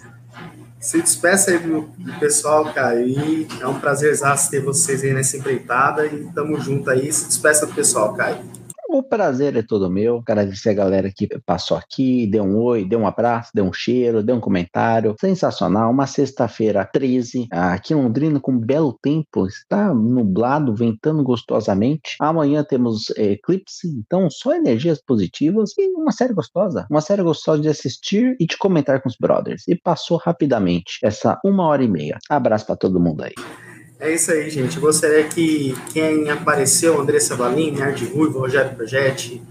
[0.79, 2.73] Se despeça aí do, pessoal.
[3.07, 4.11] E é um prazer
[4.49, 6.05] ter vocês aí nessa empreitada.
[6.05, 7.11] E tamo junto aí.
[7.11, 8.58] Se despeça do pessoal, Caio.
[8.91, 10.17] O prazer é todo meu.
[10.17, 14.23] Agradecer a galera que passou aqui, deu um oi, deu um abraço, deu um cheiro,
[14.23, 15.15] deu um comentário.
[15.21, 15.91] Sensacional.
[15.91, 19.45] Uma sexta-feira 13, aqui em Londrina, com um belo tempo.
[19.45, 22.15] Está nublado, ventando gostosamente.
[22.19, 26.87] Amanhã temos é, eclipse, então só energias positivas e uma série gostosa.
[26.89, 29.67] Uma série gostosa de assistir e de comentar com os brothers.
[29.67, 32.17] E passou rapidamente essa uma hora e meia.
[32.27, 33.68] Abraço para todo mundo aí.
[33.99, 34.77] É isso aí, gente.
[34.77, 39.43] Eu gostaria que quem apareceu, Andressa Valim, Nerd Ruivo, Rogério Projetti,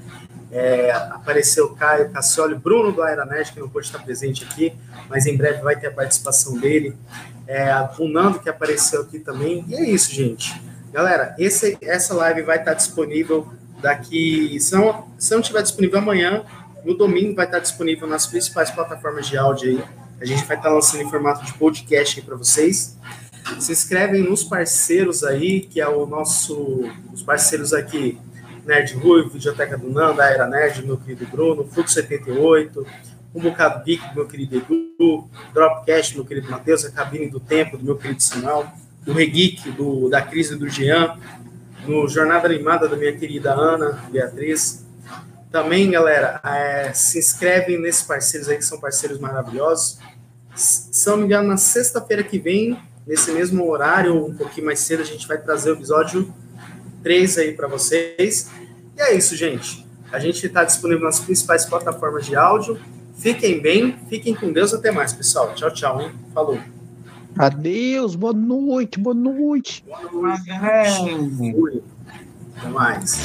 [0.50, 4.72] é, apareceu Caio Cassioli, Bruno do Aeronerd, que não pôde estar presente aqui,
[5.06, 6.96] mas em breve vai ter a participação dele.
[7.46, 9.66] É, o Nando, que apareceu aqui também.
[9.68, 10.58] E é isso, gente.
[10.94, 13.46] Galera, esse, essa live vai estar disponível
[13.82, 14.58] daqui.
[14.60, 16.42] Se não, se não estiver disponível amanhã,
[16.86, 19.84] no domingo vai estar disponível nas principais plataformas de áudio aí.
[20.22, 22.96] A gente vai estar lançando em formato de podcast para vocês
[23.58, 28.18] se inscrevem nos parceiros aí, que é o nosso, os parceiros aqui,
[28.64, 32.86] Nerd Rui, Videoteca do Nando, a Era Nerd, meu querido Bruno, Fluxo 78,
[33.34, 37.84] um bocado Geek, meu querido Edu, Dropcast, meu querido Matheus, a Cabine do Tempo, do
[37.84, 38.66] meu querido Samuel,
[39.06, 41.16] o Regeek, do, da Crise do Jean,
[41.86, 44.84] no Jornada Animada da minha querida Ana Beatriz.
[45.50, 49.98] Também, galera, é, se inscrevem nesses parceiros aí, que são parceiros maravilhosos.
[50.54, 52.78] Se não me engano, na sexta-feira que vem,
[53.09, 56.32] nesse mesmo horário, um pouquinho mais cedo, a gente vai trazer o episódio
[57.02, 58.51] 3 aí para vocês.
[58.97, 59.86] E é isso, gente.
[60.12, 62.78] A gente está disponível nas principais plataformas de áudio.
[63.16, 64.74] Fiquem bem, fiquem com Deus.
[64.74, 65.55] Até mais, pessoal.
[65.55, 66.12] Tchau, tchau, hein?
[66.35, 66.59] Falou.
[67.36, 69.85] Adeus, boa noite, boa noite.
[69.86, 70.51] Boa noite.
[72.56, 73.18] Até mais.